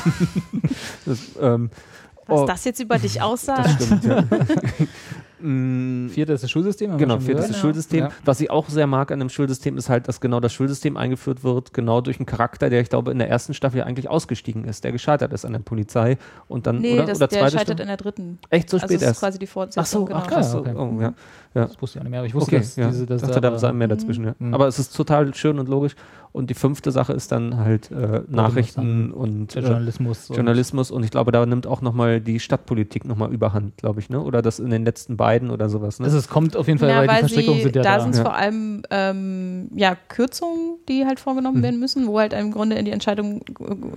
[1.07, 1.71] das, ähm,
[2.27, 3.66] Was oh, das jetzt über dich aussagt.
[3.66, 4.24] das stimmt, ja.
[5.39, 6.97] Mm, Vierte ist das Schulsystem.
[6.97, 7.61] Genau, viertes gehört.
[7.61, 8.01] Schulsystem.
[8.05, 8.11] Ja.
[8.24, 11.45] Was ich auch sehr mag an dem Schulsystem ist halt, dass genau das Schulsystem eingeführt
[11.45, 14.83] wird, genau durch einen Charakter, der ich glaube in der ersten Staffel eigentlich ausgestiegen ist,
[14.85, 16.16] der gescheitert ist an der Polizei
[16.49, 17.81] und dann Nee, oder, das, oder der zweite scheitert Staffel?
[17.83, 18.39] in der dritten.
[18.49, 19.20] Echt so Also spät ist erst.
[19.20, 20.01] quasi die Ach Fortsetzung.
[20.01, 20.18] so, genau.
[20.20, 20.55] ach krass.
[20.55, 20.74] Ah, okay.
[20.74, 21.12] Oh, ja.
[21.65, 22.89] Das wusste ich auch nicht mehr, aber ich wusste, Okay, dass ja.
[22.89, 24.25] diese, dass dachte, da war mehr dazwischen.
[24.25, 24.35] Ja.
[24.39, 24.55] Mhm.
[24.55, 25.95] Aber es ist total schön und logisch.
[26.33, 30.29] Und die fünfte Sache ist dann halt äh, Nachrichten und der äh, Journalismus.
[30.29, 30.91] und- Journalismus.
[30.91, 34.21] Und ich glaube, da nimmt auch nochmal die Stadtpolitik nochmal überhand, glaube ich, ne?
[34.21, 35.99] Oder das in den letzten beiden oder sowas.
[35.99, 36.05] Ne?
[36.05, 37.97] Also es kommt auf jeden Fall, Ja, weil die weil Verstrickungen sie, sind ja da
[37.97, 38.01] da.
[38.03, 38.25] sind es Ja.
[38.25, 41.63] vor allem ähm, ja, Kürzungen, die halt vorgenommen Mhm.
[41.63, 43.41] werden müssen, wo halt im Grunde in die Entscheidung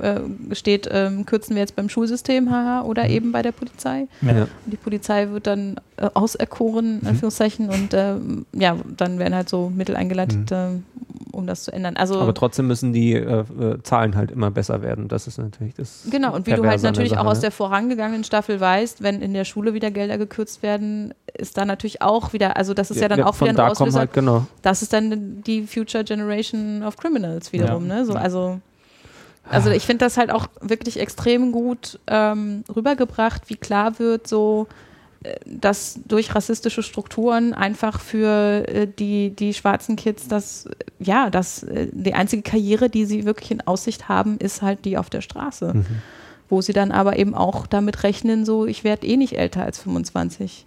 [0.01, 3.09] äh, steht, ähm, kürzen wir jetzt beim Schulsystem, haha, oder Mhm.
[3.09, 4.07] eben bei der Polizei.
[4.21, 4.31] Ja.
[4.31, 4.41] Ja.
[4.43, 9.49] Und die Polizei wird dann äh, auserkoren, in Anführungszeichen, und ähm, ja, dann werden halt
[9.49, 10.83] so Mittel eingeleitet, ähm,
[11.31, 11.95] um das zu ändern.
[11.97, 15.07] Also Aber trotzdem müssen die äh, äh, Zahlen halt immer besser werden.
[15.07, 16.03] Das ist natürlich das.
[16.09, 17.41] Genau, und wie du halt natürlich auch Sache, aus ne?
[17.41, 22.01] der vorangegangenen Staffel weißt, wenn in der Schule wieder Gelder gekürzt werden, ist da natürlich
[22.01, 23.99] auch wieder, also das ist ja, dann auch von wieder ein da Auslöser.
[23.99, 24.45] halt, genau.
[24.61, 27.95] das ist dann die Future Generation of Criminals wiederum, Ja.
[27.95, 28.05] ne?
[28.05, 28.59] So, also,
[29.49, 34.67] also ich finde das halt auch wirklich extrem gut ähm, rübergebracht, wie klar wird so,
[34.69, 34.88] äh,
[35.45, 40.69] dass durch rassistische Strukturen einfach für äh, die, die schwarzen Kids das,
[40.99, 44.97] ja, das, äh, die einzige Karriere, die sie wirklich in Aussicht haben, ist halt die
[44.97, 45.73] auf der Straße.
[45.75, 45.85] Mhm.
[46.47, 49.77] Wo sie dann aber eben auch damit rechnen, so, ich werde eh nicht älter als
[49.79, 50.65] 25.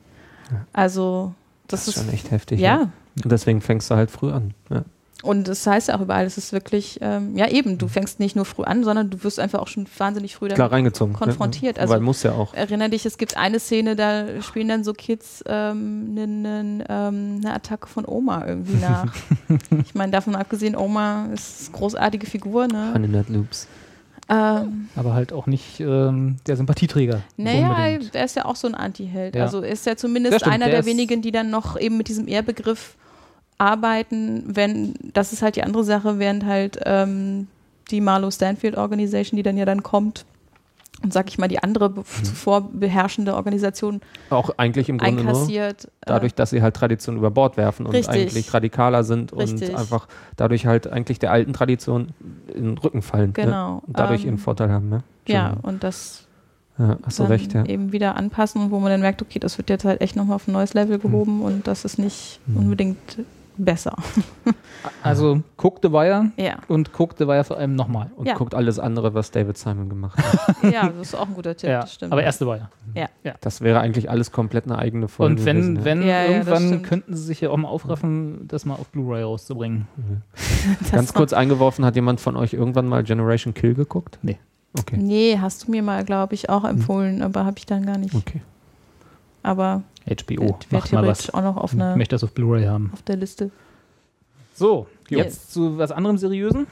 [0.73, 1.35] Also,
[1.67, 2.61] das, Das ist ist, schon echt heftig.
[2.61, 2.77] ja.
[2.77, 2.93] ne?
[3.25, 4.55] Und deswegen fängst du halt früh an.
[4.71, 4.85] Ja.
[5.23, 8.35] Und das heißt ja auch überall, es ist wirklich, ähm, ja eben, du fängst nicht
[8.35, 11.15] nur früh an, sondern du wirst einfach auch schon wahnsinnig früh damit Klar reingezogen.
[11.15, 11.77] konfrontiert.
[11.77, 11.83] Ne?
[11.83, 12.53] Also Weil muss ja auch.
[12.55, 17.41] Erinner dich, es gibt eine Szene, da spielen dann so Kids ähm, ne, ne, ähm,
[17.43, 19.15] eine Attacke von Oma irgendwie nach.
[19.85, 22.93] ich meine, davon abgesehen, Oma ist eine großartige Figur, ne?
[22.95, 23.69] 100 Loops.
[24.29, 27.23] Ähm, Aber halt auch nicht ähm, der Sympathieträger.
[27.37, 28.15] naja, unbedingt.
[28.15, 29.37] er ist ja auch so ein Anti-Held.
[29.37, 29.43] Ja.
[29.43, 32.29] Also er ist ja zumindest stimmt, einer der wenigen, die dann noch eben mit diesem
[32.29, 32.97] Ehrbegriff
[33.59, 37.49] arbeiten, wenn, das ist halt die andere Sache, während halt ähm,
[37.91, 40.25] die Marlow Stanfield Organisation, die dann ja dann kommt
[41.03, 42.05] und sag ich mal, die andere Mhm.
[42.23, 44.01] zuvor beherrschende Organisation
[44.31, 47.93] Auch eigentlich im Grunde nur äh, dadurch, dass sie halt Tradition über Bord werfen und
[47.95, 48.09] Richtig.
[48.15, 49.71] eigentlich radikaler sind Richtig.
[49.71, 50.07] und einfach
[50.37, 52.11] dadurch halt eigentlich der alten Tradition
[52.55, 53.33] in den Rücken fallen.
[53.33, 53.83] Genau, Ne?
[53.87, 54.89] Und dadurch ähm, ihren Vorteil haben.
[54.89, 55.03] Ne?
[55.27, 56.27] ja, und das
[56.79, 57.65] ja, hast du recht, ja.
[57.67, 60.37] eben wieder anpassen und wo man dann merkt, okay, das wird jetzt halt echt nochmal
[60.37, 61.03] auf ein neues Level Hm.
[61.03, 62.97] gehoben und das ist nicht unbedingt
[63.57, 63.97] besser.
[65.05, 68.11] Also guck The Wire Ja, und guck The Wire vor allem nochmal.
[68.17, 68.35] Und ja.
[68.35, 70.57] guckt alles andere, was David Simon gemacht hat.
[70.73, 72.13] ja, das ist auch ein guter Tipp, Ja, das stimmt.
[72.13, 72.69] aber erst The Wire.
[73.41, 75.35] Das wäre eigentlich alles komplett eine eigene Folge.
[75.35, 75.85] Und wenn, gewesen, ja.
[75.85, 79.23] wenn Ja, ja, irgendwann könnten sie sich ja auch mal aufraffen, das mal auf Blu-ray
[79.23, 79.87] rauszubringen.
[80.81, 84.19] Das Ganz kurz eingeworfen, hat jemand von euch irgendwann mal Generation Kill geguckt?
[84.23, 84.39] Nee.
[84.79, 84.97] Okay.
[84.97, 88.15] Nee, hast du mir mal, glaube ich, auch empfohlen, aber habe ich dann gar nicht.
[88.15, 88.41] Okay.
[89.43, 91.33] Aber HBO, wäre macht mal was.
[91.33, 92.91] auch noch auf, Ich einer, möchte das auf Blu-ray haben.
[92.93, 93.51] auf der Liste.
[94.55, 96.67] So, jetzt zu was anderem Seriösen.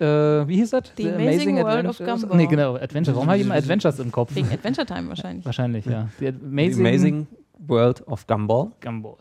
[0.00, 0.04] Äh,
[0.48, 0.84] wie hieß das?
[0.96, 2.20] The Amazing World of Adventures?
[2.22, 2.36] Gumball.
[2.38, 3.14] Nee, genau, Adventure.
[3.16, 4.34] Warum habe ich immer Adventures im Kopf?
[4.34, 5.44] Wegen Adventure Time wahrscheinlich.
[5.50, 6.08] Wahrscheinlich, ja.
[6.18, 7.26] The The Amazing, Amazing
[7.58, 8.72] World of Gumball.
[8.80, 9.16] Gumball.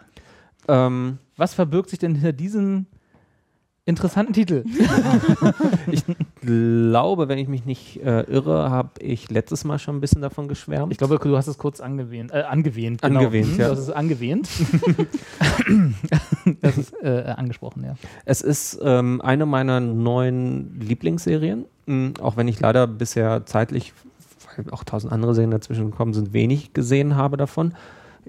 [0.70, 2.86] Ähm, Was verbirgt sich denn hinter diesem
[3.86, 4.64] interessanten Titel?
[6.42, 10.48] glaube, wenn ich mich nicht äh, irre, habe ich letztes Mal schon ein bisschen davon
[10.48, 10.92] geschwärmt.
[10.92, 12.32] Ich glaube, du hast es kurz angewähnt.
[12.32, 13.20] Äh, angewähnt, genau.
[13.20, 13.66] Angewähnt, Hm, ja.
[13.68, 14.50] Du hast es angewähnt.
[16.62, 17.96] das ist äh, angesprochen, ja.
[18.26, 23.94] Es ist ähm, eine meiner neuen Lieblingsserien, mh, auch wenn ich leider bisher zeitlich,
[24.56, 27.74] weil auch tausend andere Serien dazwischen gekommen sind, wenig gesehen habe davon.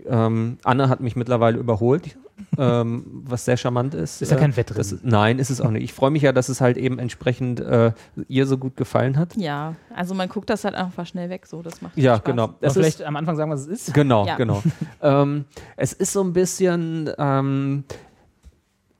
[0.06, 2.16] Ähm, Anne hat mich mittlerweile überholt,
[2.58, 4.22] ähm, was sehr charmant ist.
[4.22, 4.78] Ist ja Äh, kein Wettrennen.
[4.78, 5.84] das, nein, ist es auch nicht.
[5.84, 7.92] Ich freue mich ja, dass es halt eben entsprechend äh,
[8.28, 9.36] ihr so gut gefallen hat.
[9.36, 12.24] Ja, also man guckt das halt einfach schnell weg, so das macht Ja, Spaß.
[12.24, 12.54] genau.
[12.60, 13.94] Es vielleicht ist, am Anfang sagen, was es ist.
[13.94, 14.36] genau, Ja.
[14.36, 14.62] genau.
[15.02, 15.44] ähm,
[15.76, 17.84] es ist so ein bisschen ähm,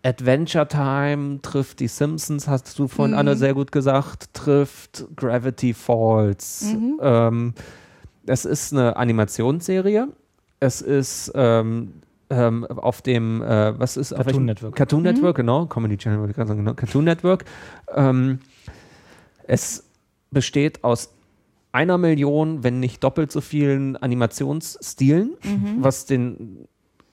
[0.02, 3.18] Adventure Time trifft die Simpsons, hast du von Mhm.
[3.18, 6.72] Anne sehr gut gesagt, trifft Gravity Falls.
[6.72, 6.98] Mhm.
[7.02, 7.54] Ähm,
[8.26, 10.08] es ist eine Animationsserie.
[10.58, 11.92] Es ist ähm,
[12.30, 14.76] ähm, auf dem, äh, was ist Cartoon welchem- Network.
[14.76, 15.04] Cartoon Mhm.
[15.06, 15.66] Network, genau.
[15.66, 16.74] Comedy Channel wollte ich gerade sagen, genau.
[16.74, 17.44] Cartoon Network.
[17.94, 18.38] Ähm,
[19.46, 19.84] es
[20.30, 21.12] besteht aus
[21.72, 25.76] einer Million, wenn nicht doppelt so vielen Animationsstilen, Mhm.
[25.78, 26.66] was den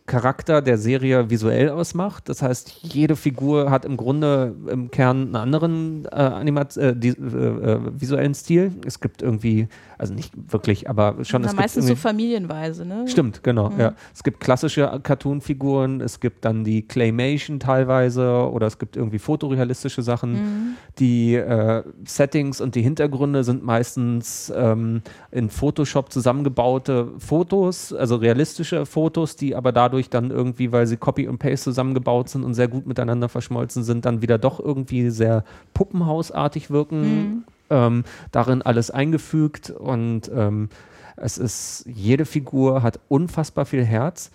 [0.08, 2.30] Charakter der Serie visuell ausmacht.
[2.30, 7.10] Das heißt, jede Figur hat im Grunde im Kern einen anderen äh, Animat äh, die,
[7.10, 8.72] äh, äh, visuellen Stil.
[8.86, 9.68] Es gibt irgendwie,
[9.98, 13.06] also nicht wirklich, aber schon Na, es meistens so familienweise, ne?
[13.10, 13.70] Stimmt, genau.
[13.70, 13.80] Mhm.
[13.82, 13.94] Ja.
[14.16, 20.04] Es gibt klassische Cartoon-Figuren, es gibt dann die Claymation teilweise oder es gibt irgendwie fotorealistische
[20.04, 20.32] Sachen.
[20.32, 20.76] Mhm.
[21.00, 25.02] Die äh, Settings und die Hintergründe sind meistens ähm,
[25.32, 31.28] in Photoshop zusammengebaute Fotos, also realistische Fotos, die aber dadurch dann irgendwie, weil sie Copy
[31.28, 35.44] und Paste zusammengebaut sind und sehr gut miteinander verschmolzen sind, dann wieder doch irgendwie sehr
[35.74, 37.02] puppenhausartig wirken.
[37.02, 37.44] Mhm.
[37.70, 40.70] Ähm, darin alles eingefügt und ähm,
[41.18, 44.32] es ist, jede Figur hat unfassbar viel Herz.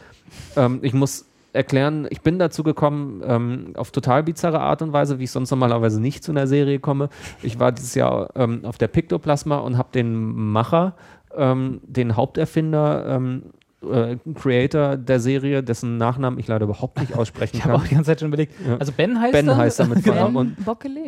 [0.55, 5.19] Ähm, ich muss erklären, ich bin dazu gekommen, ähm, auf total bizarre Art und Weise,
[5.19, 7.09] wie ich sonst normalerweise nicht zu einer Serie komme.
[7.43, 10.95] Ich war dieses Jahr ähm, auf der Pictoplasma und habe den Macher,
[11.37, 13.43] ähm, den Haupterfinder, ähm,
[13.91, 17.89] äh, Creator der Serie, dessen Nachnamen ich leider überhaupt nicht aussprechen Ich habe auch kann.
[17.89, 18.55] die ganze Zeit schon überlegt.
[18.67, 18.77] Ja.
[18.79, 19.57] Also Ben heißt Ben er?
[19.57, 20.65] heißt er mit Vornamen und ich-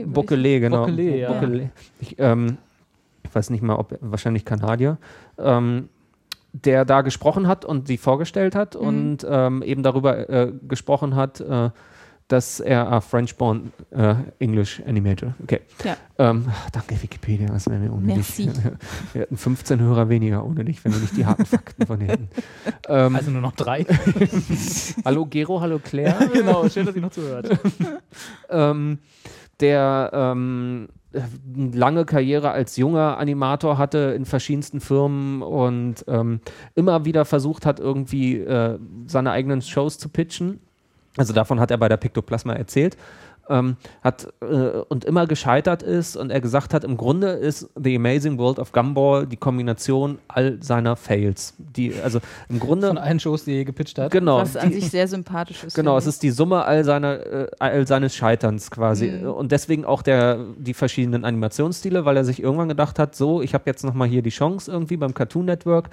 [0.06, 0.80] Bokele, genau.
[0.80, 1.32] Bokele, ja.
[1.32, 1.70] Bokele.
[2.00, 2.58] Ich, ähm,
[3.22, 4.98] ich weiß nicht mal, ob wahrscheinlich Kanadier,
[5.38, 5.88] ähm,
[6.52, 8.80] der da gesprochen hat und sie vorgestellt hat Mhm.
[8.86, 11.70] und ähm, eben darüber äh, gesprochen hat, äh,
[12.28, 15.34] dass er a French-born äh, English Animator.
[15.42, 15.60] Okay.
[15.84, 15.96] Ja.
[16.18, 18.46] Ähm, danke Wikipedia, was wären wir ohne Merci.
[18.46, 18.56] dich?
[19.12, 22.08] Wir hätten 15 Hörer weniger ohne dich, wenn wir nicht die harten Fakten von dir
[22.08, 22.28] hätten.
[22.88, 23.84] Ähm, Also nur noch drei.
[25.04, 26.28] hallo Gero, hallo Claire.
[26.32, 27.58] genau, schön, dass ihr noch zuhört.
[28.48, 28.98] ähm,
[29.60, 36.40] der ähm, eine lange Karriere als junger Animator hatte in verschiedensten Firmen und ähm,
[36.74, 40.60] immer wieder versucht hat, irgendwie äh, seine eigenen Shows zu pitchen.
[41.16, 42.96] Also davon hat er bei der Pictoplasma erzählt.
[43.46, 44.46] Ähm, hat äh,
[44.88, 48.72] und immer gescheitert ist und er gesagt hat, im Grunde ist The Amazing World of
[48.72, 51.52] Gumball die Kombination all seiner Fails.
[51.58, 54.10] Die, also im Grunde Von allen Shows, die er je gepitcht hat.
[54.12, 55.74] genau, Was an die- sich sehr sympathisch ist.
[55.76, 59.08] Genau, es ist die Summe all, seiner, äh, all seines Scheiterns quasi.
[59.10, 59.28] Mhm.
[59.28, 63.52] Und deswegen auch der, die verschiedenen Animationsstile, weil er sich irgendwann gedacht hat, so, ich
[63.52, 65.90] habe jetzt nochmal hier die Chance irgendwie beim Cartoon Network.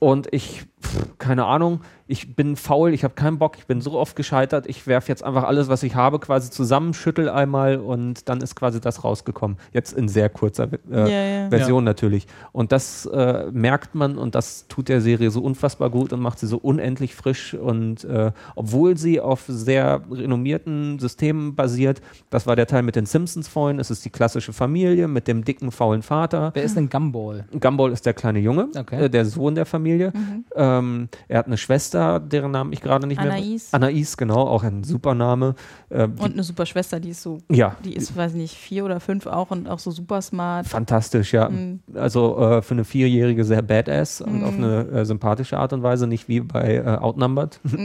[0.00, 3.92] Und ich, pff, keine Ahnung, ich bin faul, ich habe keinen Bock, ich bin so
[3.98, 8.28] oft gescheitert, ich werfe jetzt einfach alles, was ich habe, quasi zusammen, schüttel einmal und
[8.28, 9.56] dann ist quasi das rausgekommen.
[9.72, 11.48] Jetzt in sehr kurzer äh, Ja, ja.
[11.48, 12.26] Version natürlich.
[12.52, 16.38] Und das äh, merkt man und das tut der Serie so unfassbar gut und macht
[16.38, 17.54] sie so unendlich frisch.
[17.54, 23.06] Und äh, obwohl sie auf sehr renommierten Systemen basiert, das war der Teil mit den
[23.06, 26.50] Simpsons vorhin, es ist die klassische Familie mit dem dicken, faulen Vater.
[26.52, 27.46] Wer ist denn Gumball?
[27.58, 29.04] Gumball ist der kleine Junge, Okay.
[29.06, 30.12] äh, der Sohn der Familie.
[30.54, 33.70] Ähm, er hat eine Schwester, deren Namen ich gerade nicht Anais.
[33.72, 33.82] mehr.
[33.82, 35.54] Anais, genau, auch ein super Name.
[35.88, 39.00] Äh, Und eine super Schwester, die ist so, ja, die ist, weiß nicht, vier oder
[39.00, 40.66] fünf auch und auch so super smart.
[40.66, 41.48] Fantastisch, ja.
[41.48, 41.80] Mhm.
[41.94, 44.44] Also äh, für eine Vierjährige sehr badass und Mhm.
[44.44, 47.60] auf eine äh, sympathische Art und Weise, nicht wie bei äh, Outnumbered.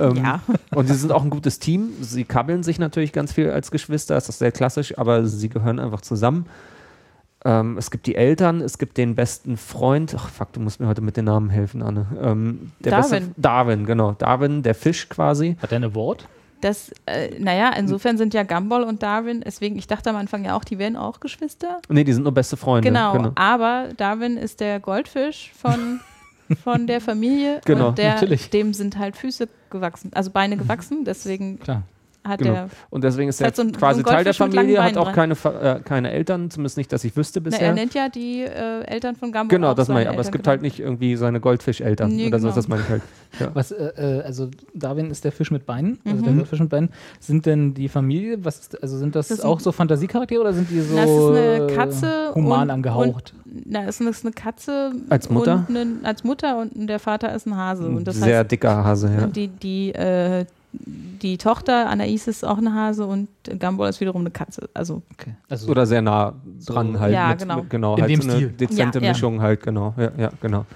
[0.00, 0.40] ähm, Ja.
[0.74, 1.90] Und sie sind auch ein gutes Team.
[2.00, 5.78] Sie kabbeln sich natürlich ganz viel als Geschwister, das ist sehr klassisch, aber sie gehören
[5.78, 6.46] einfach zusammen.
[7.46, 10.14] Ähm, es gibt die Eltern, es gibt den besten Freund.
[10.18, 12.06] Ach fuck, du musst mir heute mit den Namen helfen, Anne.
[12.22, 13.34] Ähm, der Beste, Darwin.
[13.36, 14.12] Darwin, genau.
[14.12, 15.56] Darwin, der Fisch quasi.
[15.60, 16.26] Hat der eine Wort?
[16.62, 20.56] Das, äh, naja, insofern sind ja Gumball und Darwin, deswegen, ich dachte am Anfang ja
[20.56, 21.82] auch, die wären auch Geschwister.
[21.90, 22.88] Nee, die sind nur beste Freunde.
[22.88, 26.00] Genau, aber Darwin ist der Goldfisch von,
[26.64, 28.48] von der Familie Genau, und der, natürlich.
[28.48, 31.82] dem sind halt Füße gewachsen, also Beine gewachsen, deswegen Klar.
[32.26, 32.54] Hat Genau.
[32.54, 35.12] er, Und deswegen ist er halt so ein- quasi so Teil der Familie, hat auch
[35.12, 37.68] keine, äh, keine Eltern, zumindest nicht, dass ich wüsste na, bisher.
[37.68, 40.08] er nennt ja die äh, Eltern von Gumball Genau, auch das meine ich.
[40.08, 40.50] Aber es Eltern, gibt genau.
[40.52, 42.56] halt nicht irgendwie seine Goldfischeltern Nee, oder so, genau.
[42.56, 43.02] das meine ich halt.
[43.40, 43.50] Ja.
[43.52, 46.36] Was, äh, äh, also Darwin ist der Fisch mit Beinen, also der Mhm.
[46.36, 46.90] Goldfisch mit Beinen.
[47.18, 50.52] Sind denn die Familie, was ist, also sind das, Das sind- auch so Fantasiecharaktere oder
[50.52, 53.34] sind die so Das ist eine äh, Katze human und- angehaucht?
[53.64, 55.66] Na, es ist eine Katze Als Mutter?
[55.68, 57.86] Und ein, als Mutter und der Vater ist ein Hase.
[57.88, 59.24] Und das Sehr heißt, dicker Hase, ja.
[59.24, 60.44] und die, die, äh,
[60.86, 63.28] die Tochter Anais ist auch eine Hase und
[63.60, 64.68] Gumball ist wiederum eine Katze.
[64.74, 65.34] Also okay.
[65.48, 66.34] also, Oder sehr nah
[66.66, 67.14] dran So- halt.
[67.14, 67.56] Ja, mit, genau.
[67.56, 68.48] Mit, genau In halt dem so eine Stil.
[68.50, 69.10] dezente Ja, ja.
[69.12, 69.94] Mischung halt, genau.
[69.96, 70.66] Ja, ja genau.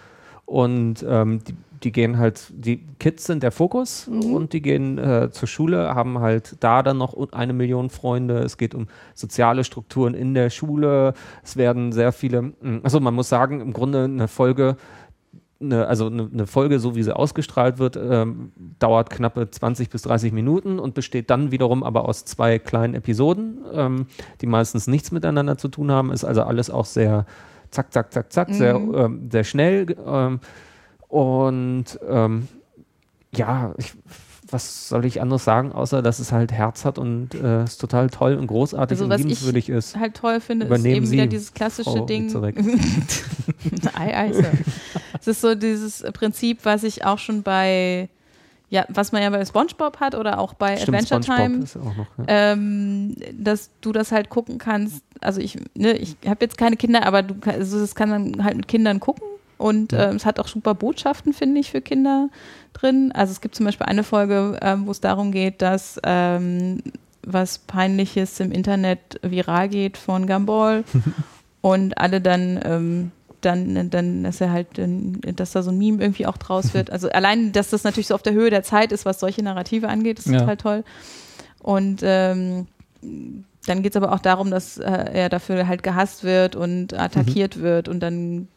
[0.47, 4.33] Und ähm, die, die gehen halt, die Kids sind der Fokus Mhm.
[4.35, 8.39] und die gehen äh, zur Schule, haben halt da dann noch eine Million Freunde.
[8.39, 11.13] Es geht um soziale Strukturen in der Schule.
[11.45, 12.53] Es werden sehr viele,
[12.83, 14.77] also man muss sagen, im Grunde eine Folge,
[15.61, 20.03] eine, also eine, eine Folge, so wie sie ausgestrahlt wird, ähm, dauert knappe 20 bis
[20.03, 24.07] 30 Minuten und besteht dann wiederum aber aus zwei kleinen Episoden, ähm,
[24.41, 26.13] die meistens nichts miteinander zu tun haben.
[26.13, 27.27] Ist also alles auch sehr
[27.71, 29.97] zack, zack, zack, zack, sehr, ähm, sehr schnell.
[30.07, 30.41] Ähm,
[31.09, 32.49] und ähm,
[33.35, 33.95] ja, ich,
[34.51, 38.09] was soll ich anderes sagen, außer dass es halt Herz hat und äh, es total
[38.11, 39.97] toll und großartig Also und was ich liebenswürdig ist.
[39.97, 42.35] halt toll finde, ist Übernehmen eben wieder Sie, dieses klassische Frau Ding.
[43.95, 44.53] Ei, ei, Sir.
[45.29, 48.09] Es ist so dieses Prinzip, was ich auch schon bei,
[48.71, 51.85] ja, was man ja bei SpongeBob hat oder auch bei Stimmt, Adventure SpongeBob Time.
[51.85, 52.07] noch.
[52.19, 52.53] Ja.
[52.53, 55.03] ähm, dass du das halt gucken kannst.
[55.21, 58.57] Also ich, ne, ich habe jetzt keine Kinder, aber du also das kann man halt
[58.57, 59.27] mit Kindern gucken.
[59.59, 62.31] Und ähm, es hat auch super Botschaften, finde ich, für Kinder
[62.73, 63.11] drin.
[63.13, 66.81] Also es gibt zum Beispiel eine Folge, ähm, wo es darum geht, dass ähm,
[67.23, 70.85] was Peinliches im Internet viral geht von Gumball
[71.61, 73.11] und alle dann ähm,
[73.41, 76.91] dann, dann, dass er halt, dass da so ein Meme irgendwie auch draus wird.
[76.91, 79.89] Also allein, dass das natürlich so auf der Höhe der Zeit ist, was solche Narrative
[79.89, 80.41] angeht, ist Ja.
[80.41, 80.85] total toll.
[81.61, 82.67] Und ähm,
[83.67, 87.61] dann geht es aber auch darum, dass äh, er dafür halt gehasst wird und attackiert
[87.61, 88.49] wird und dann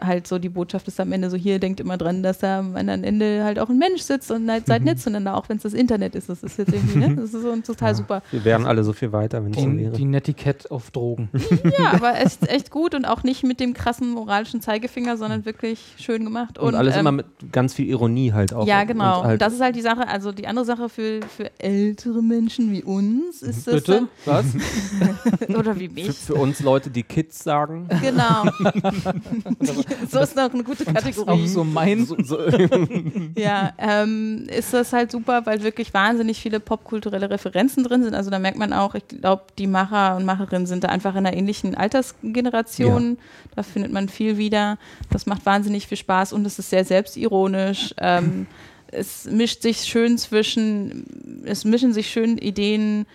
[0.00, 2.76] halt so die Botschaft ist am Ende so, hier denkt immer dran, dass da am
[2.76, 5.64] anderen Ende halt auch ein Mensch sitzt und halt seid nett zueinander, auch wenn es
[5.64, 6.28] das Internet ist.
[6.28, 7.16] Das ist jetzt irgendwie, ne?
[7.16, 8.22] Das ist so total super.
[8.30, 9.92] Wir wären alle so viel weiter, wenn es so Die, wäre.
[9.92, 11.28] die Netiquette auf Drogen.
[11.78, 15.94] Ja, aber echt, echt gut und auch nicht mit dem krassen moralischen Zeigefinger, sondern wirklich
[15.98, 16.58] schön gemacht.
[16.58, 18.66] und, alles ähm, immer mit ganz viel Ironie halt auch.
[18.66, 19.20] Ja, genau.
[19.20, 22.72] Und halt, das ist halt die Sache, also die andere Sache für, für ältere Menschen
[22.72, 24.08] wie uns ist das Bitte?
[24.24, 24.46] Was?
[25.46, 26.16] dann, oder wie für, mich.
[26.16, 27.88] für uns Leute, die Kids sagen.
[28.00, 28.44] Genau.
[30.10, 31.48] so ist noch eine gute Auch Kategorie.
[31.48, 32.06] so mein.
[32.06, 32.38] So, so,
[33.36, 38.14] Ja, ähm, ist das halt super, weil wirklich wahnsinnig viele popkulturelle Referenzen drin sind.
[38.14, 41.26] Also da merkt man auch, ich glaube, die Macher und Macherinnen sind da einfach in
[41.26, 43.18] einer ähnlichen Altersgeneration.
[43.54, 44.78] Da findet man viel wieder.
[45.10, 47.94] Das macht wahnsinnig viel Spaß und es ist sehr selbstironisch.
[47.98, 48.46] Ähm,
[48.92, 53.06] es mischt sich schön zwischen, es mischen sich schön Ideen,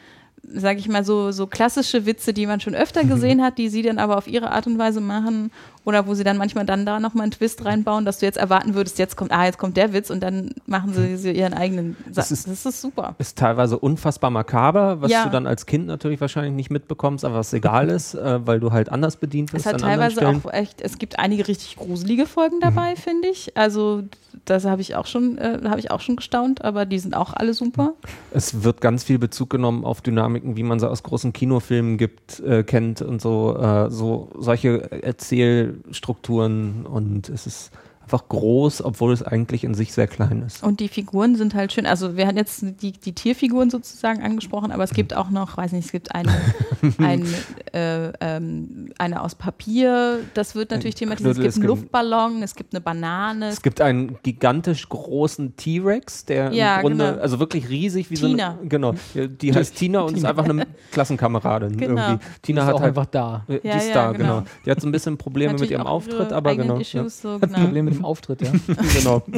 [0.43, 3.81] sage ich mal, so, so klassische Witze, die man schon öfter gesehen hat, die sie
[3.81, 5.51] dann aber auf ihre Art und Weise machen.
[5.85, 8.73] Oder wo sie dann manchmal dann da nochmal einen Twist reinbauen, dass du jetzt erwarten
[8.73, 11.95] würdest, jetzt kommt, ah, jetzt kommt der Witz und dann machen sie, sie ihren eigenen
[12.07, 12.29] Satz.
[12.29, 13.15] Das ist- Das ist super.
[13.19, 15.23] ist teilweise unfassbar makaber, was Ja.
[15.25, 18.71] du dann als Kind natürlich wahrscheinlich nicht mitbekommst, aber was egal ist, äh, weil du
[18.71, 19.65] halt anders bedient Es wirst.
[19.67, 23.55] hat an anderen teilweise auch echt, es gibt einige richtig gruselige Folgen dabei, finde ich.
[23.55, 24.03] Also
[24.45, 27.33] das habe ich auch schon, äh, habe ich auch schon gestaunt, aber die sind auch
[27.33, 27.93] alle super.
[28.31, 32.39] Es wird ganz viel Bezug genommen auf Dynamiken, wie man sie aus großen Kinofilmen gibt,
[32.41, 34.89] äh, kennt und so, äh, so solche
[35.75, 37.71] Erzählstrukturen und es ist
[38.05, 40.63] einfach groß, obwohl es eigentlich in sich sehr klein ist.
[40.63, 41.85] Und die Figuren sind halt schön.
[41.87, 45.71] Also wir hatten jetzt die, die Tierfiguren sozusagen angesprochen, aber es gibt auch noch, weiß
[45.71, 46.31] nicht, es gibt eine,
[46.99, 47.25] ein,
[47.73, 51.33] äh, ähm, eine aus Papier, das wird natürlich thematisiert.
[51.35, 53.47] Knüttel, Es gibt einen Luftballon, es gibt eine Banane.
[53.49, 57.21] Es gibt einen gigantisch großen T-Rex, der Ja, im Grunde, genau.
[57.21, 58.51] also wirklich riesig wie Tina.
[58.53, 62.01] so eine, genau, die heißt Tina und ist einfach eine Klassenkameradin Genau.
[62.09, 62.25] irgendwie.
[62.43, 63.43] Tina ist hat auch halt, einfach da.
[63.47, 64.39] äh, die Ja, ist ja, da, genau.
[64.41, 64.47] genau.
[64.65, 66.75] Die hat so ein bisschen Probleme mit Natürlich ihrem auch Auftritt, aber genau.
[66.75, 66.81] Ja.
[66.81, 67.59] Issues, so, ein genau.
[67.59, 68.51] Problem mit dem Auftritt, ja.
[68.93, 69.23] genau.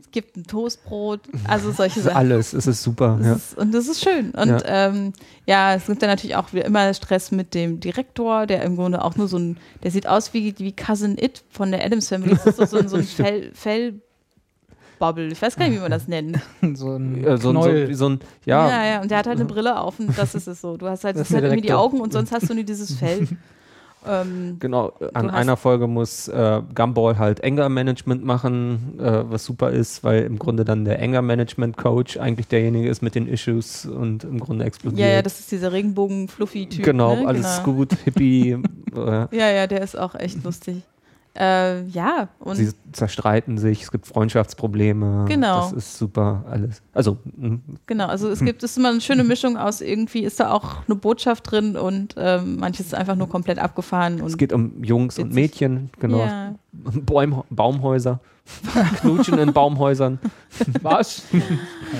[0.00, 2.16] Es gibt ein Toastbrot, also solche Sachen.
[2.16, 3.18] alles, es ist super.
[3.22, 3.34] Ja.
[3.34, 4.30] ist, und das ist schön.
[4.32, 4.60] Und Ja.
[4.64, 5.12] Ähm,
[5.46, 9.04] ja, es gibt dann natürlich auch wieder immer Stress mit dem Direktor, der im Grunde
[9.04, 12.34] auch nur so ein, der sieht aus wie, wie Cousin It von der Adams Family.
[12.34, 15.28] Das ist so, so, ein- so ein Fell, Fellbubble.
[15.32, 16.38] Ich weiß gar nicht, wie man das nennt.
[16.74, 17.88] so ein Ja, so, ein- so, Knoll.
[17.88, 19.02] wie so ein, ja, ja, ja.
[19.02, 20.76] Und der hat halt eine Brille auf und das ist es so.
[20.76, 21.72] Du hast halt, Das das ist halt irgendwie die.
[21.72, 23.28] Augen und sonst hast du nur dieses Fell.
[24.06, 29.70] Ähm, Genau, an hast- einer Folge muss äh, Gumball halt Anger-Management machen, äh, was super
[29.70, 34.40] ist, weil im Grunde dann der Anger-Management-Coach eigentlich derjenige ist mit den Issues und im
[34.40, 35.00] Grunde explodiert.
[35.00, 36.84] ja, ja, das ist dieser Regenbogen-Fluffy-Typ.
[36.84, 37.26] genau, ne?
[37.26, 37.76] alles genau.
[37.78, 38.52] gut, Hippie.
[38.96, 39.00] äh,
[39.36, 40.82] Ja, ja, der ist auch echt lustig.
[41.36, 45.24] Äh, ja, und sie zerstreiten sich, es gibt Freundschaftsprobleme.
[45.26, 45.62] Genau.
[45.62, 46.80] Das ist super alles.
[46.92, 48.32] Also, mh, Genau, also Hm.
[48.34, 51.50] es gibt, es ist immer eine schöne Mischung aus irgendwie ist da auch eine Botschaft
[51.50, 55.32] drin und ähm, manches ist einfach nur komplett abgefahren und es geht um Jungs und.
[55.34, 56.18] Mädchen, genau.
[56.20, 58.20] ja, Bäum, Baumhäuser.
[59.00, 60.18] Knutschen in Baumhäusern.
[60.82, 61.22] Was?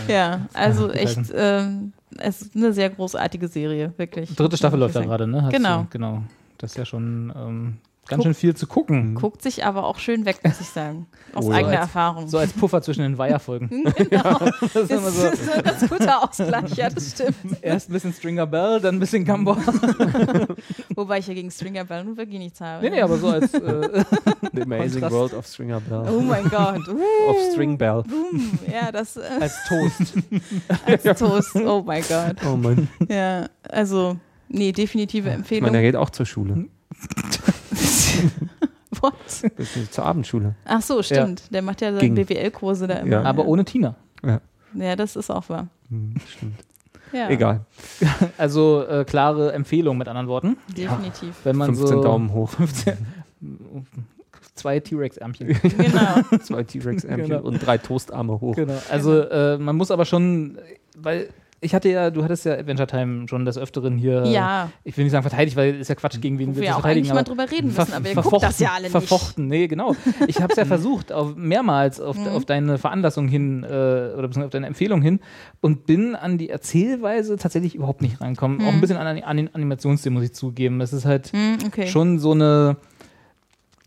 [0.06, 4.34] ja, also Ja, echt, ähm, es ist eine sehr großartige Serie, wirklich.
[4.36, 5.08] Dritte Staffel läuft Deswegen.
[5.10, 5.42] gerade, ne?
[5.42, 5.80] Hast Genau.
[5.82, 6.22] Du, genau.
[6.58, 7.76] Das ist ja schon ähm,
[8.08, 9.14] ganz Guck- schön viel zu gucken.
[9.20, 11.06] Guckt sich aber auch schön weg, muss ich sagen.
[11.34, 12.28] Aus Oh eigener Als- Erfahrung.
[12.28, 13.68] So als Puffer zwischen den Weiherfolgen.
[13.96, 14.38] genau.
[14.38, 15.26] Das ist immer Das so.
[15.28, 17.34] ist ein ganz guter Ausgleich, ja, das stimmt.
[17.62, 19.56] Erst ein bisschen Stringer Bell, dann ein bisschen Gumball.
[20.94, 22.82] Wobei ich ja gegen Stringer Bell nun wirklich nichts habe.
[22.84, 23.52] nee, nee, aber so als.
[23.54, 24.04] Äh,
[24.52, 25.12] The Amazing Kontrast.
[25.12, 26.04] World of Stringer Bell.
[26.10, 26.88] Oh mein Gott.
[26.88, 28.02] Of String Bell.
[28.04, 28.58] Boom.
[28.72, 30.14] Ja, das äh, als Toast.
[30.86, 31.56] als Toast.
[31.56, 32.36] Oh mein Gott.
[32.46, 32.88] Oh Mann.
[33.08, 34.16] Ja, also,
[34.48, 35.64] nee, definitive Ich Empfehlung.
[35.64, 36.66] meine, er geht auch zur Schule.
[39.00, 39.14] What?
[39.90, 40.54] Zur Abendschule.
[40.64, 41.52] Ach so, stimmt.
[41.52, 42.10] Der macht ja seine.
[42.14, 43.10] BWL-Kurse da immer.
[43.10, 43.22] Ja.
[43.22, 43.96] aber ohne Tina.
[44.74, 45.68] Ja, das ist auch wahr.
[45.90, 46.54] Hm, stimmt.
[47.12, 47.60] Ja, Egal.
[48.38, 50.56] Also äh, klare Empfehlung mit anderen Worten.
[50.76, 51.34] Definitiv.
[51.44, 52.50] Wenn man 15 so Daumen hoch.
[52.50, 52.94] 15,
[54.54, 55.48] zwei T-Rex-Ärmchen.
[55.62, 56.38] Genau.
[56.42, 57.42] Zwei T-Rex-Ärmchen Genau.
[57.42, 58.56] und drei Toastarme hoch.
[58.56, 58.80] Genau.
[58.90, 60.58] Also äh, man muss aber schon,
[60.96, 61.28] weil
[61.64, 64.24] ich hatte ja, du hattest ja Adventure Time schon des Öfteren hier.
[64.26, 66.74] Ja, Ich will nicht sagen verteidigt, weil ist ja Quatsch, gegen wen wir wir das
[66.80, 67.06] verteidigen.
[67.10, 68.90] eigentlich mal drüber reden müssen, aber ihr guckt das ja alle nicht.
[68.92, 69.96] Verfochten, nee, genau.
[70.28, 72.28] Ich habe es ja versucht, auf, mehrmals auf, Mhm.
[72.28, 75.20] auf deine Veranlassung hin äh, oder beziehungsweise auf deine Empfehlung hin
[75.60, 78.60] und bin an die Erzählweise tatsächlich überhaupt nicht reinkommen.
[78.66, 80.80] Auch ein bisschen an, an den Animationsstil, muss ich zugeben.
[80.80, 81.86] Es ist halt Hm, okay.
[81.86, 82.76] schon so eine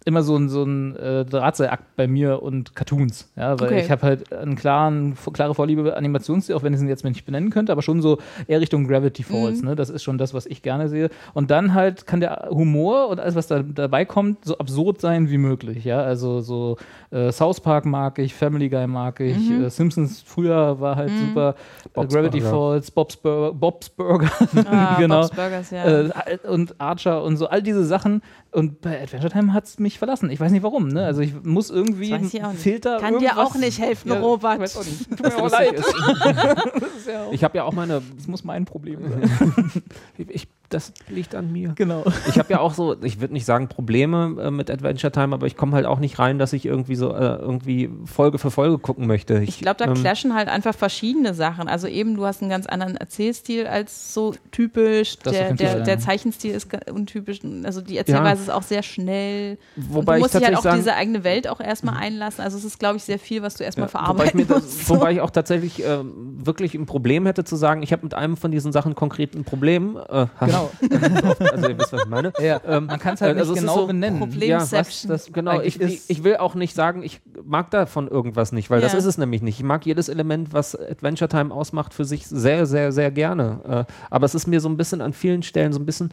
[0.08, 3.30] immer so ein, so ein äh, Drahtseilakt bei mir und Cartoons.
[3.36, 3.82] Ja, weil Okay.
[3.82, 7.26] ich habe halt einen klaren, klare Vorliebe für Animationsstil, auch wenn ich es jetzt nicht
[7.26, 8.18] benennen könnte, aber schon so
[8.48, 9.62] eher Richtung Gravity Falls.
[9.62, 9.76] Ne?
[9.76, 11.10] Das ist schon das, was ich gerne sehe.
[11.34, 15.30] Und dann halt kann der Humor und alles, was da dabei kommt, so absurd sein
[15.30, 15.84] wie möglich.
[15.84, 16.78] Ja, also so
[17.12, 21.56] äh, South Park mag ich, Family Guy mag ich, äh, Simpsons früher war halt super,
[21.86, 22.52] äh, Bob's Gravity Burger.
[22.52, 24.30] Falls, Bob's, Bur Bob's Burger,
[24.72, 25.22] Ah, genau.
[25.22, 25.84] Bob's Burgers, ja.
[25.86, 26.10] Äh,
[26.48, 28.22] und Archer und so, all diese Sachen.
[28.52, 30.30] Und bei Adventure Time hat es mich verlassen.
[30.30, 30.88] Ich weiß nicht warum.
[30.88, 31.06] Ne?
[31.06, 32.42] Also ich muss irgendwie Das nicht.
[32.58, 32.98] Filter.
[33.00, 34.56] Kann dir auch nicht helfen, Ja, Robert.
[34.56, 35.10] Ich weiß auch nicht.
[35.10, 35.74] Tut Das mir auch leid.
[35.80, 39.72] ist, Das ist ja auch- ich habe ja auch meine, Das muss mein Problem sein.
[40.18, 41.74] ich, das liegt an mir.
[41.76, 42.04] genau.
[42.28, 45.48] Ich habe ja auch so, ich würde nicht sagen Probleme äh, mit Adventure Time, aber
[45.48, 48.78] ich komme halt auch nicht rein, dass ich irgendwie so äh, irgendwie Folge für Folge
[48.78, 49.40] gucken möchte.
[49.44, 51.68] Ich glaube, da ähm, clashen halt einfach verschiedene Sachen.
[51.70, 55.18] Also eben, du hast einen ganz anderen Erzählstil als so typisch.
[55.20, 55.84] Das Der, der, ja.
[55.84, 57.40] der Zeichenstil ist untypisch.
[57.64, 59.58] Also die Erzählweise ist auch sehr schnell.
[59.76, 62.44] Wobei und ich du musst dich halt auch sagen- diese eigene Welt auch erstmal einlassen.
[62.44, 64.64] Also es ist, glaube ich, sehr viel, was du erstmal Ja, wobei, ich verarbeiten das,
[64.64, 64.90] musst.
[64.90, 66.14] wobei ich auch tatsächlich ähm,
[66.46, 69.44] wirklich ein Problem hätte zu sagen, ich habe mit einem von diesen Sachen konkret ein
[69.46, 69.98] Problem.
[70.10, 70.57] Äh, Genau.
[71.52, 72.34] also ihr wisst, was ich meine.
[72.40, 74.20] Ja, man kann es halt Also nicht genau so benennen.
[74.20, 75.62] Problem- Ja, was das genau.
[75.62, 79.00] Ich, ich, will auch nicht sagen, ich mag davon irgendwas nicht, weil das Ja.
[79.00, 79.58] ist es nämlich nicht.
[79.60, 83.86] Ich mag jedes Element, was Adventure Time ausmacht, für sich sehr, sehr, sehr gerne.
[83.88, 86.12] Äh, aber es ist mir so ein bisschen an vielen Stellen so ein bisschen,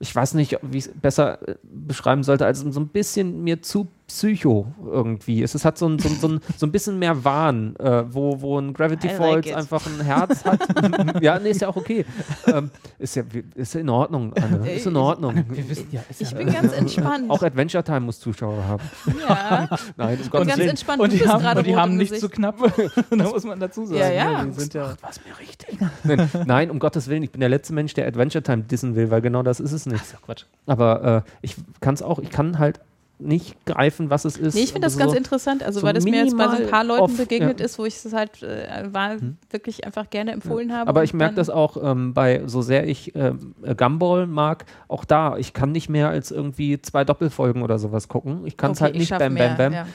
[0.00, 3.62] ich weiß nicht, wie ich es besser äh, beschreiben sollte, als so ein bisschen mir
[3.62, 5.42] zu psycho irgendwie.
[5.42, 8.04] Es, es hat so ein, so, ein- so, ein, so ein bisschen mehr Wahn, äh,
[8.12, 9.54] wo, wo ein Gravity like Falls it.
[9.54, 11.22] einfach ein Herz hat.
[11.22, 12.04] ja, nee, ist ja auch okay.
[12.46, 13.22] Ähm, ist ja
[13.54, 14.70] ist ja in Ordnung, Anne.
[14.72, 15.44] Ist in Ordnung.
[15.48, 17.30] Wir wissen ja, ist Ich ja bin ganz entspannt.
[17.30, 18.82] Auch Adventure Time muss Zuschauer haben.
[19.26, 19.68] ja.
[19.96, 20.68] Nein, um Und Gottes ganz Willen.
[20.70, 21.00] entspannt.
[21.00, 22.20] und du die bist haben, gerade und die haben nicht Gesicht.
[22.20, 22.56] so knapp.
[23.10, 23.98] da muss man dazu sagen.
[24.00, 24.44] Ja, ja.
[24.44, 25.78] Die sind ja Was mir richtig.
[26.04, 29.10] Nein, nein, um Gottes Willen, ich bin der letzte Mensch, der Adventure Time dissen will,
[29.10, 30.02] weil genau das ist es nicht.
[30.02, 30.44] Ach so, Quatsch.
[30.66, 32.80] Aber äh, ich kann es auch, ich kann halt
[33.18, 34.54] nicht greifen, was es ist.
[34.54, 36.44] Nee, ich finde das Also ganz so- interessant, also so weil das mir jetzt bei
[36.48, 37.66] so ein paar Leuten off, begegnet ja.
[37.66, 39.16] ist, wo ich es halt äh, war,
[39.50, 40.88] wirklich einfach gerne empfohlen habe.
[40.88, 43.32] Aber ich merke das auch ähm, bei, so sehr ich äh,
[43.76, 48.42] Gumball mag, auch da, ich kann nicht mehr als irgendwie zwei Doppelfolgen oder sowas gucken.
[48.46, 49.72] Ich kann es Okay, halt ich nicht bam, bam, bam.
[49.72, 49.86] ja.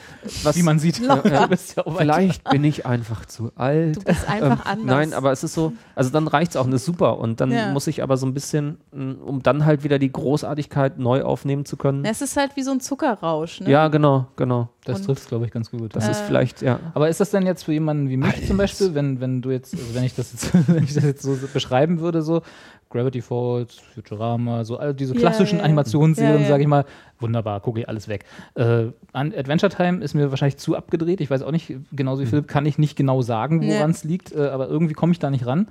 [0.42, 1.58] Was, Wie man sieht, ja weit-
[1.98, 3.96] Vielleicht bin ich einfach zu alt.
[3.96, 4.86] Du bist einfach Ähm, anders.
[4.86, 7.18] Nein, aber es ist so, also dann reicht es auch, eine super.
[7.18, 7.70] Und dann Ja.
[7.72, 11.64] muss ich aber so ein bisschen, mh, um dann halt wieder die Großartigkeit neu aufnehmen
[11.64, 12.04] zu können.
[12.04, 12.80] Es ist halt wie so ein
[13.20, 13.60] Zuckerrausch.
[13.60, 13.70] Ne?
[13.70, 14.68] Ja, genau, genau.
[14.84, 15.94] Das trifft es, glaube ich, ganz gut.
[15.94, 16.80] Das Äh, ist vielleicht, ja.
[16.94, 19.74] Aber ist das denn jetzt für jemanden wie mich zum Beispiel, wenn, wenn du jetzt,
[19.74, 22.42] also wenn ich das jetzt, wenn ich das jetzt so beschreiben würde, so
[22.88, 25.64] Gravity Falls, Futurama, so all diese klassischen ja.
[25.64, 26.48] Animationsserien, Ja, ja.
[26.48, 26.84] sage ich mal,
[27.20, 28.24] wunderbar, gucke ich alles weg.
[28.54, 31.20] Äh, Adventure Time ist mir wahrscheinlich zu abgedreht.
[31.20, 34.32] Ich weiß auch nicht, genauso wie Philipp kann ich nicht genau sagen, woran es liegt,
[34.32, 35.68] äh, aber irgendwie komme ich da nicht ran.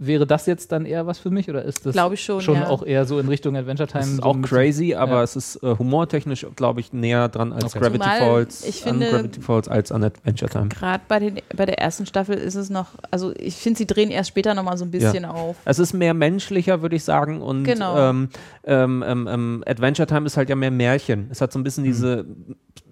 [0.00, 2.68] Wäre das jetzt dann eher was für mich oder ist das Glaube ich schon, ja.
[2.68, 4.02] auch eher so in Richtung Adventure Time?
[4.02, 5.22] Das ist so auch crazy, aber ja.
[5.24, 7.80] es ist äh, humortechnisch, glaube ich, näher dran als Okay.
[7.80, 10.68] Gravity Zumal Falls, ich an finde- Gravity Falls als an Adventure Time.
[10.68, 14.10] Gerade bei, den, bei der ersten Staffel ist es noch, also ich finde, sie drehen
[14.10, 15.56] erst später nochmal so ein bisschen auf.
[15.64, 17.40] Es ist mehr menschlicher, würde ich sagen.
[17.42, 17.98] Und Genau.
[18.10, 18.28] ähm,
[18.64, 21.26] ähm, ähm, ähm, Adventure Time ist halt ja mehr Märchen.
[21.30, 22.24] Es hat so ein bisschen diese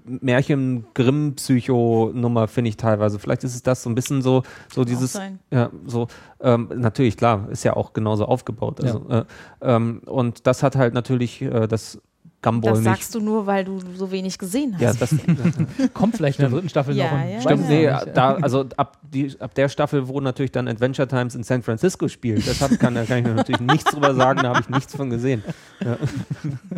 [0.06, 3.18] Märchen-Grimm-Psycho-Nummer, finde ich teilweise.
[3.18, 4.42] Vielleicht ist es das so ein bisschen so,
[4.72, 5.38] so dieses, sein.
[5.50, 6.08] ja, so,
[6.40, 8.80] ähm, natürlich, klar, ist ja auch genauso aufgebaut.
[8.82, 9.24] Also, äh,
[9.62, 11.98] ähm, und das hat halt natürlich äh, das
[12.42, 12.84] Gumball Das nicht.
[12.88, 14.82] sagst du nur, weil du so wenig gesehen hast.
[14.82, 15.14] ja, das,
[15.94, 17.18] Kommt vielleicht in der dritten Staffel Ja, noch.
[17.28, 21.34] ja, Stimmt, nee, da, also ab, die, ab der Staffel, wo natürlich dann Adventure Times
[21.34, 24.60] in San Francisco spielt, deshalb kann, da kann ich natürlich nichts drüber sagen, da habe
[24.60, 25.42] ich nichts von gesehen.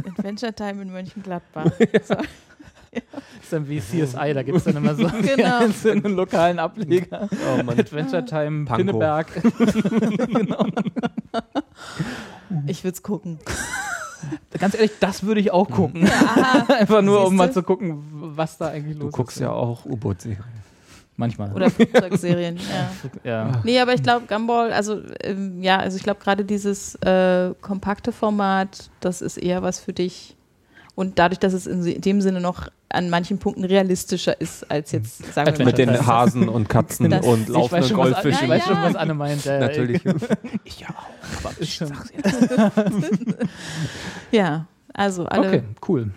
[0.07, 1.71] Adventure Time in Mönchengladbach.
[2.05, 2.15] So.
[3.43, 5.59] ist dann wie CSI, da gibt es dann immer so die Genau.
[5.59, 7.29] einzelnen lokalen Ableger.
[7.33, 7.79] Oh Mann.
[7.79, 8.87] Adventure Time, Pankow.
[8.87, 9.27] Pinneberg.
[10.29, 10.67] genau.
[12.67, 13.39] Ich würde es gucken.
[14.59, 16.09] Ganz ehrlich, das würde ich auch gucken.
[16.69, 19.15] Einfach nur, um mal zu gucken, was da eigentlich los Du ist.
[19.15, 20.43] guckst ja auch U-Boot-Serien.
[21.17, 21.53] Manchmal.
[21.53, 22.59] Oder Flugzeugserien,
[23.25, 23.31] ja.
[23.31, 23.53] ja.
[23.65, 28.13] Nee, aber ich glaube, Gumball, also ähm, ja, also ich glaube gerade dieses äh, kompakte
[28.13, 30.37] Format, das ist eher was für dich.
[30.99, 35.33] Und dadurch, dass es in dem Sinne noch an manchen Punkten realistischer ist, als jetzt,
[35.33, 36.05] sagen wir mal, Mit den.
[36.05, 38.43] Hasen und Katzen Das- und Ich weiß laufenden Goldfischen.
[38.43, 38.99] ich weiß schon, Ja, was ja.
[38.99, 39.45] Anne meint.
[39.45, 40.03] Ja, Natürlich.
[40.65, 41.45] Ich ja auch.
[41.45, 41.93] Aber ist schon.
[44.33, 45.47] Ja, also alle.
[45.49, 46.11] Okay, cool.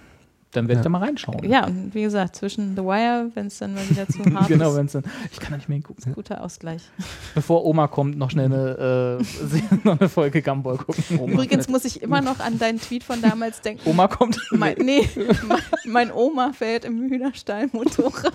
[0.53, 0.84] Dann werde ich Ja.
[0.84, 1.49] da mal reinschauen.
[1.49, 4.72] Ja, und wie gesagt, zwischen The Wire, wenn es dann mal wieder zu hart genau,
[4.72, 5.03] ist, wenn es dann.
[5.32, 6.14] Ich kann da nicht mehr hingucken.
[6.14, 6.82] guter Ausgleich.
[7.36, 11.28] Bevor Oma kommt, noch schnell eine, äh, noch eine Folge Gumball gucken.
[11.30, 13.90] Übrigens muss ich immer noch an deinen Tweet von damals denken.
[13.90, 14.38] Oma kommt.
[14.52, 15.07] Mein, nee,
[15.48, 18.34] mein, mein Oma fährt im Hühnerstall Motorrad.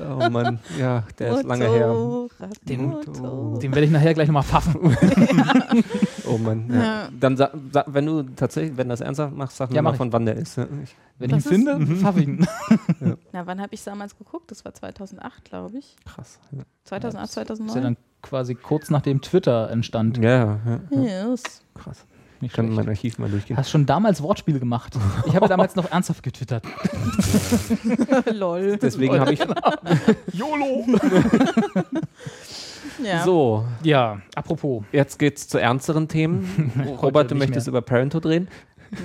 [0.00, 1.88] Oh Mann, ja, der ist lange her.
[1.88, 3.62] Motorrad, Den- Motorrad.
[3.62, 4.96] Den werde ich nachher gleich nochmal pfaffen.
[6.28, 6.68] Oh Mann.
[6.70, 6.82] Ja.
[6.82, 7.08] Ja.
[7.18, 9.94] Dann sa sa wenn du tatsächlich, wenn das ernsthaft machst, sag mir Ja, mal, mach
[9.94, 9.98] ich.
[9.98, 10.56] von wann der ist.
[10.56, 12.46] Ja, ich, Wenn ich ihn finde, pfaff ich ihn.
[13.32, 14.50] Na, wann habe ich damals geguckt?
[14.50, 15.96] Das war 2008, glaube ich.
[16.04, 16.38] krass.
[16.52, 17.82] Ja, 2008, Das ist ja 2009.
[17.82, 20.18] dann quasi kurz nachdem Twitter entstand.
[20.18, 21.00] ja, ja, ja.
[21.30, 21.42] Yes.
[21.74, 22.04] krass.
[22.42, 23.56] Ich kann mein Archiv mal durchgehen.
[23.56, 24.94] Hast schon damals Wortspiele gemacht.
[25.26, 26.62] Ich habe ja damals noch ernsthaft getwittert.
[28.30, 28.76] Lol.
[28.76, 29.40] Deswegen habe ich.
[30.34, 30.84] YOLO!
[33.02, 33.24] Ja.
[33.24, 34.84] So, Ja, apropos.
[34.92, 36.72] jetzt geht's zu ernsteren Themen.
[37.02, 37.72] Robert, du möchtest mehr.
[37.72, 38.48] über Parenthood reden?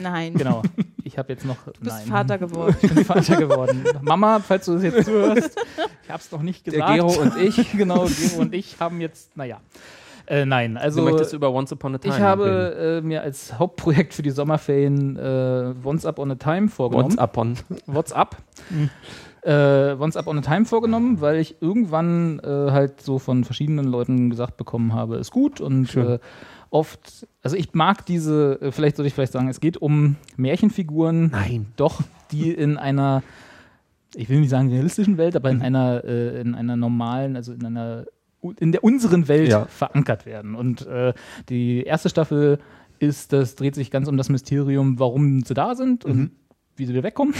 [0.01, 0.35] Nein.
[0.35, 0.61] Genau.
[1.03, 1.57] Ich habe jetzt noch.
[1.65, 2.07] Du bist nein.
[2.07, 2.75] Vater geworden.
[2.81, 3.83] Ich bin Vater geworden.
[4.01, 5.57] Mama, falls du das jetzt zuhörst,
[6.03, 6.93] ich habe es noch nicht Der gesagt.
[6.93, 7.71] Gero und ich.
[7.77, 9.59] genau, Gero und ich haben jetzt, naja.
[10.27, 11.03] Äh, nein, also.
[11.03, 14.29] du möchtest über Once Upon a Time ich habe äh, mir als Hauptprojekt für die
[14.29, 17.11] Sommerferien äh, Once Up on a Time vorgenommen.
[17.11, 17.57] Once Upon.
[17.87, 18.37] What's Up?
[19.43, 23.85] Äh, Once Up on a Time vorgenommen, weil ich irgendwann äh, halt so von verschiedenen
[23.85, 26.19] Leuten gesagt bekommen habe, ist gut und äh,
[26.69, 31.29] oft, also ich mag diese, äh, vielleicht sollte ich vielleicht sagen, es geht um Märchenfiguren,
[31.31, 31.67] Nein.
[31.75, 32.01] doch,
[32.31, 33.23] die in einer,
[34.15, 35.55] ich will nicht sagen realistischen Welt, aber Mhm.
[35.59, 38.05] in einer, äh, in einer normalen, also in einer,
[38.59, 39.65] in der unseren Welt Ja.
[39.65, 40.53] verankert werden.
[40.55, 41.13] Und äh,
[41.49, 42.59] die erste Staffel
[42.99, 46.31] ist, das dreht sich ganz um das Mysterium, warum sie da sind und
[46.77, 47.33] wie sie wieder wegkommen.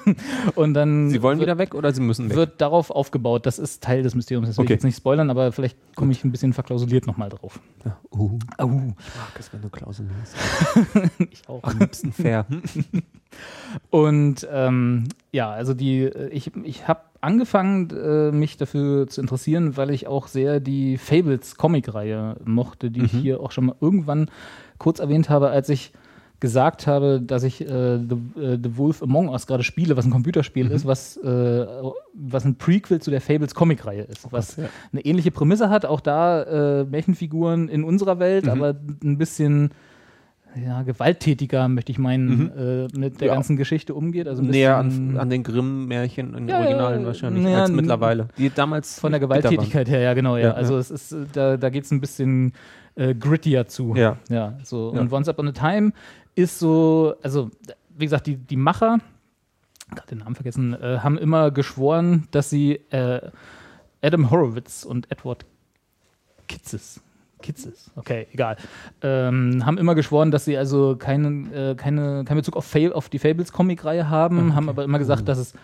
[0.54, 1.10] und dann Mhm.
[1.10, 2.36] Sie wollen wird, wieder weg oder sie müssen weg?
[2.36, 3.44] wird darauf aufgebaut.
[3.46, 4.48] Das ist Teil des Mysteriums.
[4.48, 4.72] Das will Okay.
[4.72, 7.60] ich jetzt nicht spoilern, aber vielleicht komme ich ein bisschen verklausuliert nochmal drauf.
[8.12, 8.94] Uh, Au, ich mag
[9.38, 10.36] es, wenn du Klauseln hast.
[11.30, 11.62] ich auch.
[11.64, 12.46] Am liebsten fair.
[13.90, 19.76] Und ähm, ja, also die, äh, ich, ich habe angefangen, äh, mich dafür zu interessieren,
[19.76, 24.30] weil ich auch sehr die Fables Comic-Reihe mochte, die ich hier auch schon mal irgendwann
[24.78, 25.92] kurz erwähnt habe, als ich
[26.40, 30.10] gesagt habe, dass ich äh, The, äh, The Wolf Among Us gerade spiele, was ein
[30.10, 31.66] Computerspiel ist, was, äh,
[32.14, 34.64] was ein Prequel zu der Fables Comic-Reihe ist, was ja.
[34.92, 39.70] eine ähnliche Prämisse hat, auch da äh, Märchenfiguren in unserer Welt, aber ein bisschen
[40.64, 43.34] ja, gewalttätiger, möchte ich meinen, äh, mit der Ja.
[43.34, 44.26] ganzen Geschichte umgeht.
[44.26, 48.28] Also Näher an, an den Grimm-Märchen in den Ja, Originalen wahrscheinlich ja, als mittlerweile.
[48.38, 49.20] Die damals von der.
[49.20, 50.52] Gewalttätigkeit her, ja, genau, ja.
[50.52, 52.52] Also es ist, äh, da, da geht es ein bisschen
[52.94, 53.94] äh, grittier zu.
[53.96, 54.16] Ja.
[54.30, 54.88] Ja, so.
[54.88, 55.92] Und Once Upon a Time
[56.36, 57.50] ist so, also,
[57.96, 58.98] wie gesagt, die, die Macher,
[59.90, 63.20] gerade den Namen vergessen, äh, haben immer geschworen, dass sie äh,
[64.02, 65.44] Adam Horowitz und Edward
[66.46, 67.00] Kitzes,
[67.42, 68.56] Kitzes, okay, egal,
[69.02, 73.08] ähm, haben immer geschworen, dass sie also keinen, äh, keine, keinen Bezug auf, Fa auf
[73.08, 75.54] die Fables-Comic-Reihe haben, haben aber immer gesagt, dass es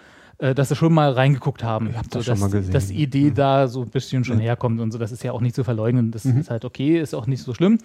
[0.43, 1.91] äh, dass sie schon mal reingeguckt haben.
[1.91, 2.73] Ich hab das dass, schon mal gesehen.
[2.73, 4.99] Dass die Idee da so ein bisschen schon herkommt und so.
[4.99, 6.11] Das ist ja auch nicht zu verleugnen.
[6.11, 6.41] Das Mhm.
[6.41, 7.79] ist halt okay, ist auch nicht so schlimm.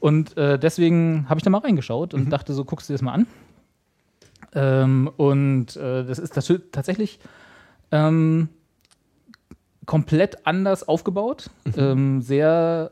[0.00, 2.18] Und äh, deswegen habe ich da mal reingeschaut Mhm.
[2.22, 3.26] und dachte so, guckst du dir das mal an.
[4.54, 7.20] Ähm, und äh, das ist das tatsächlich
[7.92, 8.48] ähm,
[9.86, 11.50] komplett anders aufgebaut.
[11.64, 11.72] Mhm.
[11.76, 12.90] Ähm, sehr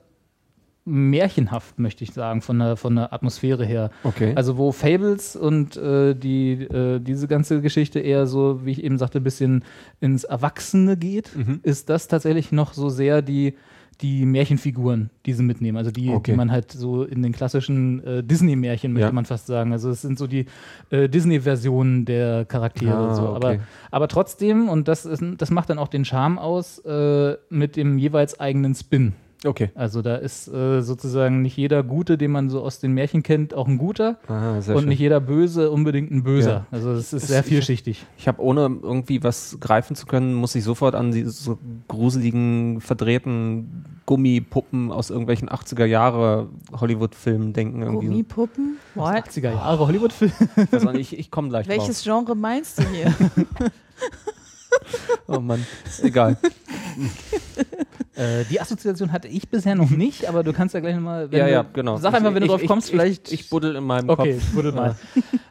[0.88, 3.90] märchenhaft, möchte ich sagen, von der, von der Atmosphäre her.
[4.04, 4.32] Okay.
[4.34, 8.98] Also wo Fables und äh, die, äh, diese ganze Geschichte eher so, wie ich eben
[8.98, 9.64] sagte, ein bisschen
[10.00, 11.60] ins Erwachsene geht, Mhm.
[11.62, 13.54] ist das tatsächlich noch so sehr die,
[14.00, 15.76] die Märchenfiguren, die sie mitnehmen.
[15.76, 16.30] Also die, Okay.
[16.30, 19.12] die man halt so in den klassischen äh, Disney-Märchen, möchte Ja.
[19.12, 19.72] man fast sagen.
[19.72, 20.46] Also es sind so die
[20.90, 22.96] äh, Disney-Versionen der Charaktere.
[23.10, 23.22] Ah, so.
[23.34, 23.60] aber, okay.
[23.90, 27.98] aber trotzdem, und das, ist, das macht dann auch den Charme aus, äh, mit dem
[27.98, 29.14] jeweils eigenen Spin.
[29.44, 29.70] Okay.
[29.74, 33.54] Also da ist äh, sozusagen nicht jeder Gute, den man so aus den Märchen kennt,
[33.54, 34.88] auch ein Guter Ah, sehr und schön.
[34.90, 36.50] nicht jeder Böse unbedingt ein Böser.
[36.50, 36.66] Ja.
[36.70, 38.04] Also es ist sehr ich- vielschichtig.
[38.16, 41.58] Ich habe ohne irgendwie was greifen zu können, muss ich sofort an diese so
[41.88, 47.82] gruseligen, verdrehten Gummipuppen aus irgendwelchen 80er Jahre Hollywood-Filmen denken.
[47.82, 48.06] Irgendwie.
[48.06, 48.78] Gummipuppen?
[48.94, 49.14] What?
[49.28, 50.32] 80er Jahre Hollywood-Film.
[50.72, 53.14] Also ich ich komme gleich Welches Genre meinst du hier?
[55.26, 55.64] Oh Mann,
[56.02, 56.36] egal.
[58.14, 61.28] äh, die Assoziation hatte ich bisher noch nicht, aber du kannst ja gleich nochmal.
[61.32, 61.98] ja, ja, genau.
[61.98, 63.32] Sag einfach, wenn du Ich- drauf ich- kommst, ich, vielleicht.
[63.32, 64.52] Ich, buddel in meinem Okay, Kopf.
[64.54, 64.96] buddel mal.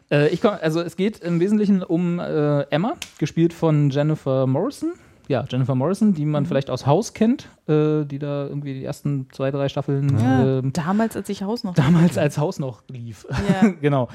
[0.10, 4.94] Äh, ich komm, also es geht im Wesentlichen um äh, Emma, gespielt von Jennifer Morrison.
[5.28, 6.32] Ja, Jennifer Morrison, die Mhm.
[6.32, 10.60] man vielleicht aus Haus kennt, äh, die da irgendwie die ersten zwei, drei Staffeln ja,
[10.60, 11.74] ähm, damals, als ich Haus noch.
[11.74, 13.26] damals als Haus noch lief.
[13.30, 13.70] Ja.
[13.82, 14.08] genau.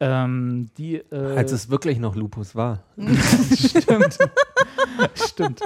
[0.00, 2.80] Ähm, die, äh, Als es wirklich noch Lupus war.
[3.56, 4.18] stimmt.
[5.14, 5.60] stimmt.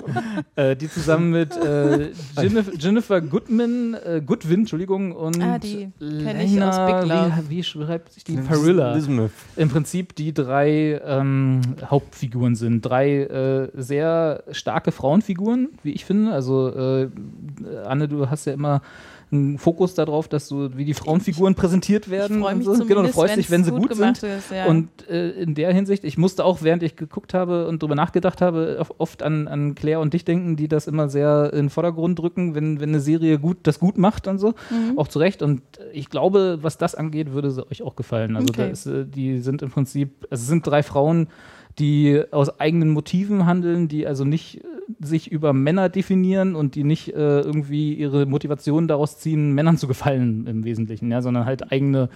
[0.57, 2.11] Äh, die zusammen mit äh,
[2.41, 7.33] Jennifer, Jennifer Goodman, äh, Goodwin, Entschuldigung, und Ah, die kenn ich aus Lena- Big Love.
[7.49, 8.37] Wie, wie schreibt sich die?
[8.37, 8.95] Parilla.
[8.95, 9.31] Lismith.
[9.57, 12.83] Im Prinzip die drei ähm, Hauptfiguren sind.
[12.83, 16.33] Drei äh, sehr starke Frauenfiguren, wie ich finde.
[16.33, 17.11] Also äh,
[17.85, 18.83] Anne, du hast ja immer
[19.31, 22.43] einen Fokus darauf, dass so wie die Frauenfiguren präsentiert werden.
[22.43, 22.85] Ich mich so.
[22.87, 24.33] Genau, du freust dich, wenn sie gut, gemacht sind.
[24.39, 24.65] Ist, ja.
[24.67, 28.41] Und äh, in der Hinsicht, ich musste auch, während ich geguckt habe und darüber nachgedacht
[28.41, 31.71] habe, of- oft an, an Claire und dich denken, die das immer sehr in den
[31.71, 34.55] Vordergrund drücken, wenn, wenn eine Serie gut das gut macht und so.
[34.71, 34.97] Mhm.
[34.99, 35.43] Auch zu Recht.
[35.43, 35.61] Und
[35.93, 38.35] ich glaube, was das angeht, würde sie euch auch gefallen.
[38.35, 38.73] Also da Okay.
[38.73, 41.29] ist, äh, die sind im Prinzip, also es sind drei Frauen,
[41.79, 44.67] die aus eigenen Motiven handeln, die also nicht äh,
[45.01, 49.87] sich über Männer definieren und die nicht äh, irgendwie ihre Motivation daraus ziehen, Männern zu
[49.87, 52.09] gefallen im Wesentlichen, ja, sondern halt eigene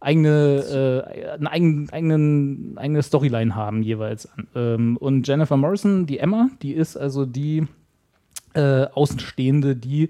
[0.00, 4.28] eigene, äh, eine eigen, eigenen, eigene Storyline haben jeweils.
[4.54, 7.66] Ähm, und Jennifer Morrison, die Emma, die ist also die
[8.54, 10.08] äh, Außenstehende, die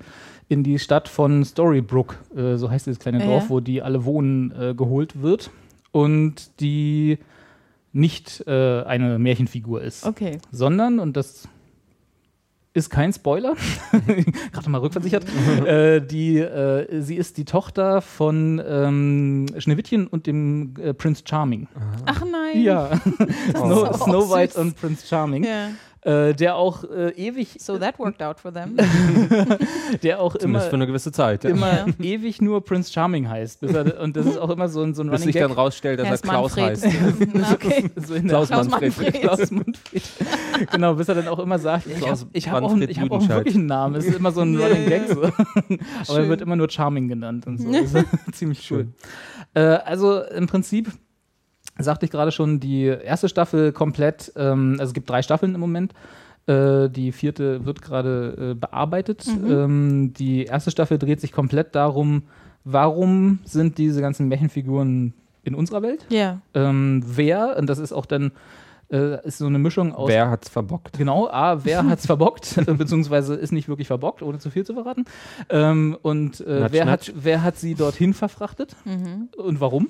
[0.49, 3.27] in die Stadt von Storybrooke, äh, so heißt dieses kleine Ja.
[3.27, 5.51] Dorf, wo die alle wohnen, äh, geholt wird
[5.93, 7.19] und die
[7.97, 10.39] nicht äh, eine Märchenfigur ist, okay.
[10.53, 11.49] sondern, und das
[12.75, 13.55] ist kein Spoiler,
[14.53, 15.25] gerade mal rückversichert,
[15.67, 21.69] äh, die, äh, sie ist die Tochter von ähm, Schneewittchen und dem äh, Prince Charming.
[22.05, 22.63] Ach nein.
[22.63, 22.91] Ja,
[23.51, 25.71] Snow, Snow White und Prince Charming, Ja.
[26.07, 28.77] Äh, der auch äh, ewig, So that worked out for them.
[30.05, 31.43] der auch immer Zumindest für eine gewisse Zeit.
[31.43, 31.51] Ja.
[31.51, 31.87] immer Ja.
[32.01, 33.61] ewig nur Prince Charming heißt.
[33.61, 35.49] Bis er, und das ist auch immer so ein, so ein Bis Running sich dann
[35.51, 35.59] Gag.
[35.59, 36.83] rausstellt, dass Er er Klaus Manfred.
[36.85, 36.97] heißt.
[37.57, 37.91] Okay.
[37.97, 38.97] So in der Klaus Klaus Manfred.
[38.97, 39.21] Manfred.
[39.21, 40.03] Klaus Manfred.
[40.71, 43.01] genau, bis er dann auch immer sagt, ich habe Klaus ich hab auch, Manfred ich
[43.01, 43.95] hab auch wirklich einen Namen.
[43.97, 45.09] Es ist immer so ein Running Gag.
[45.09, 45.23] So.
[45.23, 47.73] Aber er wird immer nur Charming genannt und so.
[47.73, 48.89] Das ist ziemlich cool.
[49.55, 50.91] Äh, also im Prinzip
[51.79, 55.61] sagte ich gerade schon, die erste Staffel komplett, ähm, also es gibt drei Staffeln im
[55.61, 55.93] Moment.
[56.47, 59.27] Äh, die vierte wird gerade äh, bearbeitet.
[59.27, 62.23] Ähm, die erste Staffel dreht sich komplett darum,
[62.65, 65.13] warum sind diese ganzen Märchenfiguren
[65.43, 66.07] in unserer Welt?
[66.09, 66.41] Ja.
[66.55, 68.33] Ähm, wer, und das ist auch dann
[68.93, 70.97] äh, ist so eine Mischung aus Wer hat's verbockt?
[70.97, 74.75] Genau, A, wer hat's verbockt, äh, beziehungsweise ist nicht wirklich verbockt, ohne zu viel zu
[74.75, 75.05] verraten.
[75.51, 77.09] Ähm, und äh, Natsch, wer, natsch.
[77.09, 79.29] Hat, wer hat sie dorthin verfrachtet Mhm.
[79.37, 79.89] und warum?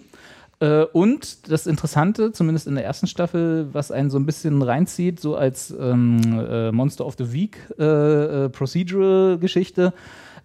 [0.61, 5.21] Äh, und das Interessante, zumindest in der ersten Staffel, was einen so ein bisschen reinzieht,
[5.21, 9.93] so als ähm, äh, Monster of the Week äh, äh, Procedural-Geschichte,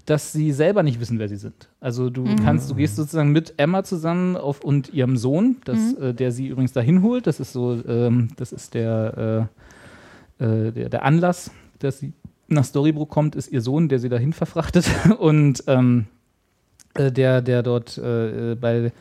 [0.05, 1.69] dass sie selber nicht wissen, wer sie sind.
[1.79, 6.13] Also du kannst, du gehst sozusagen mit Emma zusammen auf und ihrem Sohn, das, äh,
[6.13, 7.27] der sie übrigens dahin holt.
[7.27, 9.47] Das ist so, ähm, das ist der,
[10.39, 12.13] äh, äh, der, der Anlass, dass sie
[12.47, 14.89] nach Storybrooke kommt, ist ihr Sohn, der sie dahin verfrachtet.
[15.19, 16.07] Und ähm,
[16.95, 18.91] äh, der, der dort äh, bei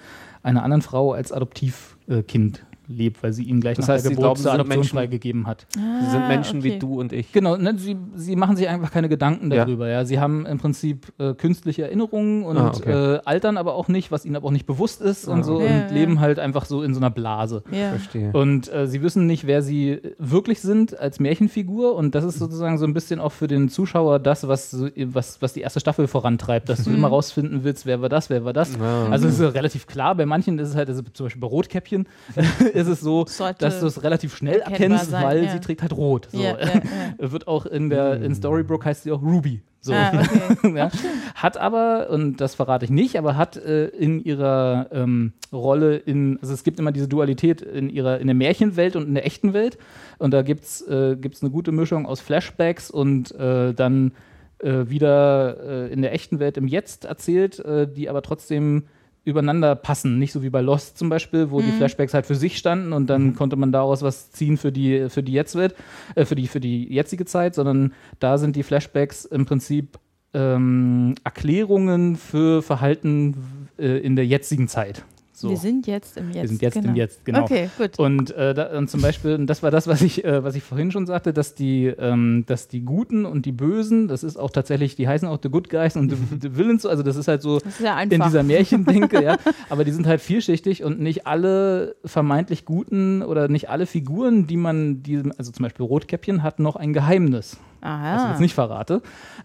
[0.42, 4.38] einer anderen Frau als Adoptivkind lebt, weil sie ihn gleich Das nach heißt, der Geburt
[4.38, 5.66] zur Adoption Menschen- freigegeben hat.
[5.74, 5.80] Sie
[6.10, 6.78] sind Ah, Menschen wie okay.
[6.78, 7.32] du und ich.
[7.32, 9.64] Genau, ne, sie, sie machen sich einfach keine Gedanken Ja.
[9.64, 9.88] darüber.
[9.88, 10.04] Ja.
[10.04, 13.14] Sie haben im Prinzip äh, künstliche Erinnerungen und Ah, okay.
[13.16, 15.60] äh, altern aber auch nicht, was ihnen aber auch nicht bewusst ist Ah, und so.
[15.60, 15.86] Ja, und ja.
[15.92, 17.62] leben halt einfach so in so einer Blase.
[17.70, 17.90] Ja.
[17.90, 18.32] Verstehe.
[18.32, 21.94] Und äh, sie wissen nicht, wer sie wirklich sind als Märchenfigur.
[21.94, 24.76] Und das ist sozusagen so ein bisschen auch für den Zuschauer das, was,
[25.06, 28.44] was, was die erste Staffel vorantreibt, dass du immer rausfinden willst, wer war das, wer
[28.44, 28.78] war das.
[28.80, 29.08] Ah.
[29.10, 31.46] Also es ist ja relativ klar, bei manchen ist es halt, also zum Beispiel bei
[31.46, 32.06] Rotkäppchen
[32.80, 35.52] ist es so, Sollte dass du es relativ schnell erkennst, sein, weil ja.
[35.52, 36.28] sie trägt halt rot.
[36.32, 36.40] So.
[36.40, 36.82] Ja, ja, ja.
[37.32, 39.62] Wird auch in der in Storybrooke heißt sie auch Ruby.
[39.82, 39.94] So.
[39.94, 40.12] Ah,
[40.50, 40.76] okay.
[40.76, 40.90] ja.
[41.34, 46.38] Hat aber, und das verrate ich nicht, aber hat äh, in ihrer ähm, Rolle in,
[46.42, 49.54] also es gibt immer diese Dualität in ihrer, in der Märchenwelt und in der echten
[49.54, 49.78] Welt.
[50.18, 54.12] Und da gibt es äh, gibt's eine gute Mischung aus Flashbacks und äh, dann
[54.58, 58.84] äh, wieder äh, in der echten Welt im Jetzt erzählt, äh, die aber trotzdem
[59.24, 60.18] übereinander passen.
[60.18, 63.08] Nicht so wie bei Lost zum Beispiel, wo die Flashbacks halt für sich standen und
[63.08, 65.74] dann konnte man daraus was ziehen für die, für die Jetztwelt,
[66.14, 69.98] äh, für die, für die jetzige Zeit, sondern da sind die Flashbacks im Prinzip
[70.32, 75.04] ähm, Erklärungen für Verhalten äh, in der jetzigen Zeit.
[75.40, 75.48] So.
[75.48, 76.42] Wir sind jetzt im Jetzt.
[76.42, 76.88] Wir sind jetzt genau.
[76.88, 77.42] im Jetzt, genau.
[77.44, 77.98] Okay, gut.
[77.98, 80.62] Und, äh, da, und zum Beispiel, und das war das, was ich, äh, was ich
[80.62, 84.50] vorhin schon sagte, dass die, ähm, dass die Guten und die Bösen, das ist auch
[84.50, 87.40] tatsächlich, die heißen auch The Good Guys und The, the Villains, also das ist halt
[87.40, 89.38] so ist ja in dieser Märchendenke, ja.
[89.70, 94.58] Aber die sind halt vielschichtig und nicht alle vermeintlich Guten oder nicht alle Figuren, die
[94.58, 98.14] man, die, also zum Beispiel Rotkäppchen hat noch ein Geheimnis Aha.
[98.14, 99.00] was ich jetzt nicht verrate,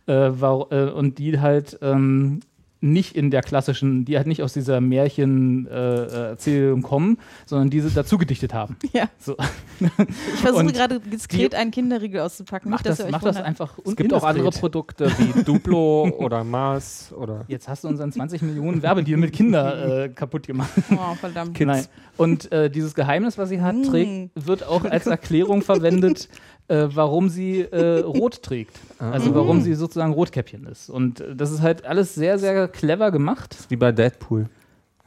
[0.08, 2.42] äh, war, äh, und die halt ähm,
[2.86, 8.54] nicht in der klassischen, die halt nicht aus dieser Märchenerzählung kommen, sondern diese dazu gedichtet
[8.54, 8.78] haben.
[8.94, 9.10] Ja.
[9.20, 9.36] So.
[9.80, 12.72] Ich versuche gerade diskret einen Kinderriegel auszupacken.
[12.72, 14.52] Mach Nicht, dass das, mach das einfach Es gibt auch andere.
[14.52, 17.44] Produkte wie Duplo oder Mars oder.
[17.48, 20.70] Jetzt hast du unseren 20 Millionen Werbedeal mit Kinder äh, kaputt gemacht.
[20.92, 21.60] Oh, verdammt.
[21.60, 21.86] Nein.
[22.16, 23.84] Und äh, dieses Geheimnis, was sie hat, Mm.
[23.84, 26.30] trägt, wird auch als Erklärung verwendet,
[26.68, 28.80] äh, warum sie äh, rot trägt.
[29.00, 30.90] Also warum sie sozusagen Rotkäppchen ist.
[30.90, 33.58] Und äh, das ist halt alles sehr, sehr clever gemacht.
[33.70, 34.50] Wie bei Deadpool.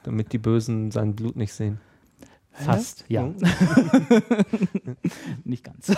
[0.05, 1.81] Damit die Bösen sein Blut nicht sehen.
[2.65, 3.23] Fast, ja.
[3.23, 3.37] Hm?
[5.45, 5.93] Nicht ganz.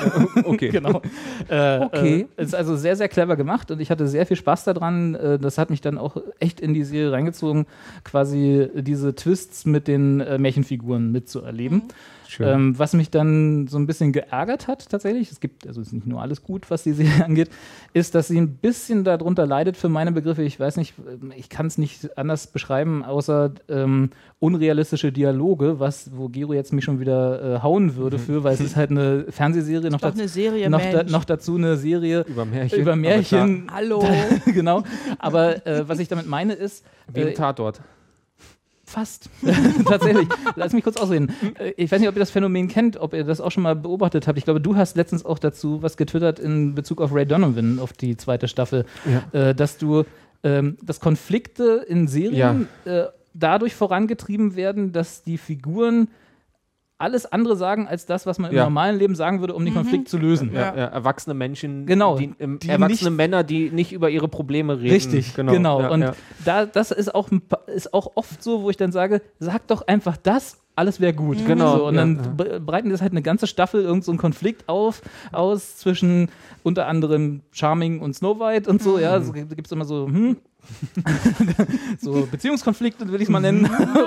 [0.44, 0.68] Okay.
[0.72, 1.00] genau.
[1.48, 2.28] Äh, Okay.
[2.36, 5.14] Äh, ist also sehr, sehr clever gemacht und ich hatte sehr viel Spaß daran.
[5.14, 7.66] Äh, das hat mich dann auch echt in die Serie reingezogen,
[8.04, 11.80] quasi diese Twists mit den äh, Märchenfiguren mitzuerleben.
[11.80, 11.92] Schön.
[12.38, 15.92] Ähm, was mich dann so ein bisschen geärgert hat tatsächlich, es gibt, also es ist
[15.94, 17.50] nicht nur alles gut, was die Serie angeht,
[17.92, 20.42] ist, dass sie ein bisschen darunter leidet für meine Begriffe.
[20.42, 26.10] Ich weiß nicht, ähm, ich kann es nicht anders beschreiben, außer ähm, unrealistische Dialoge, was,
[26.14, 29.24] wo Gero jetzt mich schon wieder äh, hauen würde für, weil es ist halt eine
[29.30, 32.80] Fernsehserie, noch, Doch daz- eine Serie, noch, da, noch dazu eine Serie Über Märchen.
[32.80, 33.66] über aber Märchen.
[33.72, 34.02] Hallo.
[34.46, 34.82] genau.
[35.18, 37.80] Aber äh, was ich damit meine ist, Wie im äh, Tatort.
[38.90, 39.30] Fast.
[39.86, 40.26] Tatsächlich.
[40.56, 41.32] Lass mich kurz ausreden.
[41.60, 43.76] Äh, Ich weiß nicht, ob ihr das Phänomen kennt, ob ihr das auch schon mal
[43.76, 44.36] beobachtet habt.
[44.36, 47.92] Ich glaube, du hast letztens auch dazu was getwittert in Bezug auf Ray Donovan, auf
[47.92, 48.84] die zweite Staffel,
[49.32, 50.02] äh, dass du,
[50.42, 56.08] ähm, dass Konflikte in Serien äh, dadurch vorangetrieben werden, dass die Figuren
[57.00, 58.64] alles andere sagen als das, was man im Ja.
[58.64, 60.52] normalen Leben sagen würde, um den Konflikt zu lösen.
[60.52, 64.28] Ja, ja, erwachsene Menschen, Genau, die, ähm, die erwachsene nicht- Männer, die nicht über ihre
[64.28, 64.92] Probleme reden.
[64.92, 65.80] Richtig, genau.
[65.80, 66.12] Ja, und ja.
[66.44, 67.28] Da, das ist auch,
[67.74, 71.44] ist auch oft so, wo ich dann sage, sag doch einfach das, alles wäre gut.
[71.46, 72.22] Genau, So, und ja, dann ja.
[72.44, 75.02] bre- breiten das halt eine ganze Staffel irgend so einen Konflikt auf,
[75.32, 76.28] aus zwischen
[76.62, 78.98] unter anderem Charming und Snow White und so.
[78.98, 80.36] Ja, so gibt es immer so, hm,
[82.00, 83.64] so Beziehungskonflikte, will ich es mal nennen.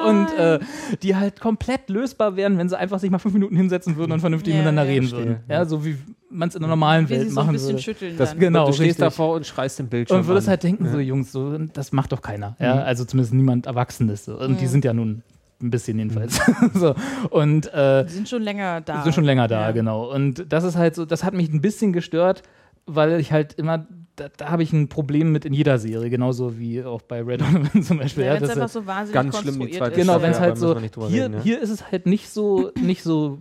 [0.07, 0.59] und äh,
[1.01, 4.19] die halt komplett lösbar wären, wenn sie einfach sich mal fünf Minuten hinsetzen würden und
[4.19, 5.43] vernünftig Ja, miteinander ja, reden verstehe, würden.
[5.49, 5.97] Ja, so wie
[6.30, 7.81] man es in der normalen Wie sie Welt so ein machen bisschen würde.
[7.84, 8.39] schütteln Das, dann.
[8.39, 8.97] Genau, du stehst richtig.
[9.03, 10.51] davor und schreist den Bildschirm Und würdest an.
[10.51, 10.91] halt denken, Mhm.
[10.91, 12.55] so Jungs, so, das macht doch keiner.
[12.59, 12.81] Ja?
[12.84, 14.25] Also zumindest niemand Erwachsenes.
[14.25, 14.39] So.
[14.39, 14.57] Und Mhm.
[14.57, 15.21] die sind ja nun
[15.61, 16.41] ein bisschen jedenfalls.
[16.73, 16.95] so.
[17.30, 19.03] Und äh, Die sind schon länger da.
[19.03, 19.71] sind schon länger da, Ja.
[19.71, 20.11] genau.
[20.11, 22.41] Und das ist halt so, das hat mich ein bisschen gestört,
[22.85, 23.85] weil ich halt immer,
[24.15, 27.41] da, da habe ich ein Problem mit in jeder Serie, genauso wie auch bei Red
[27.41, 28.26] Donovan zum Beispiel.
[28.26, 30.07] Ja, Ja, wenn es dass einfach so wahnsinnig Ganz schlimm, die konstruiert zweite ist.
[30.07, 30.76] Genau, wenn es Ja, halt so.
[30.76, 31.41] wir nicht drüber Hier, reden, ja.
[31.41, 33.40] hier ist es halt nicht so, nicht so,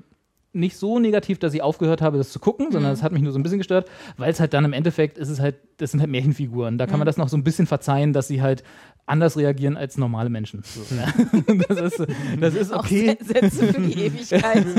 [0.55, 2.73] nicht so negativ, dass ich aufgehört habe, das zu gucken, Mhm.
[2.73, 3.89] sondern es hat mich nur so ein bisschen gestört,
[4.19, 6.79] weil es halt dann im Endeffekt ist es halt, das sind halt Märchenfiguren.
[6.79, 6.99] Da kann Mhm.
[7.01, 8.63] man das noch so ein bisschen verzeihen, dass sie halt
[9.07, 10.63] anders reagieren als normale Menschen.
[10.63, 11.07] So, ja.
[11.69, 12.07] das, ist,
[12.41, 13.17] das ist Auch okay.
[13.21, 14.65] Se- Sätze für die Ewigkeit.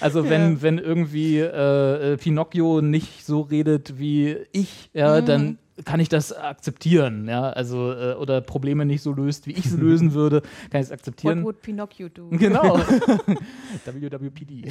[0.00, 6.00] Also wenn, wenn irgendwie äh, äh, Pinocchio nicht so redet wie ich, ja, dann kann
[6.00, 10.12] ich das akzeptieren, ja, also äh, oder Probleme nicht so löst, wie ich sie lösen
[10.14, 11.44] würde, kann ich es What akzeptieren.
[11.44, 12.28] would Pinocchio do?
[12.30, 12.78] Genau.
[13.84, 14.68] WWPD.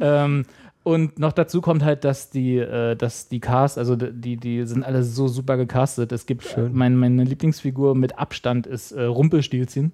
[0.00, 0.44] ähm,
[0.82, 4.84] und noch dazu kommt halt, dass die, äh, dass die Cast, also die, die sind
[4.84, 6.12] alle so super gecastet.
[6.12, 9.92] Es gibt mein, meine Lieblingsfigur mit Abstand ist äh, Rumpelstilzchen,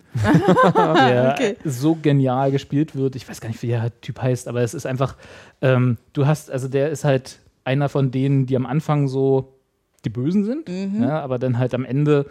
[0.74, 1.56] der Okay.
[1.64, 3.16] so genial gespielt wird.
[3.16, 5.16] Ich weiß gar nicht, wie der Typ heißt, aber es ist einfach,
[5.62, 9.58] ähm, du hast, also der ist halt einer von denen, die am Anfang so
[10.04, 10.68] die Bösen sind,
[11.00, 12.26] ja, aber dann halt am Ende,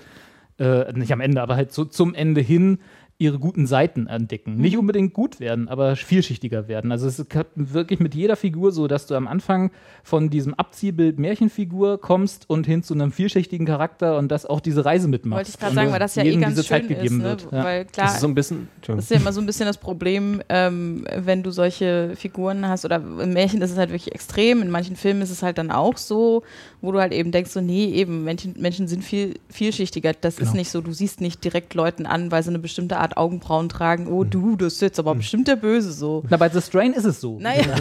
[0.60, 2.80] äh, nicht am Ende, aber halt so zum Ende hin
[3.22, 4.56] ihre guten Seiten entdecken.
[4.58, 6.92] Nicht unbedingt gut werden, aber vielschichtiger werden.
[6.92, 9.70] Also es ist wirklich mit jeder Figur so, dass du am Anfang
[10.04, 14.86] von diesem Abziehbild Märchenfigur kommst und hin zu einem vielschichtigen Charakter und das auch diese
[14.86, 15.38] Reise mitmachst.
[15.38, 17.24] Wollte ich gerade Und sagen, weil das ja eh ganz diese Zeit schön gegeben ist,
[17.24, 17.24] ne?
[17.24, 17.48] wird.
[17.52, 17.64] Ja.
[17.64, 18.68] weil klar, Das ist so ein bisschen.
[18.88, 22.86] Das ist ja immer so ein bisschen das Problem, ähm, wenn du solche Figuren hast,
[22.86, 25.70] oder im Märchen ist es halt wirklich extrem, in manchen Filmen ist es halt dann
[25.70, 26.42] auch so,
[26.82, 30.14] wo du halt eben denkst, so, nee, eben, Menschen, Menschen sind viel vielschichtiger.
[30.20, 30.54] Das ist Genau.
[30.56, 34.08] nicht so, du siehst nicht direkt Leuten an, weil sie eine bestimmte Art Augenbrauen tragen,
[34.08, 36.24] oh du, das ist jetzt aber bestimmt der Böse so.
[36.30, 37.40] Na, bei The Strain ist es so.
[37.40, 37.64] Naja,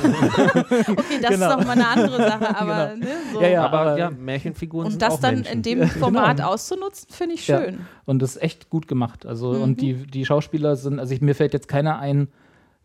[0.65, 1.51] okay, das Genau.
[1.51, 3.41] ist nochmal eine andere Sache, aber ne, so.
[3.41, 5.53] Ja, ja, aber, ja, Märchenfiguren sind Und das auch dann Menschen.
[5.55, 6.51] in dem Format Genau.
[6.51, 7.61] auszunutzen, finde ich Ja.
[7.63, 7.81] schön.
[8.07, 9.27] Und das ist echt gut gemacht.
[9.27, 9.63] Also, Mhm.
[9.63, 12.29] und die, die Schauspieler sind, also ich, mir fällt jetzt keiner ein,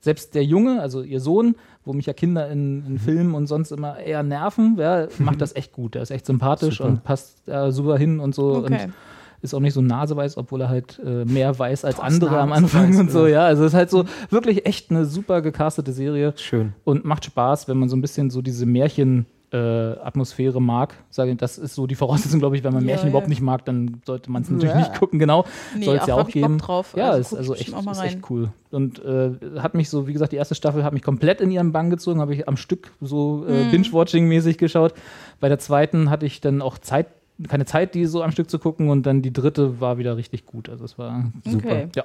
[0.01, 3.71] selbst der Junge, also ihr Sohn, wo mich ja Kinder in, in Filmen und sonst
[3.71, 5.95] immer eher nerven, ja, macht das echt gut.
[5.95, 6.89] Er ist echt sympathisch Super.
[6.89, 8.57] und passt äh, super hin und so.
[8.57, 8.83] Okay.
[8.85, 8.93] Und
[9.45, 12.51] ist auch nicht so naseweiß, obwohl er halt äh, mehr weiß als Boah, andere am
[12.51, 13.33] Anfang und so, ja.
[13.33, 13.45] ja.
[13.45, 16.73] Also es ist halt so wirklich echt eine super gecastete Serie Schön.
[16.83, 20.95] und macht Spaß, wenn man so ein bisschen so diese Märchen äh, Atmosphäre mag.
[21.11, 23.09] Sage ich, das ist so die Voraussetzung, glaube ich, wenn man Ja, Märchen ja.
[23.11, 24.79] überhaupt nicht mag, dann sollte man es natürlich Ja.
[24.79, 25.45] nicht gucken, genau.
[25.77, 26.57] Nee, Soll es ja auch geben.
[26.57, 26.93] drauf.
[26.97, 28.49] Ja, Also ist also echt, bestimmt auch mal ist echt cool.
[28.71, 31.71] Und äh, hat mich so, wie gesagt, die erste Staffel hat mich komplett in ihren
[31.71, 33.71] Bann gezogen, habe ich am Stück so äh, Mhm.
[33.71, 34.93] Binge-Watching-mäßig geschaut.
[35.39, 37.07] Bei der zweiten hatte ich dann auch Zeit,
[37.47, 40.45] keine Zeit, die so am Stück zu gucken und dann die dritte war wieder richtig
[40.45, 40.69] gut.
[40.69, 41.67] Also es war super.
[41.67, 41.87] Okay.
[41.95, 42.03] Ja.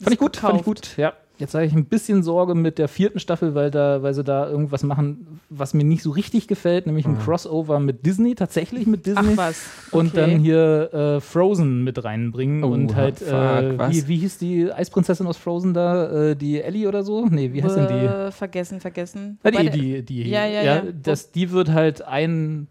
[0.00, 1.12] Fand ich gut, fand ich gut, ja.
[1.38, 4.50] Jetzt habe ich ein bisschen Sorge mit der vierten Staffel, weil, da, weil sie da
[4.50, 9.08] irgendwas machen, was mir nicht so richtig gefällt, nämlich ein Crossover mit Disney, tatsächlich mit
[9.14, 9.36] Ach Disney.
[9.36, 9.64] was.
[9.92, 10.16] Und okay.
[10.16, 13.94] dann hier äh, Frozen mit reinbringen Oh, und halt, fuck, äh, was?
[13.94, 16.30] wie, wie hieß die Eisprinzessin aus Frozen da?
[16.30, 17.26] Äh, die Ellie oder so?
[17.26, 18.04] Nee, wie heißt denn die?
[18.06, 19.38] Äh, Vergessen, vergessen.
[19.44, 20.82] Ja, Wobei die, die, die, Ja, ja, ja.
[21.04, 22.66] Das, die wird halt ein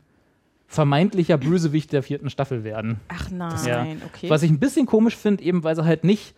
[0.67, 2.99] vermeintlicher Bösewicht der vierten Staffel werden.
[3.07, 3.85] Ach nein, Ja.
[4.05, 4.29] okay.
[4.29, 6.35] Was ich ein bisschen komisch finde, eben weil sie halt nicht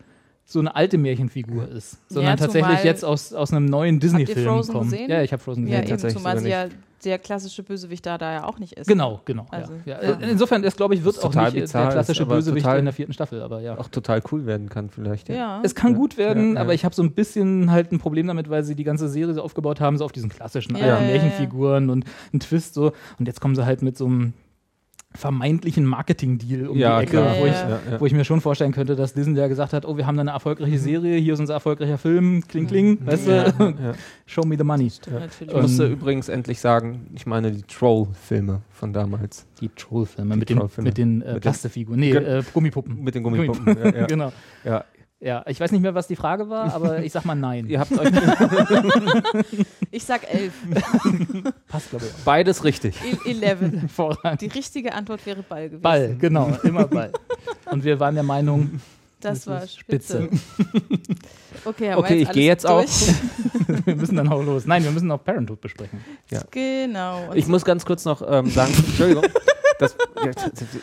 [0.52, 4.74] so eine alte Märchenfigur ist, sondern Ja, tatsächlich jetzt aus, aus einem neuen Disney-Film Frozen
[4.74, 4.92] kommt.
[4.92, 5.10] gesehen?
[5.10, 5.82] Ja, ich habe Frozen Ja, gesehen.
[5.82, 6.66] eben, tatsächlich zumal sie ja
[7.06, 8.88] der klassische Bösewicht da, da ja auch nicht ist.
[8.88, 9.46] Genau, genau.
[9.52, 10.02] Also- ja.
[10.04, 10.20] Ja.
[10.20, 12.94] Äh, Insofern ist, glaube ich, wird auch nicht äh, bizarr, der klassische Bösewicht in der
[12.94, 13.78] vierten Staffel, aber ja.
[13.78, 15.30] Auch total cool werden kann vielleicht.
[15.30, 15.62] Ja.
[15.64, 16.62] Es kann gut werden, Ja, ja.
[16.62, 19.34] aber ich habe so ein bisschen halt ein Problem damit, weil sie die ganze Serie
[19.34, 21.22] so aufgebaut haben, so auf diesen klassischen Ja, alten ja, ja.
[21.22, 22.92] Märchenfiguren und einen Twist so.
[23.18, 24.34] Und jetzt kommen sie halt mit so einem
[25.16, 27.36] vermeintlichen Marketing-Deal um Ja, die Ecke, klar.
[27.40, 29.86] wo, ich, Ja, ja, wo ich mir schon vorstellen könnte, dass Disney ja gesagt hat,
[29.86, 33.28] oh, wir haben da eine erfolgreiche Serie, hier ist unser erfolgreicher Film, kling, kling, weißt
[33.28, 33.52] Ja.
[33.52, 33.94] du, Ja.
[34.28, 34.86] show me the money.
[34.88, 39.48] Ich musste Ähm, übrigens endlich sagen, ich meine die Troll-Filme von damals.
[39.62, 40.90] Die Trollfilme Die mit den, Trollfilme.
[40.90, 43.04] mit den äh, Mit den- Plastikfiguren, nee, Ge- äh, Gummipuppen.
[43.04, 43.78] Mit den Gummipuppen.
[43.84, 44.06] ja, ja.
[44.08, 44.32] genau.
[44.64, 44.86] Ja.
[45.22, 47.66] Ja, ich weiß nicht mehr, was die Frage war, aber ich sag mal nein.
[47.70, 48.10] Ihr habt euch
[49.92, 50.54] Ich sag elf.
[51.68, 52.24] Passt, glaube ich.
[52.24, 52.96] beides richtig.
[53.26, 53.80] El- Eleven.
[53.82, 54.42] Hervorragend.
[54.42, 55.82] Die richtige Antwort wäre Ball gewesen.
[55.82, 57.12] Ball, genau, immer Ball.
[57.70, 58.80] Und wir waren der Meinung,
[59.20, 60.30] Das Das war ist spitze.
[61.66, 62.86] Okay, Okay, ich gehe jetzt auch.
[63.86, 64.66] wir müssen dann auch los.
[64.66, 66.00] Nein, wir müssen noch Parenthood besprechen.
[66.30, 66.42] durch.
[66.52, 67.30] Genau.
[67.32, 69.26] Und Ich muss ganz kurz noch ähm, sagen, Entschuldigung,
[69.80, 69.96] das,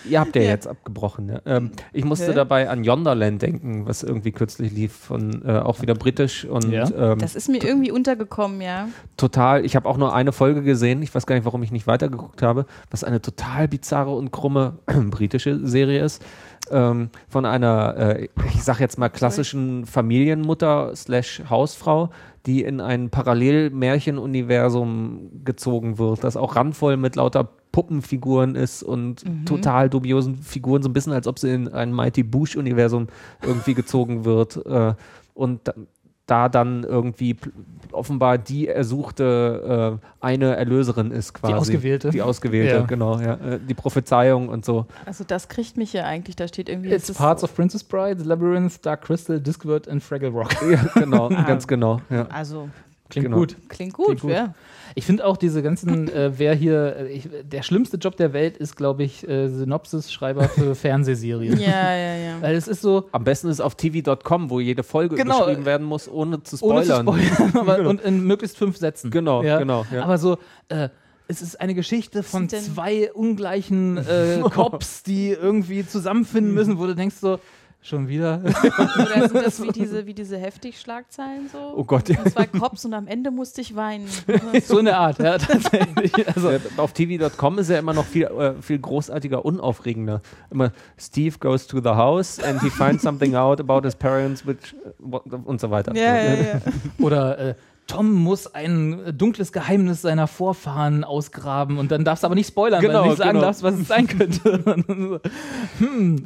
[0.09, 0.49] ihr habt ja, Ja.
[0.49, 1.29] jetzt abgebrochen.
[1.29, 1.41] Ja.
[1.47, 2.35] Ähm, ich musste Hä?
[2.35, 6.89] dabei an Yonderland denken, was irgendwie kürzlich lief, von äh, auch wieder britisch und Ja.
[6.97, 8.89] ähm, das ist mir irgendwie untergekommen, ja.
[9.17, 9.65] total.
[9.65, 11.03] Ich habe auch nur eine Folge gesehen.
[11.03, 14.79] Ich weiß gar nicht, warum ich nicht weitergeguckt habe, was eine total bizarre und krumme
[15.11, 16.23] britische Serie ist.
[16.69, 22.11] Ähm, von einer, äh, ich sag jetzt mal klassischen Familienmutter slash Hausfrau,
[22.45, 29.91] die in ein Parallelmärchenuniversum gezogen wird, das auch randvoll mit lauter Puppenfiguren ist und total
[29.91, 33.09] dubiosen Figuren, so ein bisschen als ob sie in ein Mighty Boosh-Universum
[33.43, 34.57] irgendwie gezogen wird.
[34.65, 34.95] Äh,
[35.35, 35.75] und da,
[36.25, 37.37] da dann irgendwie
[37.93, 41.53] offenbar die ersuchte äh, eine Erlöserin ist quasi.
[41.53, 42.09] Ausgewählte.
[42.09, 42.81] Die Ausgewählte, Ja.
[42.87, 43.35] genau, ja.
[43.35, 44.87] Äh, Die Prophezeiung und so.
[45.05, 46.35] Also das kriegt mich ja eigentlich.
[46.35, 46.93] Da steht irgendwie.
[46.93, 50.49] It's parts of Princess Bride, The Labyrinth, Dark Crystal, Discworld and Fraggle Rock.
[50.71, 52.01] Ja, genau, ganz genau.
[52.09, 52.27] Ja.
[52.29, 52.71] Also
[53.11, 53.37] Klingt Genau.
[53.37, 53.57] gut.
[53.69, 54.31] klingt gut, Klingt gut.
[54.33, 54.55] ja.
[54.99, 58.57] Ich finde auch diese ganzen, äh, wer hier, äh, ich, der schlimmste Job der Welt
[58.57, 61.61] ist, glaube ich, äh, Synopsis-Schreiber für Fernsehserien.
[61.61, 62.37] Ja, ja, ja.
[62.41, 65.41] Weil es ist so, Am besten ist auf tv.com, wo jede Folge Genau.
[65.41, 67.07] geschrieben werden muss, ohne zu ohne zu spoilern.
[67.07, 69.11] spoilern, aber, und in möglichst fünf Sätzen.
[69.11, 69.59] Genau, ja.
[69.59, 70.03] genau, ja.
[70.03, 70.39] Aber so,
[70.71, 70.89] äh,
[71.29, 76.95] es ist eine Geschichte von zwei ungleichen äh, Cops, die irgendwie zusammenfinden müssen, wo du
[76.95, 77.39] denkst so,
[77.87, 78.43] schon wieder.
[78.97, 81.75] Oder sind das wie diese, wie diese Heftig-Schlagzeilen so?
[81.77, 82.25] Oh Gott, ja.
[82.25, 84.09] Zwei Cops und am Ende musste ich weinen.
[84.65, 86.13] so in der Art, ja, tatsächlich.
[86.29, 90.21] Also, Auf TV.com ist ja immer noch viel, äh, viel großartiger, unaufregender.
[90.51, 94.75] Immer Steve goes to the house and he finds something out about his parents which,
[94.75, 95.95] äh, und so weiter.
[95.95, 96.61] ja, ja, ja.
[96.99, 97.55] Oder äh,
[97.87, 102.49] Tom muss ein äh, dunkles Geheimnis seiner Vorfahren ausgraben und dann darfst du aber nicht
[102.49, 103.43] spoilern, weil Genau, du nicht sagen genau.
[103.43, 105.21] darfst, was es sein könnte.
[105.79, 106.23] hm,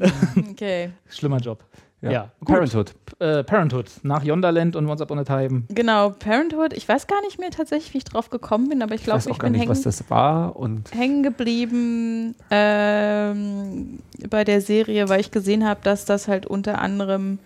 [0.52, 0.90] Okay.
[1.08, 1.64] schlimmer Job.
[2.02, 2.30] Ja, Ja.
[2.46, 2.94] Parenthood.
[3.18, 5.64] Äh, Parenthood, nach Yonderland und Once Upon a Time.
[5.68, 6.72] Genau, Parenthood.
[6.72, 9.20] Ich weiß gar nicht mehr tatsächlich, wie ich drauf gekommen bin, aber ich Ich glaube,
[9.28, 13.98] ich, gar bin nicht, was hängen, das war und hängen geblieben ähm,
[14.30, 17.38] bei der Serie, weil ich gesehen habe, dass das halt unter anderem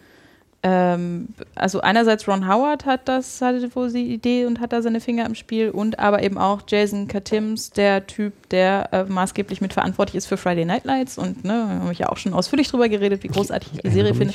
[0.66, 4.98] ähm, also einerseits Ron Howard hat das, hatte wohl die Idee und hat da seine
[4.98, 10.16] Finger im Spiel und aber eben auch Jason Katims, der Typ, der äh, maßgeblich mitverantwortlich
[10.16, 12.88] ist für Friday Night Lights und ne, da habe ich ja auch schon ausführlich drüber
[12.88, 14.32] geredet, wie großartig ich die Serie finde.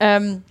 [0.00, 0.42] Ähm,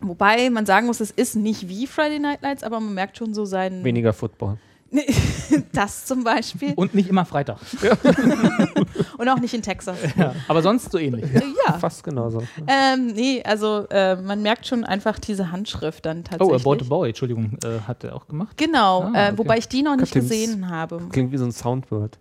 [0.00, 3.34] wobei man sagen muss, es ist nicht wie Friday Night Lights, aber man merkt schon
[3.34, 3.82] so seinen.
[3.82, 4.58] weniger Football.
[5.72, 6.72] das zum Beispiel.
[6.76, 7.58] Und nicht immer Freitag.
[9.18, 9.96] Und auch nicht in Texas.
[10.16, 11.24] Ja, aber sonst so ähnlich.
[11.34, 11.74] Äh, ja.
[11.78, 12.42] Fast genauso.
[12.66, 16.62] Ähm, nee, also äh, man merkt schon einfach diese Handschrift dann Oh, tatsächlich.
[16.62, 18.56] About a Boy, Entschuldigung, äh, hat er auch gemacht.
[18.56, 19.38] Genau, Ah, äh, okay.
[19.38, 20.30] wobei ich die noch nicht Katims.
[20.30, 21.00] gesehen habe.
[21.10, 22.18] Klingt wie so ein Soundword.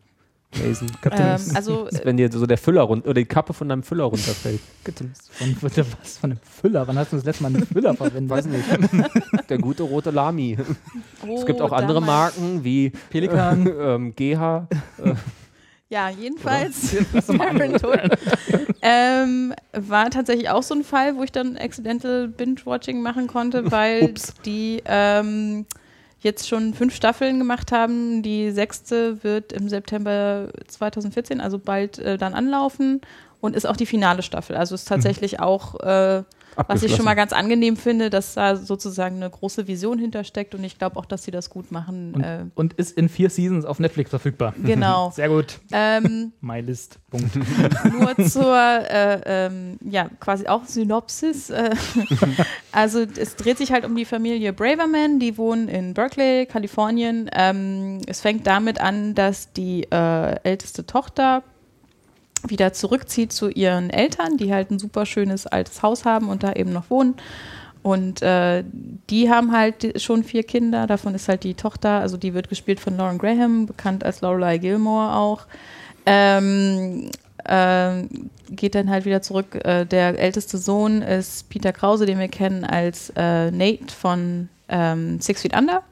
[0.54, 3.68] Jason Ähm, also Das ist, wenn dir so der Füller runter oder die Kappe von
[3.70, 4.60] deinem Füller runterfällt.
[5.32, 6.88] Von, was von einem Füller?
[6.88, 8.30] Wann hast du das letzte Mal einen Füller verwendet?
[8.30, 8.64] Weiß nicht.
[9.50, 10.58] Der gute rote Lami.
[11.28, 13.68] oh, Es gibt auch andere damals- Marken wie Pelikan.
[13.80, 14.68] ähm, GH.
[15.90, 16.96] Ja, jedenfalls.
[18.82, 24.04] Ähm, war tatsächlich auch so ein Fall, wo ich dann Accidental Binge-Watching machen konnte, weil
[24.04, 24.34] Ups.
[24.46, 25.66] die ähm,
[26.20, 28.24] jetzt schon fünf Staffeln gemacht haben.
[28.24, 33.02] Die sechste wird im September 2014, also bald äh, dann anlaufen
[33.42, 34.56] und ist auch die finale Staffel.
[34.56, 36.24] Also ist tatsächlich auch äh,
[36.68, 40.64] was ich schon mal ganz angenehm finde, dass da sozusagen eine große Vision hintersteckt und
[40.64, 42.14] ich glaube auch, dass sie das gut machen.
[42.16, 44.54] Und, Äh, und ist in vier Seasons auf Netflix verfügbar.
[44.64, 45.12] genau.
[45.12, 45.60] Sehr gut.
[45.72, 47.00] ähm, MyList.
[47.10, 47.36] Punkt.
[47.92, 51.50] nur zur, äh, ähm, ja, quasi auch Synopsis.
[51.50, 51.70] Äh,
[52.72, 57.30] also es dreht sich halt um die Familie Braverman, die wohnen in Berkeley, Kalifornien.
[57.34, 61.44] Ähm, es fängt damit an, dass die äh, älteste Tochter
[62.48, 66.54] wieder zurückzieht zu ihren Eltern, die halt ein super schönes altes Haus haben und da
[66.54, 67.16] eben noch wohnen.
[67.84, 68.64] Und äh,
[69.10, 70.88] die haben halt schon vier Kinder.
[70.88, 74.58] Davon ist halt die Tochter, also die wird gespielt von Lauren Graham, bekannt als Lorelei
[74.58, 75.46] Gilmore auch.
[76.06, 77.10] Ähm,
[77.48, 79.56] ähm, geht dann halt wieder zurück.
[79.64, 85.22] Äh, der älteste Sohn ist Peter Krause, den wir kennen als äh, Nate von ähm,
[85.22, 85.84] Six Feet Under.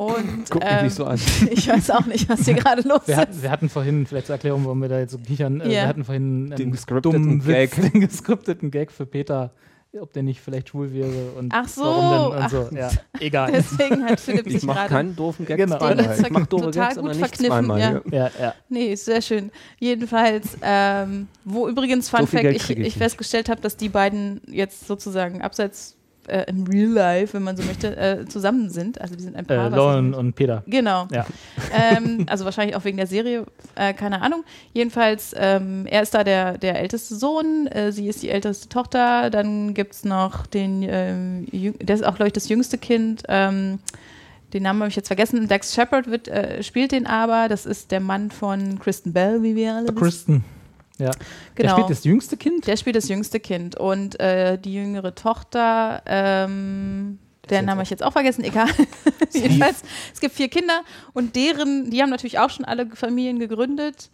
[0.00, 1.20] Und Guck mich ähm, nicht so an.
[1.50, 3.20] ich weiß auch nicht, was hier gerade los Wir, ist.
[3.20, 5.86] hatten, wir hatten vorhin, vielleicht zur Erklärung, warum wir da jetzt so kichern, äh, wir
[5.86, 7.76] hatten vorhin einen Den gescripteten dummen Gag.
[7.76, 9.52] Witz, den gescripteten Gag für Peter,
[10.00, 12.50] ob der nicht vielleicht schwul wäre und Ach so, warum denn und ach.
[12.50, 12.68] so.
[12.74, 13.52] Ja, egal.
[13.54, 15.76] Deswegen hat Philipp Ich sich mache gerade keinen doofen Gag Genau.
[15.76, 16.18] zweimal.
[16.18, 17.80] Ich mache doofe total Gags, gut aber nicht verkniffen, zweimal.
[17.80, 18.00] ja.
[18.10, 18.30] Ja.
[18.40, 18.54] ja.
[18.70, 19.50] Nee, ist sehr schön.
[19.78, 24.40] Jedenfalls, ähm, wo übrigens Fun So Fact, ich, ich ich festgestellt habe, dass die beiden
[24.46, 25.96] jetzt sozusagen abseits
[26.30, 29.00] äh, im Real Life, wenn man so möchte, äh, zusammen sind.
[29.00, 29.72] Also die sind ein Paar.
[29.72, 30.62] Äh, Lauren und Peter.
[30.66, 31.08] Genau.
[31.10, 31.26] Ja.
[31.96, 34.44] ähm, also wahrscheinlich auch wegen der Serie, äh, keine Ahnung.
[34.72, 39.30] Jedenfalls, ähm, er ist da der, der älteste Sohn, äh, sie ist die älteste Tochter,
[39.30, 43.78] dann gibt es noch den, der ist auch, glaube ich, das jüngste Kind, ähm,
[44.52, 47.90] den Namen habe ich jetzt vergessen, Dax Shepard wird, äh, spielt den aber, das ist
[47.90, 49.96] der Mann von Kristen Bell, wie wir alle wissen.
[49.96, 50.44] Kristen.
[51.00, 51.10] Ja.
[51.10, 51.16] Der
[51.56, 51.72] Genau.
[51.72, 52.66] spielt das jüngste Kind.
[52.66, 57.18] Der spielt das jüngste Kind und äh, die jüngere Tochter, ähm,
[57.48, 58.68] deren Namen habe ich jetzt auch vergessen, egal.
[59.32, 59.82] Jedenfalls,
[60.14, 60.82] es gibt vier Kinder
[61.14, 64.10] und deren, die haben natürlich auch schon alle Familien gegründet,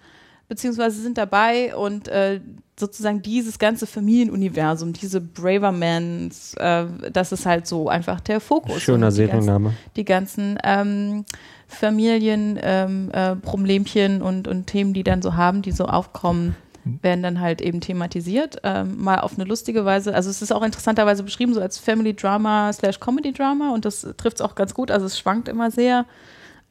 [0.49, 2.41] beziehungsweise sind dabei und äh,
[2.79, 8.81] sozusagen dieses ganze Familienuniversum, diese Bravermans, äh, das ist halt so einfach der Fokus.
[8.83, 9.75] Schöner Und die ganzen- Serienname.
[9.97, 11.25] die ganzen ähm,
[11.67, 16.55] Familien, ähm, äh, Problemchen und, und Themen, die dann so haben, die so aufkommen,
[17.03, 18.59] werden dann halt eben thematisiert.
[18.63, 20.15] Ähm, mal auf eine lustige Weise.
[20.15, 24.07] Also es ist auch interessanterweise beschrieben, so als Family Drama slash Comedy Drama und das
[24.17, 24.91] trifft es auch ganz gut.
[24.91, 26.07] Also es schwankt immer sehr.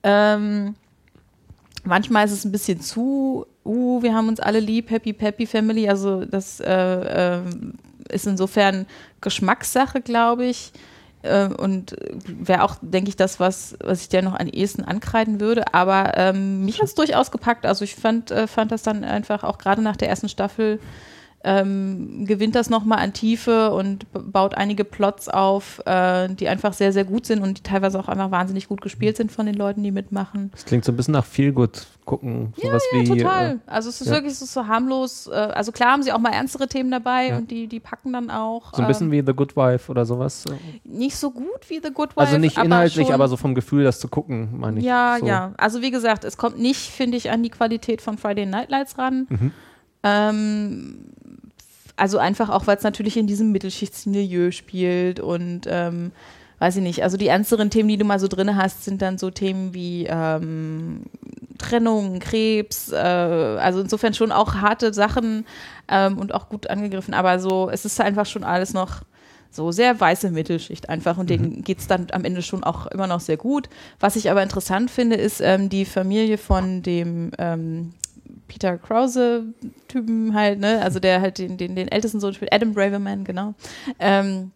[0.03, 0.75] Ähm,
[1.83, 5.89] manchmal ist es ein bisschen zu, uh, wir haben uns alle lieb, happy, happy Family.
[5.89, 7.73] Also das äh, ähm,
[8.09, 8.85] ist insofern
[9.21, 10.71] Geschmackssache, glaube ich.
[11.25, 11.95] Äh, und
[12.27, 15.73] wäre auch, denke ich, das, was, was ich dir noch am ehesten ankreiden würde.
[15.73, 17.65] Aber ähm, mich hat es durchaus gepackt.
[17.65, 20.79] Also ich fand, äh, fand das dann einfach auch gerade nach der ersten Staffel
[21.47, 26.91] ähm, gewinnt das nochmal an Tiefe und baut einige Plots auf, äh, die einfach sehr,
[26.91, 29.83] sehr gut sind und die teilweise auch einfach wahnsinnig gut gespielt sind von den Leuten,
[29.83, 30.49] die mitmachen.
[30.53, 32.51] Das klingt so ein bisschen nach viel gut gucken.
[32.59, 33.51] Sowas Ja, wie, total.
[33.51, 34.13] Äh, Also es ist ja.
[34.13, 35.27] wirklich so, so harmlos.
[35.27, 37.37] Äh, also klar haben sie auch mal ernstere Themen dabei Ja.
[37.37, 38.73] und die, die packen dann auch.
[38.73, 40.45] so ein bisschen ähm, wie The Good Wife oder sowas.
[40.83, 42.19] nicht so gut wie The Good Wife.
[42.25, 44.85] Also nicht inhaltlich, schon, aber so vom Gefühl, das zu gucken, meine ich.
[44.85, 45.27] Ja, so.
[45.27, 45.53] ja.
[45.57, 48.97] Also wie gesagt, es kommt nicht, finde ich, an die Qualität von Friday Night Lights
[48.97, 49.27] ran.
[49.29, 49.51] Mhm.
[50.03, 50.97] Ähm,
[51.97, 56.11] also einfach auch, weil es natürlich in diesem Mittelschichtsmilieu spielt und ähm,
[56.59, 59.17] weiß ich nicht, also die ernsteren Themen, die du mal so drin hast, sind dann
[59.17, 61.03] so Themen wie ähm,
[61.57, 65.45] Trennung, Krebs, äh, also insofern schon auch harte Sachen
[65.87, 69.01] ähm, und auch gut angegriffen, aber so, es ist einfach schon alles noch
[69.51, 73.07] so sehr weiße Mittelschicht einfach und denen geht es dann am Ende schon auch immer
[73.07, 73.69] noch sehr gut.
[74.01, 77.93] Was ich aber interessant finde, ist ähm, die Familie von dem ähm,
[78.47, 80.81] Peter Krause-Typen halt, ne?
[80.81, 83.53] Also der halt den, den, den ältesten Sohn spielt, Adam Braverman, genau.
[83.99, 84.51] Ähm,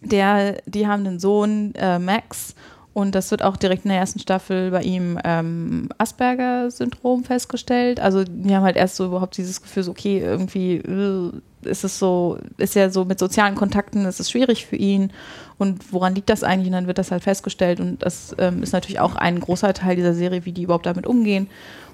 [0.00, 2.54] der, die haben einen Sohn, äh, Max,
[2.96, 8.00] und das wird auch direkt in der ersten Staffel bei ihm ähm, Asperger-Syndrom festgestellt.
[8.00, 11.30] Also wir haben halt erst so überhaupt dieses Gefühl, so, okay, irgendwie äh,
[11.68, 15.12] ist es so, ist ja so mit sozialen Kontakten, ist es schwierig für ihn.
[15.58, 16.68] Und woran liegt das eigentlich?
[16.68, 17.80] Und dann wird das halt festgestellt.
[17.80, 21.06] Und das ähm, ist natürlich auch ein großer Teil dieser Serie, wie die überhaupt damit
[21.06, 21.50] umgehen.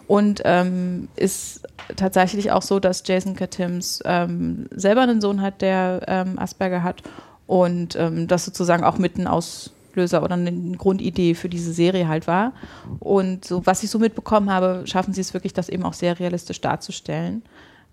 [0.07, 1.63] Und ähm, ist
[1.97, 7.03] tatsächlich auch so, dass Jason Katims ähm, selber einen Sohn hat, der ähm, Asperger hat.
[7.47, 12.27] Und ähm, das sozusagen auch mit ein Auslöser oder eine Grundidee für diese Serie halt
[12.27, 12.53] war.
[12.99, 16.19] Und so, was ich so mitbekommen habe, schaffen sie es wirklich, das eben auch sehr
[16.19, 17.43] realistisch darzustellen.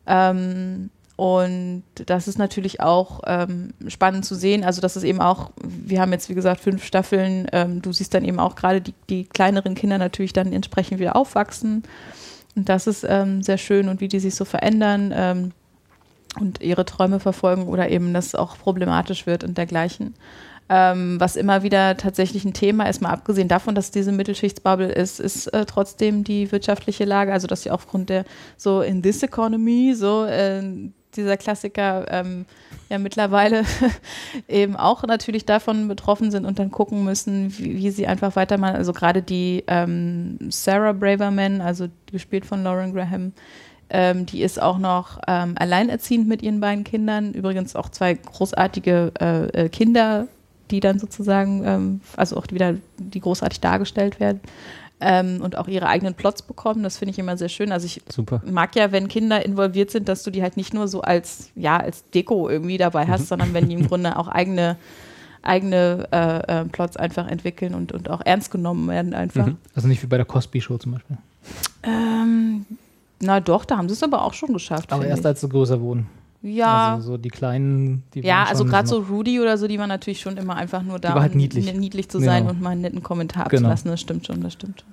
[0.08, 4.64] Ähm, und das ist natürlich auch ähm, spannend zu sehen.
[4.64, 7.46] Also, das ist eben auch, wir haben jetzt, wie gesagt, fünf Staffeln.
[7.52, 11.18] Ähm, du siehst dann eben auch gerade die, die kleineren Kinder natürlich dann entsprechend wieder
[11.18, 11.84] aufwachsen.
[12.56, 15.52] Und das ist ähm, sehr schön und wie die sich so verändern ähm,
[16.40, 20.16] und ihre Träume verfolgen oder eben das auch problematisch wird und dergleichen.
[20.70, 25.20] Ähm, was immer wieder tatsächlich ein Thema ist, mal abgesehen davon, dass diese Mittelschichtsbubble ist,
[25.20, 28.24] ist äh, trotzdem die wirtschaftliche Lage, also dass sie aufgrund der
[28.56, 30.62] so in this economy, so äh,
[31.16, 32.46] dieser Klassiker ähm,
[32.90, 33.64] ja mittlerweile
[34.48, 38.76] eben auch natürlich davon betroffen sind und dann gucken müssen, wie, wie sie einfach weitermachen.
[38.76, 43.34] Also gerade die ähm, Sarah Braverman, also gespielt von Lauren Graham,
[43.90, 47.34] ähm, die ist auch noch ähm, alleinerziehend mit ihren beiden Kindern.
[47.34, 50.28] Übrigens auch zwei großartige äh, äh, Kinder,
[50.70, 54.42] die dann sozusagen, ähm, also auch wieder, die großartig dargestellt werden.
[55.02, 56.84] Ähm, und auch ihre eigenen Plots bekommen.
[56.84, 57.72] Das finde ich immer sehr schön.
[57.72, 58.42] Also ich Super.
[58.46, 61.78] mag ja, wenn Kinder involviert sind, dass du die halt nicht nur so als, ja,
[61.78, 64.76] als Deko irgendwie dabei hast, sondern wenn die im Grunde auch eigene,
[65.42, 69.48] eigene äh, äh, Plots einfach entwickeln und, und auch ernst genommen werden einfach.
[69.48, 69.58] Mhm.
[69.76, 71.18] Also nicht wie bei der Cosby Show zum Beispiel.
[71.84, 72.66] Ähm,
[73.22, 74.92] na doch, da haben sie es aber auch schon geschafft.
[74.92, 75.26] Aber erst ich.
[75.26, 76.08] als sie größer wurden.
[76.42, 76.96] Ja.
[76.96, 80.22] Also so die kleinen, die ja, also gerade so Rudy oder so, die waren natürlich
[80.22, 81.74] schon immer einfach nur da, halt um niedlich.
[81.74, 82.52] niedlich zu sein Genau.
[82.56, 83.70] und mal einen netten Kommentar Genau.
[83.70, 83.92] abzulassen.
[83.92, 84.90] Das stimmt schon, das stimmt schon.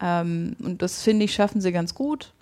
[0.00, 2.32] Ähm, und das finde ich, schaffen sie ganz gut.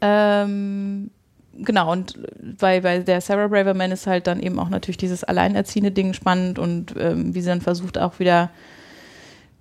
[0.00, 1.10] Ähm,
[1.58, 2.18] genau, und
[2.58, 6.58] bei, bei der Sarah Braverman ist halt dann eben auch natürlich dieses alleinerziehende Ding spannend
[6.58, 8.50] und ähm, wie sie dann versucht auch wieder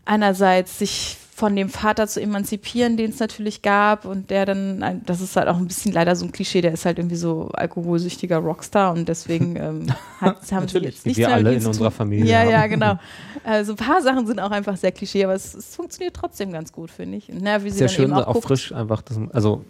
[0.05, 5.19] einerseits sich von dem Vater zu emanzipieren, den es natürlich gab und der dann, das
[5.19, 8.37] ist halt auch ein bisschen leider so ein Klischee, der ist halt irgendwie so alkoholsüchtiger
[8.37, 9.87] Rockstar und deswegen ähm,
[10.19, 11.91] hat, haben sie jetzt nichts wir mehr alle in unserer.
[11.91, 12.49] Familie Ja, haben.
[12.49, 12.99] ja, genau.
[13.43, 16.71] Also ein paar Sachen sind auch einfach sehr Klischee, aber es, es funktioniert trotzdem ganz
[16.71, 17.29] gut, finde ich.
[17.29, 19.65] Und, na, wie sie Sehr dann schön, eben auch, auch guckt, frisch einfach, das, also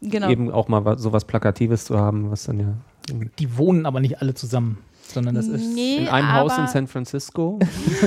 [0.00, 0.28] genau.
[0.30, 2.74] eben auch mal was, sowas Plakatives zu haben, was dann ja
[3.38, 4.78] Die wohnen aber nicht alle zusammen,
[5.12, 5.74] sondern das ist.
[5.74, 7.58] Nee, in einem Haus in San Francisco.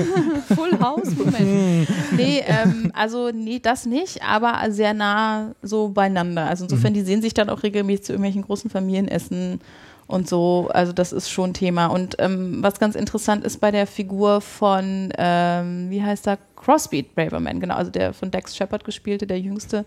[0.54, 1.88] Full House, Moment.
[2.16, 6.46] nee, ähm, also nee, das nicht, aber sehr nah so beieinander.
[6.46, 9.60] Also insofern, die sehen sich dann auch regelmäßig zu irgendwelchen großen Familienessen
[10.06, 10.68] und so.
[10.72, 11.86] Also das ist schon Thema.
[11.86, 17.02] Und ähm, was ganz interessant ist bei der Figur von, ähm, wie heißt er, Crosby
[17.02, 19.84] Braverman, genau, also der von Dex Shepard gespielte, der jüngste.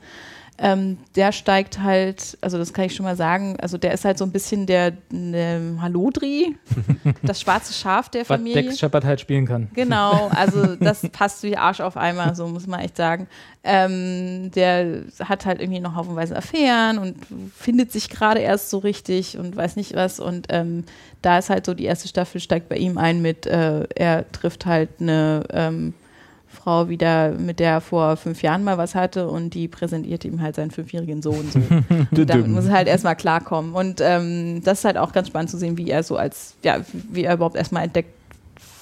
[0.62, 4.18] Ähm, der steigt halt, also das kann ich schon mal sagen, also der ist halt
[4.18, 6.58] so ein bisschen der ne, Hallodri,
[7.24, 8.64] das schwarze Schaf der Was Familie.
[8.64, 9.70] Dex Shepard halt spielen kann.
[9.74, 13.28] Genau, also das passt wie Arsch auf Eimer, so muss man echt sagen.
[13.64, 17.16] Ähm, der hat halt irgendwie noch haufenweise Affären und
[17.56, 20.20] findet sich gerade erst so richtig und weiß nicht was.
[20.20, 20.84] Und ähm,
[21.22, 24.66] da ist halt so, die erste Staffel steigt bei ihm ein mit, äh, er trifft
[24.66, 25.94] halt eine ähm,
[26.52, 30.42] Frau wieder, mit der er vor fünf Jahren mal was hatte und die präsentiert ihm
[30.42, 31.46] halt seinen fünfjährigen Sohn.
[31.52, 31.60] So.
[32.20, 33.74] Und damit muss er halt erstmal klarkommen.
[33.74, 36.78] Und ähm, das ist halt auch ganz spannend zu sehen, wie er so als, ja,
[37.12, 38.10] wie er überhaupt erstmal entdeckt,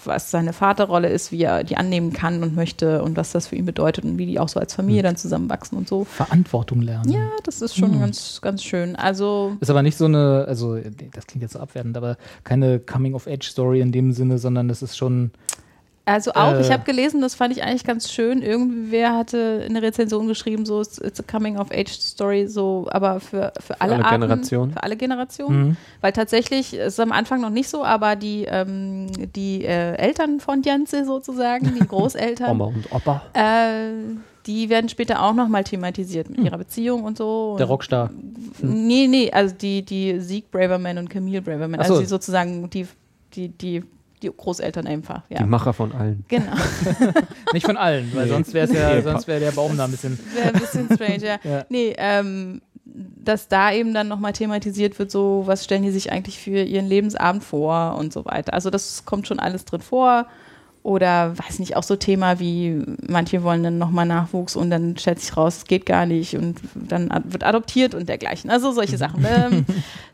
[0.06, 3.57] was seine Vaterrolle ist, wie er die annehmen kann und möchte und was das für
[3.57, 6.06] ihn bedeutet und wie die auch so als Familie dann zusammenwachsen und so.
[6.06, 7.11] Verantwortung lernen.
[7.11, 7.99] Ja, das ist schon Hm.
[7.99, 8.95] ganz, ganz schön.
[8.95, 10.77] Also, Ist aber nicht so eine, also
[11.14, 12.15] das klingt jetzt so abwertend, aber
[12.45, 15.31] keine Coming-of-Age-Story in dem Sinne, sondern das ist schon,
[16.08, 16.74] also auch, ich Äh.
[16.74, 18.42] habe gelesen, das fand ich eigentlich ganz schön.
[18.42, 23.96] Irgendwer hatte in der Rezension geschrieben, so, it's, a Coming-of-Age-Story, so, aber für, für alle,
[23.96, 24.72] alle Arten, Generationen.
[24.72, 25.68] Für alle Generationen.
[25.68, 25.78] Mhm.
[26.00, 30.64] Weil tatsächlich ist am Anfang noch nicht so, aber die, ähm, die äh, Eltern von
[30.64, 33.22] Janze sozusagen, die Großeltern, Oma und Opa.
[33.34, 33.92] äh,
[34.46, 37.52] die werden später auch nochmal thematisiert mit ihrer Beziehung und so.
[37.52, 37.58] Hm.
[37.58, 38.10] der und, Rockstar.
[38.62, 42.00] Nee, nee, also die, die Sieg Braverman und Camille Braverman, Ach also so.
[42.00, 42.88] die sozusagen die,
[43.34, 43.84] die, die,
[44.22, 45.38] die Großeltern einfach, ja.
[45.39, 46.26] Die Macher von allen.
[46.27, 46.52] Genau,
[47.53, 48.31] Nicht von allen, weil Nee.
[48.31, 49.02] sonst wäre ja, Nee.
[49.02, 50.18] sonst wäre der Baum da ein bisschen.
[50.35, 51.38] wäre ein bisschen strange, ja.
[51.44, 51.65] Ja.
[51.69, 56.39] Nee, ähm, dass da eben dann nochmal thematisiert wird, so, was stellen die sich eigentlich
[56.39, 58.53] für ihren Lebensabend vor und so weiter.
[58.53, 60.26] Also das kommt schon alles drin vor.
[60.84, 65.19] Oder weiß nicht, auch so Thema wie, manche wollen dann nochmal Nachwuchs und dann stellt
[65.19, 68.49] sich raus, es geht gar nicht und dann wird adoptiert und dergleichen.
[68.49, 69.26] Also solche Sachen.
[69.30, 69.65] Ähm,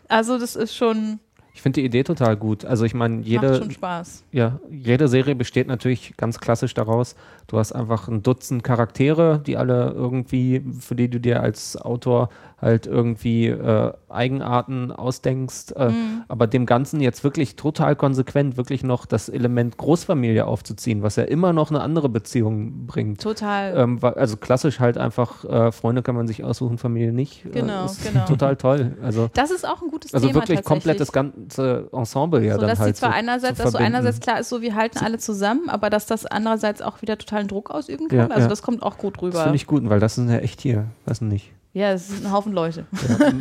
[0.07, 1.19] also das ist schon,
[1.53, 2.65] Ich finde die Idee total gut.
[2.65, 4.23] Also ich meine, macht jede, schon Spaß.
[4.31, 7.15] ja, jede Serie besteht natürlich ganz klassisch daraus,
[7.47, 12.29] du hast einfach ein Dutzend Charaktere, die alle irgendwie, für die du dir als Autor
[12.63, 16.23] halt irgendwie äh, Eigenarten ausdenkst, äh, Mhm.
[16.27, 21.23] aber dem Ganzen jetzt wirklich total konsequent wirklich noch das Element Großfamilie aufzuziehen, was ja
[21.23, 23.21] immer noch eine andere Beziehung bringt.
[23.21, 23.75] Total.
[23.77, 27.43] Ähm, also klassisch halt einfach, äh, Freunde kann man sich aussuchen, Familie nicht.
[27.51, 28.25] Genau, äh, ist genau.
[28.27, 28.97] Total toll.
[29.03, 30.65] Also, das ist auch ein gutes also Thema wirklich tatsächlich.
[30.83, 33.77] komplett das ganze Ensemble ja so, dann dass halt die zwar so einerseits, dass so
[33.77, 37.47] einerseits klar ist, so wir halten alle zusammen, aber dass das andererseits auch wieder totalen
[37.47, 38.17] Druck ausüben kann.
[38.17, 38.47] Ja, also ja.
[38.47, 39.43] das kommt auch gut Das rüber.
[39.43, 41.51] finde ich gut, weil das sind ja echt hier, weiß nicht.
[41.75, 42.85] Ja, es sind ein Haufen Leute.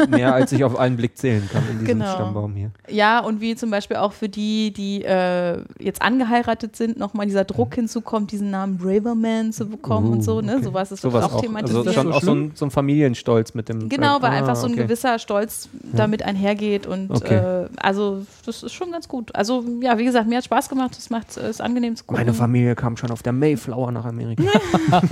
[0.01, 2.15] Ja, mehr als ich auf einen Blick zählen kann in diesem Genau.
[2.15, 2.71] Stammbaum hier.
[2.89, 7.45] Ja, und wie zum Beispiel auch für die, die äh, jetzt angeheiratet sind, nochmal dieser
[7.45, 10.55] Druck hinzukommt, diesen Namen Braverman zu bekommen Uh, und so, ne?
[10.55, 10.63] okay.
[10.65, 11.41] Sowas ist Sowas auch auch.
[11.43, 11.87] thematisiert.
[11.87, 13.91] Also schon so auch so ein, so ein Familienstolz mit dem.
[13.91, 14.85] Genau, weil Ah, einfach so ein okay.
[14.85, 17.35] gewisser Stolz damit einhergeht und Okay.
[17.37, 19.35] äh, also das ist schon ganz gut.
[19.35, 22.25] Also ja, wie gesagt, mir hat Spaß gemacht, es macht es angenehm zu gucken.
[22.25, 24.43] Meine Familie kam schon auf der Mayflower nach Amerika.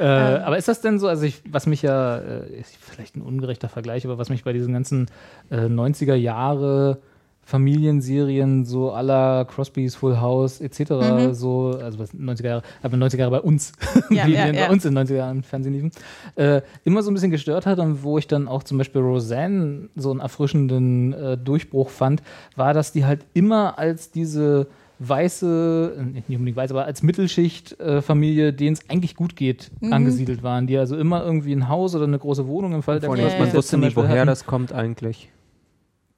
[0.00, 3.22] Äh, aber ist das denn so, also ich, was mich ja, äh, ist vielleicht ein
[3.22, 5.06] ungerechter Vergleich, aber was mich bei diesen ganzen
[5.50, 6.98] äh, 90er Jahre
[7.42, 10.90] Familienserien so aller Crosby's Full House etc.
[10.90, 11.34] Mhm.
[11.34, 13.72] so, also was 90er Jahre, aber 90er Jahre bei uns,
[14.08, 14.66] Ja, wie ja, wir ja.
[14.66, 15.90] bei uns in den 90er Jahren im Fernsehen liefen,
[16.36, 19.88] äh, immer so ein bisschen gestört hat und wo ich dann auch zum Beispiel Roseanne
[19.96, 22.22] so einen erfrischenden äh, Durchbruch fand,
[22.56, 24.68] war, dass die halt immer als diese
[25.00, 29.92] weiße, äh, nicht unbedingt weiß, aber als Mittelschicht-Familie, denen es eigentlich gut geht, Mhm.
[29.92, 33.08] angesiedelt waren, die also immer irgendwie ein Haus oder eine große Wohnung im Fall der
[33.08, 34.26] Vor allem, man wusste nie, Beispiel woher hatten.
[34.26, 35.30] das kommt eigentlich.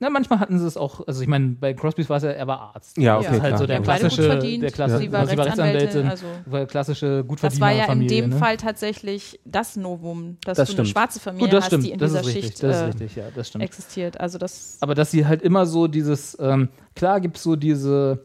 [0.00, 2.48] Na, manchmal hatten sie es auch, also ich meine, bei Crosbys war es ja, er
[2.48, 2.98] war Arzt.
[2.98, 3.58] Ja, das okay, ist halt klar.
[3.60, 4.62] so der Ja, klassische, verdient.
[4.64, 7.28] der klassische, Sie war sie war Rechtsanwältin, Rechtsanwältin, also- war klassische Das war ja in
[7.28, 8.20] Gutverdienerfamilie.
[8.22, 8.36] dem ne?
[8.36, 10.88] Fall tatsächlich das Novum, dass Das du eine stimmt.
[10.88, 13.14] schwarze Familie Gut, das hast, stimmt, die in das dieser richtig, Schicht das äh, richtig,
[13.14, 13.62] ja, das stimmt.
[13.64, 14.18] existiert.
[14.20, 18.24] Also das Aber dass sie halt immer so dieses, ähm, klar gibt es so diese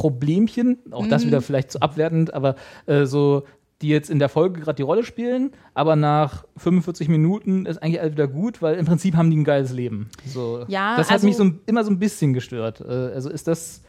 [0.00, 1.28] Problemchen, auch das Mhm.
[1.28, 2.56] wieder vielleicht zu abwertend, aber
[2.86, 3.44] äh, so,
[3.82, 8.00] die jetzt in der Folge gerade die Rolle spielen, aber nach 45 Minuten ist eigentlich
[8.00, 10.08] alles wieder gut, weil im Prinzip haben die ein geiles Leben.
[10.26, 12.80] So, Ja, das hat also- mich so immer so ein bisschen gestört.
[12.80, 13.82] Äh, also ist das,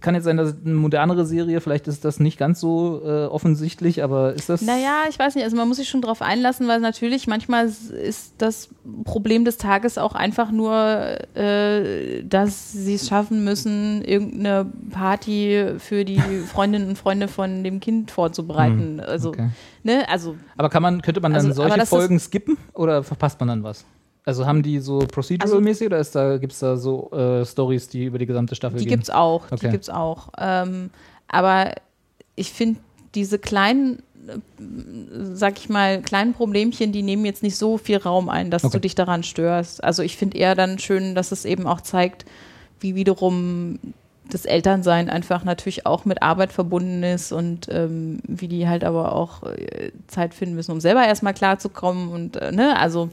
[0.00, 3.26] kann jetzt sein, dass es eine modernere Serie, vielleicht ist das nicht ganz so äh,
[3.26, 4.62] offensichtlich, aber ist das.
[4.62, 8.32] Naja, ich weiß nicht, also man muss sich schon drauf einlassen, weil natürlich manchmal ist
[8.38, 8.70] das
[9.04, 10.74] Problem des Tages auch einfach nur,
[11.36, 17.80] äh, dass sie es schaffen müssen, irgendeine Party für die Freundinnen und Freunde von dem
[17.80, 19.00] Kind vorzubereiten.
[19.00, 19.48] Also, Hm, okay.
[19.82, 23.38] ne, also Aber kann man, könnte man dann Also, solche ist- Folgen skippen oder verpasst
[23.40, 23.84] man dann was?
[24.26, 28.04] Also haben die so procedural-mäßig oder ist da, gibt es da so äh, Stories, die
[28.06, 28.94] über die gesamte Staffel Die gehen?
[28.94, 29.70] gibt's auch, die Okay.
[29.70, 30.28] gibt's auch.
[30.38, 30.90] Ähm,
[31.28, 31.72] aber
[32.34, 32.80] ich finde,
[33.14, 34.38] diese kleinen, äh,
[35.34, 38.72] sag ich mal, kleinen Problemchen, die nehmen jetzt nicht so viel Raum ein, dass Okay.
[38.72, 39.84] du dich daran störst.
[39.84, 42.24] Also ich finde eher dann schön, dass es eben auch zeigt,
[42.80, 43.78] wie wiederum
[44.30, 49.12] das Elternsein einfach natürlich auch mit Arbeit verbunden ist und ähm, wie die halt aber
[49.14, 53.10] auch äh, Zeit finden müssen, um selber erstmal klarzukommen und äh, ne, also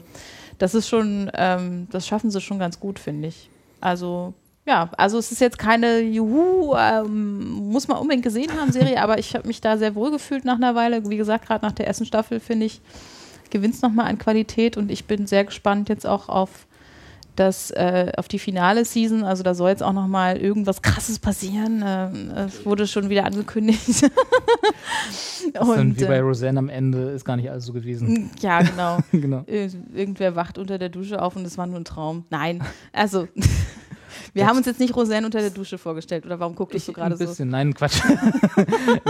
[0.62, 3.50] das ist schon, ähm, das schaffen sie schon ganz gut, finde ich.
[3.80, 4.32] Also
[4.64, 9.18] ja, also es ist jetzt keine Juhu, ähm, muss man unbedingt gesehen haben, Serie, aber
[9.18, 11.10] ich habe mich da sehr wohl gefühlt nach einer Weile.
[11.10, 12.80] Wie gesagt, gerade nach der ersten Staffel, finde ich,
[13.50, 16.68] gewinnt es nochmal an Qualität und ich bin sehr gespannt jetzt auch auf
[17.36, 19.24] das, äh, auf die finale Season.
[19.24, 21.82] Also da soll jetzt auch nochmal irgendwas krasses passieren.
[21.86, 23.88] Ähm, es wurde schon wieder angekündigt.
[25.44, 28.30] Ist dann wie bei äh, Roseanne am Ende ist gar nicht alles so gewesen.
[28.40, 28.98] ja, genau.
[29.12, 29.38] genau.
[29.46, 32.24] Ir- Irgendwer wacht unter der Dusche auf und es war nur ein Traum.
[32.30, 33.26] Nein, also
[34.34, 36.24] wir haben uns jetzt nicht Roseanne unter der Dusche vorgestellt.
[36.24, 37.24] Oder warum guckst du gerade ein so?
[37.26, 38.00] bisschen, nein, Quatsch.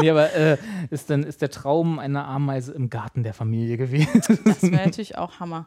[0.00, 0.56] nee, aber äh,
[0.90, 4.22] ist dann ist der Traum einer Ameise im Garten der Familie gewesen.
[4.44, 5.66] Das wäre natürlich auch Hammer.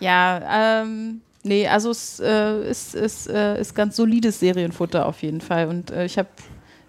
[0.00, 5.40] Ja, ähm, nee, also es äh, ist, ist, äh, ist ganz solides Serienfutter auf jeden
[5.40, 5.68] Fall.
[5.68, 6.28] Und äh, ich habe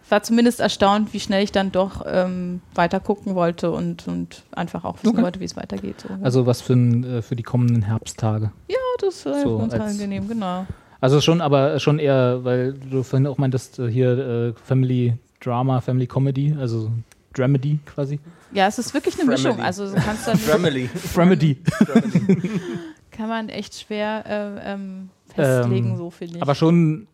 [0.10, 4.86] war zumindest erstaunt, wie schnell ich dann doch ähm, weiter gucken wollte und, und einfach
[4.86, 5.22] auch wissen Okay.
[5.22, 5.96] wollte, wie es weitergeht.
[6.00, 6.08] So.
[6.24, 8.52] Also was für, ein, äh, für die kommenden Herbsttage.
[8.70, 10.66] ja, das ist so ganz als- angenehm, genau.
[11.02, 15.82] Also schon, aber schon eher, weil du vorhin auch meintest, äh, hier äh, Family Drama,
[15.82, 16.90] Family Comedy, also
[17.34, 18.20] Dramedy quasi.
[18.54, 19.30] Ja, es ist wirklich eine.
[19.30, 19.60] Mischung.
[19.60, 20.90] Also du kannst dann Family.
[21.14, 21.58] Dramedy.
[23.18, 26.42] Kann man echt schwer äh, ähm, festlegen, Ähm, so finde ich.
[26.42, 27.08] Aber schon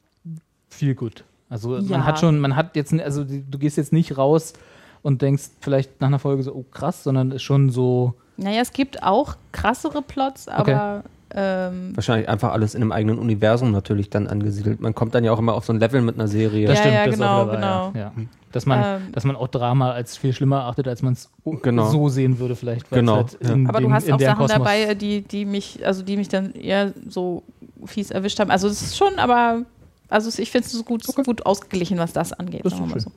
[0.70, 1.24] viel gut.
[1.50, 1.82] Also Ja.
[1.98, 4.54] man hat schon, man hat jetzt, also du gehst jetzt nicht raus
[5.02, 8.74] und denkst vielleicht nach einer Folge so, oh krass, sondern ist schon so, naja, es
[8.74, 11.04] gibt auch krassere Plots, aber
[11.36, 14.80] ähm, Wahrscheinlich einfach alles in einem eigenen Universum natürlich dann angesiedelt.
[14.82, 16.68] Man kommt dann ja auch immer auf so ein Level mit einer Serie.
[16.68, 17.92] das Ja, stimmt, ja, das ist genau, wahr, genau.
[17.96, 18.00] Ja.
[18.00, 18.12] Ja.
[18.52, 21.30] Dass man, Ähm, dass man auch Drama als viel schlimmer erachtet, als man es
[21.64, 21.86] Genau.
[21.90, 22.90] so sehen würde vielleicht.
[22.92, 23.52] Genau, Halt ja.
[23.54, 26.28] in aber dem, du hast auch Sachen Kosmos- dabei, die, die mich, also die mich
[26.30, 27.42] dann eher so
[27.86, 28.52] fies erwischt haben.
[28.52, 29.64] Also es ist schon, aber
[30.10, 32.62] also ich finde es gut, gut ausgeglichen, was das angeht.
[32.64, 33.12] Das ist so.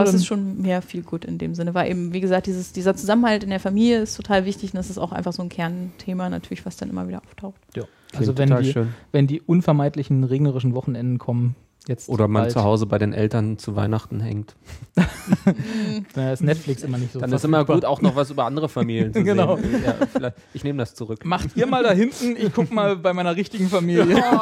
[0.00, 2.72] Aber es ist schon mehr viel gut in dem Sinne, weil eben, wie gesagt, dieses,
[2.72, 5.48] dieser Zusammenhalt in der Familie ist total wichtig und das ist auch einfach so ein
[5.48, 7.60] Kernthema natürlich, was dann immer wieder auftaucht.
[7.74, 7.84] Ja.
[8.10, 8.94] Klingt Also wenn total die, schön.
[9.12, 11.56] wenn die unvermeidlichen regnerischen Wochenenden kommen,
[11.88, 14.54] jetzt Oder man bald, zu Hause bei den Eltern zu Weihnachten hängt.
[16.14, 18.68] dann ist Netflix immer nicht so Dann ist immer gut, auch noch was über andere
[18.68, 19.56] Familien zu Genau.
[19.56, 19.82] sehen.
[20.20, 21.24] Ja, ich nehme das zurück.
[21.24, 24.22] Macht ihr mal da hinten, ich guck mal bei meiner richtigen Familie.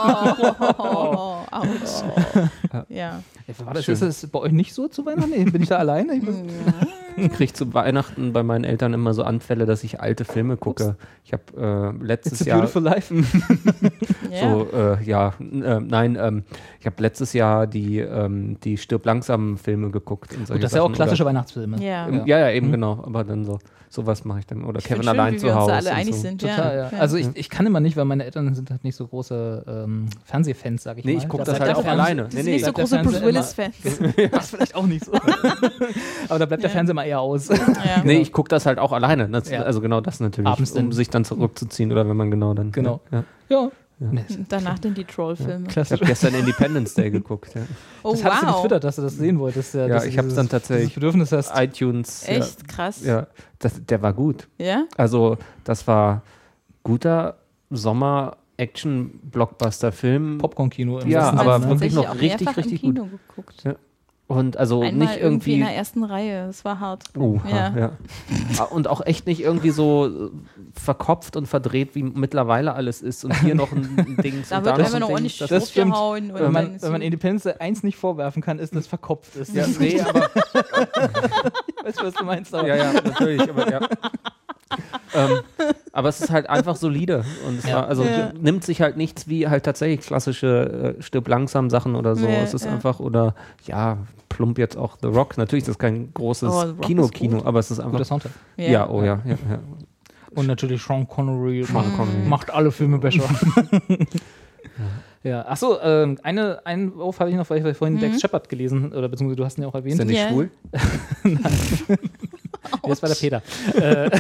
[0.79, 2.05] Oh, ouch.
[2.89, 3.23] Ja.
[3.65, 5.31] War das, ist das bei euch nicht so zu Weihnachten?
[5.31, 6.15] Nee, Bin ich da alleine?
[6.15, 6.23] Ich
[7.17, 10.97] Ich kriege zu Weihnachten bei meinen Eltern immer so Anfälle, dass ich alte Filme gucke.
[11.25, 13.15] Ich habe äh, letztes It's a Jahr beautiful life.
[14.31, 14.41] ja.
[14.41, 16.45] so, äh, ja, äh, nein, ähm,
[16.81, 20.33] ich habe letztes Jahr die, ähm, die Stirb langsam Filme geguckt.
[20.33, 21.83] Und Gut, das ist ja auch klassische Oder, Weihnachtsfilme.
[21.83, 22.09] Ja.
[22.09, 23.03] ja, ja, eben genau.
[23.05, 23.59] Aber dann so,
[23.89, 24.65] sowas mache ich dann.
[24.65, 25.73] Oder Ich Kevin schön, allein wie zu wir uns Hause.
[25.75, 26.21] alle und einig so.
[26.23, 26.41] sind.
[26.41, 26.91] Total, ja.
[26.91, 26.99] ja.
[26.99, 30.07] Also ich, ich kann immer nicht, weil meine Eltern sind halt nicht so große ähm,
[30.25, 31.23] Fernsehfans, sag ich Nee, mal.
[31.23, 32.25] ich gucke Da das bleibt halt auch alleine.
[32.25, 33.77] Nee, sind nee, nicht so große Bruce Willis-Fans.
[34.33, 35.13] Das vielleicht auch nicht so.
[36.29, 36.73] Aber da bleibt der.
[36.73, 37.49] Fernseher mal eher aus.
[37.49, 37.57] Ja.
[38.05, 39.29] Nee, ich gucke das halt auch alleine.
[39.29, 39.63] Das, Ja.
[39.63, 40.93] Also genau das natürlich, Abends um dann.
[40.93, 42.73] sich dann zurückzuziehen oder wenn man genau dann.
[42.73, 43.01] Genau.
[43.11, 43.25] Ja.
[43.49, 43.71] Ja.
[44.01, 44.09] Ja.
[44.11, 45.67] Nee, Danach den die Troll-Filme.
[45.69, 46.01] Ich klassisch.
[46.01, 47.55] habe gestern Independence Day geguckt.
[47.55, 47.61] Ja.
[48.03, 49.75] Oh, Das hattest du getwittert, dass du das sehen wolltest.
[49.75, 51.53] Ja, Ja, ich du hab's dieses- dann tatsächlich- Bedürfnis hast.
[51.57, 52.27] iTunes.
[52.27, 53.05] Echt krass.
[53.05, 53.27] Ja, ja
[53.61, 54.49] das, der war gut.
[54.59, 54.87] Ja?
[54.97, 56.23] Also das war
[56.83, 57.37] guter
[57.71, 60.39] Sommer Action-Blockbuster-Film.
[60.39, 61.69] Popcorn-Kino im Ja, aber ne?
[61.69, 63.63] wirklich noch richtig, richtig Kino geguckt.
[63.65, 63.75] Ja.
[64.33, 65.69] Und also Einmal nicht irgendwie in irgendwie.
[65.73, 66.47] der ersten Reihe.
[66.47, 67.05] Das war hart.
[67.19, 67.73] Oh, Ja.
[67.77, 67.91] ja.
[68.57, 68.65] ja.
[68.71, 70.31] Und auch echt nicht irgendwie so äh,
[70.81, 73.25] verkopft und verdreht, wie mittlerweile alles ist.
[73.27, 74.43] Und hier noch ein Ding.
[74.49, 75.95] Da wird einfach ein noch ordentlich Das- stimmt.
[75.95, 77.03] und Wenn man, wenn man.
[77.03, 79.55] Independence 1 nicht vorwerfen kann, ist das verkopft ist.
[79.55, 80.21] Ja, nee, aber
[81.85, 82.55] Weißt du, was du meinst?
[82.55, 83.43] Aber Ja, ja, natürlich.
[83.51, 83.81] Aber, ja.
[85.15, 85.41] ähm,
[85.93, 87.25] aber es ist halt einfach solide.
[87.47, 87.77] Und es Ja.
[87.77, 88.33] war, also Ja.
[88.41, 92.27] nimmt sich halt nichts wie halt tatsächlich klassische äh, Stirb langsam Sachen oder so.
[92.27, 92.73] Ja, es ist ja.
[92.73, 93.35] einfach, oder
[93.67, 93.99] ja,
[94.37, 95.39] plump jetzt auch The Rock.
[95.39, 97.93] Natürlich ist das kein großes Oh, Kino-Kino, aber es ist einfach.
[97.93, 98.33] guter Soundtrack.
[98.57, 98.89] ja.
[98.89, 99.59] oh ja, ja, ja.
[100.35, 102.27] Und natürlich Sean Connery, Sean macht, Connery.
[102.29, 103.25] macht alle Filme besser.
[105.23, 108.93] ja, achso, ähm, eine, einen Wurf habe ich noch, weil ich vorhin Dex Shepard gelesen,
[108.93, 109.95] oder beziehungsweise du hast ihn ja auch erwähnt.
[109.95, 110.29] Ist er nicht Ja.
[110.31, 110.51] schwul?
[111.25, 112.42] Nee,
[112.87, 113.43] das war der Peter.
[113.77, 114.11] äh,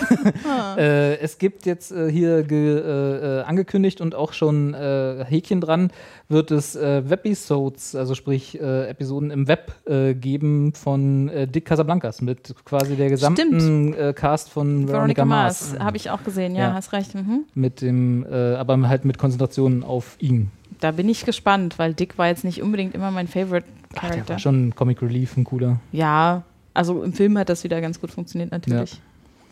[1.14, 5.60] äh, es gibt jetzt äh, hier ge, äh, äh, angekündigt und auch schon äh, Häkchen
[5.60, 5.90] dran,
[6.28, 9.74] wird es Webisodes, also sprich Episoden im Web
[10.18, 15.72] geben von Dick Casablancas mit quasi der gesamten Cast von Veronica, Veronica Mars.
[15.72, 15.84] Mars.
[15.84, 16.74] Habe ich auch gesehen, ja, Ja.
[16.74, 17.14] hast recht.
[17.14, 17.44] Mhm.
[17.54, 20.50] Mit dem, äh, aber halt mit Konzentration auf ihn.
[20.80, 24.10] Da bin ich gespannt, weil Dick war jetzt nicht unbedingt immer mein Favorite Ach, der
[24.10, 24.32] Character.
[24.34, 25.80] war schon Comic Relief, ein cooler.
[25.92, 29.00] Ja, also im Film hat das wieder ganz gut funktioniert natürlich.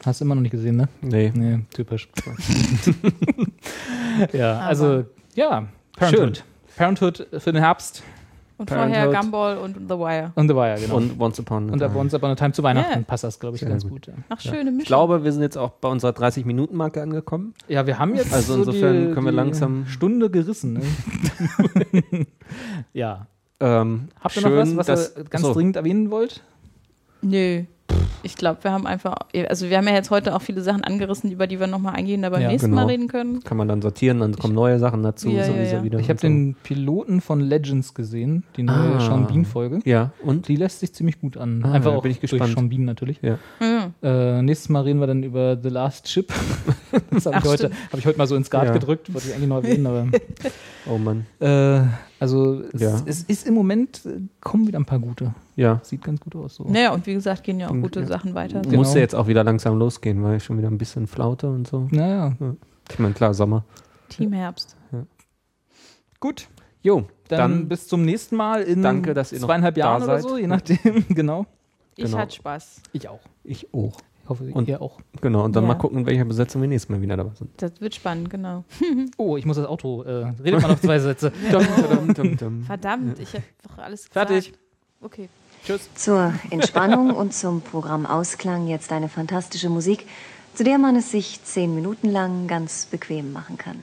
[0.05, 0.89] Hast du immer noch nicht gesehen, ne?
[1.03, 1.31] Nee.
[1.35, 2.09] Nee, typisch.
[4.33, 5.67] ja, Aber- also, ja,
[5.97, 6.45] Parenthood.
[6.77, 8.03] Parenthood für den Herbst
[8.57, 9.03] Und Parenthood.
[9.03, 10.33] vorher Gumball und The Wire.
[10.35, 10.97] und The Wire, genau.
[10.97, 11.91] Und Once Upon a Und Time.
[11.91, 13.05] bei uns aber eine Time zu Weihnachten Ja.
[13.07, 13.93] passt das, glaube ich, Sehr ganz gut.
[13.93, 14.07] gut.
[14.07, 14.15] ja.
[14.31, 14.81] Ach, schöne Mischung.
[14.81, 17.55] Ich glaube, wir sind jetzt auch bei unserer 30-Minuten-Marke angekommen.
[17.69, 20.75] ja, wir haben jetzt Also so insofern die, können wir langsam- Stunde gerissen.
[20.75, 20.83] Ne?
[22.95, 23.27] ja.
[23.63, 26.43] Ähm, Habt ihr schön, noch was, was ihr ganz so, dringend erwähnen wollt?
[27.23, 27.63] Nö.
[28.23, 29.15] Ich glaube, wir haben einfach,
[29.49, 32.21] also wir haben ja jetzt heute auch viele Sachen angerissen, über die wir nochmal eingehen,
[32.23, 32.83] da beim Ja, nächsten genau.
[32.83, 33.43] Mal reden können.
[33.43, 35.31] Kann man dann sortieren, dann kommen neue Sachen dazu.
[35.31, 35.83] Ja, ja, sowieso ja.
[35.85, 36.27] wieder Ich habe so.
[36.29, 39.01] den Piloten von Legends gesehen, die neue Ah.
[39.01, 39.81] Sean Bean-Folge.
[39.87, 40.47] Ja, und?
[40.49, 41.63] Die lässt sich ziemlich gut an.
[41.65, 42.53] Ah, Einfach da auch bin ich durch gespannt.
[42.55, 43.21] Sean Bean natürlich.
[43.23, 43.39] Ja.
[43.59, 43.95] Mhm.
[44.03, 46.31] Äh, nächstes Mal reden wir dann über The Last Ship.
[47.11, 48.71] das habe ich, heute- hab ich heute mal so ins Ja.
[48.71, 50.07] gedrückt, wollte ich eigentlich noch erwähnen, aber
[50.89, 51.25] Oh Mann.
[51.41, 51.81] äh,
[52.21, 53.01] also es, Ja.
[53.07, 55.35] es ist im Moment, äh, kommen wieder ein paar gute.
[55.57, 55.81] Ja.
[55.83, 56.55] Sieht ganz gut aus.
[56.57, 56.65] So.
[56.65, 58.07] Naja, und wie gesagt, gehen ja auch gute ja.
[58.07, 58.61] Sachen weiter.
[58.63, 58.77] Genau.
[58.77, 61.89] Musste jetzt auch wieder langsam losgehen, weil ich schon wieder ein bisschen flaute und so.
[61.91, 62.33] Naja,
[62.91, 63.65] Ich meine, klar, Sommer.
[64.09, 64.77] Team Herbst.
[66.21, 66.49] gut.
[66.83, 70.03] Jo, Dann, dann, bis zum nächsten Mal in Danke, dass ihr noch zweieinhalb da Jahren
[70.03, 70.79] oder so, je nachdem.
[71.11, 71.45] genau.
[71.97, 72.17] Ich Genau.
[72.19, 72.81] hatte Spaß.
[72.93, 73.21] Ich auch.
[73.45, 73.99] ich auch.
[74.31, 75.01] Hoffe, Und- ihr auch.
[75.21, 75.69] Genau, und dann Ja.
[75.69, 77.51] mal gucken, in welcher Besetzung wir nächstes Mal wieder dabei sind.
[77.57, 78.65] Das wird spannend, genau.
[79.19, 80.03] Oh, ich muss das Auto.
[80.05, 81.33] Äh, redet mal noch zwei Sätze.
[82.67, 84.31] Verdammt, ich habe doch alles gesagt.
[84.31, 84.53] Fertig.
[85.03, 85.29] Okay.
[85.67, 85.91] Tschüss.
[85.95, 90.07] Zur Entspannung und zum Programmausklang jetzt eine fantastische Musik,
[90.55, 93.83] zu der man es sich zehn Minuten lang ganz bequem machen kann.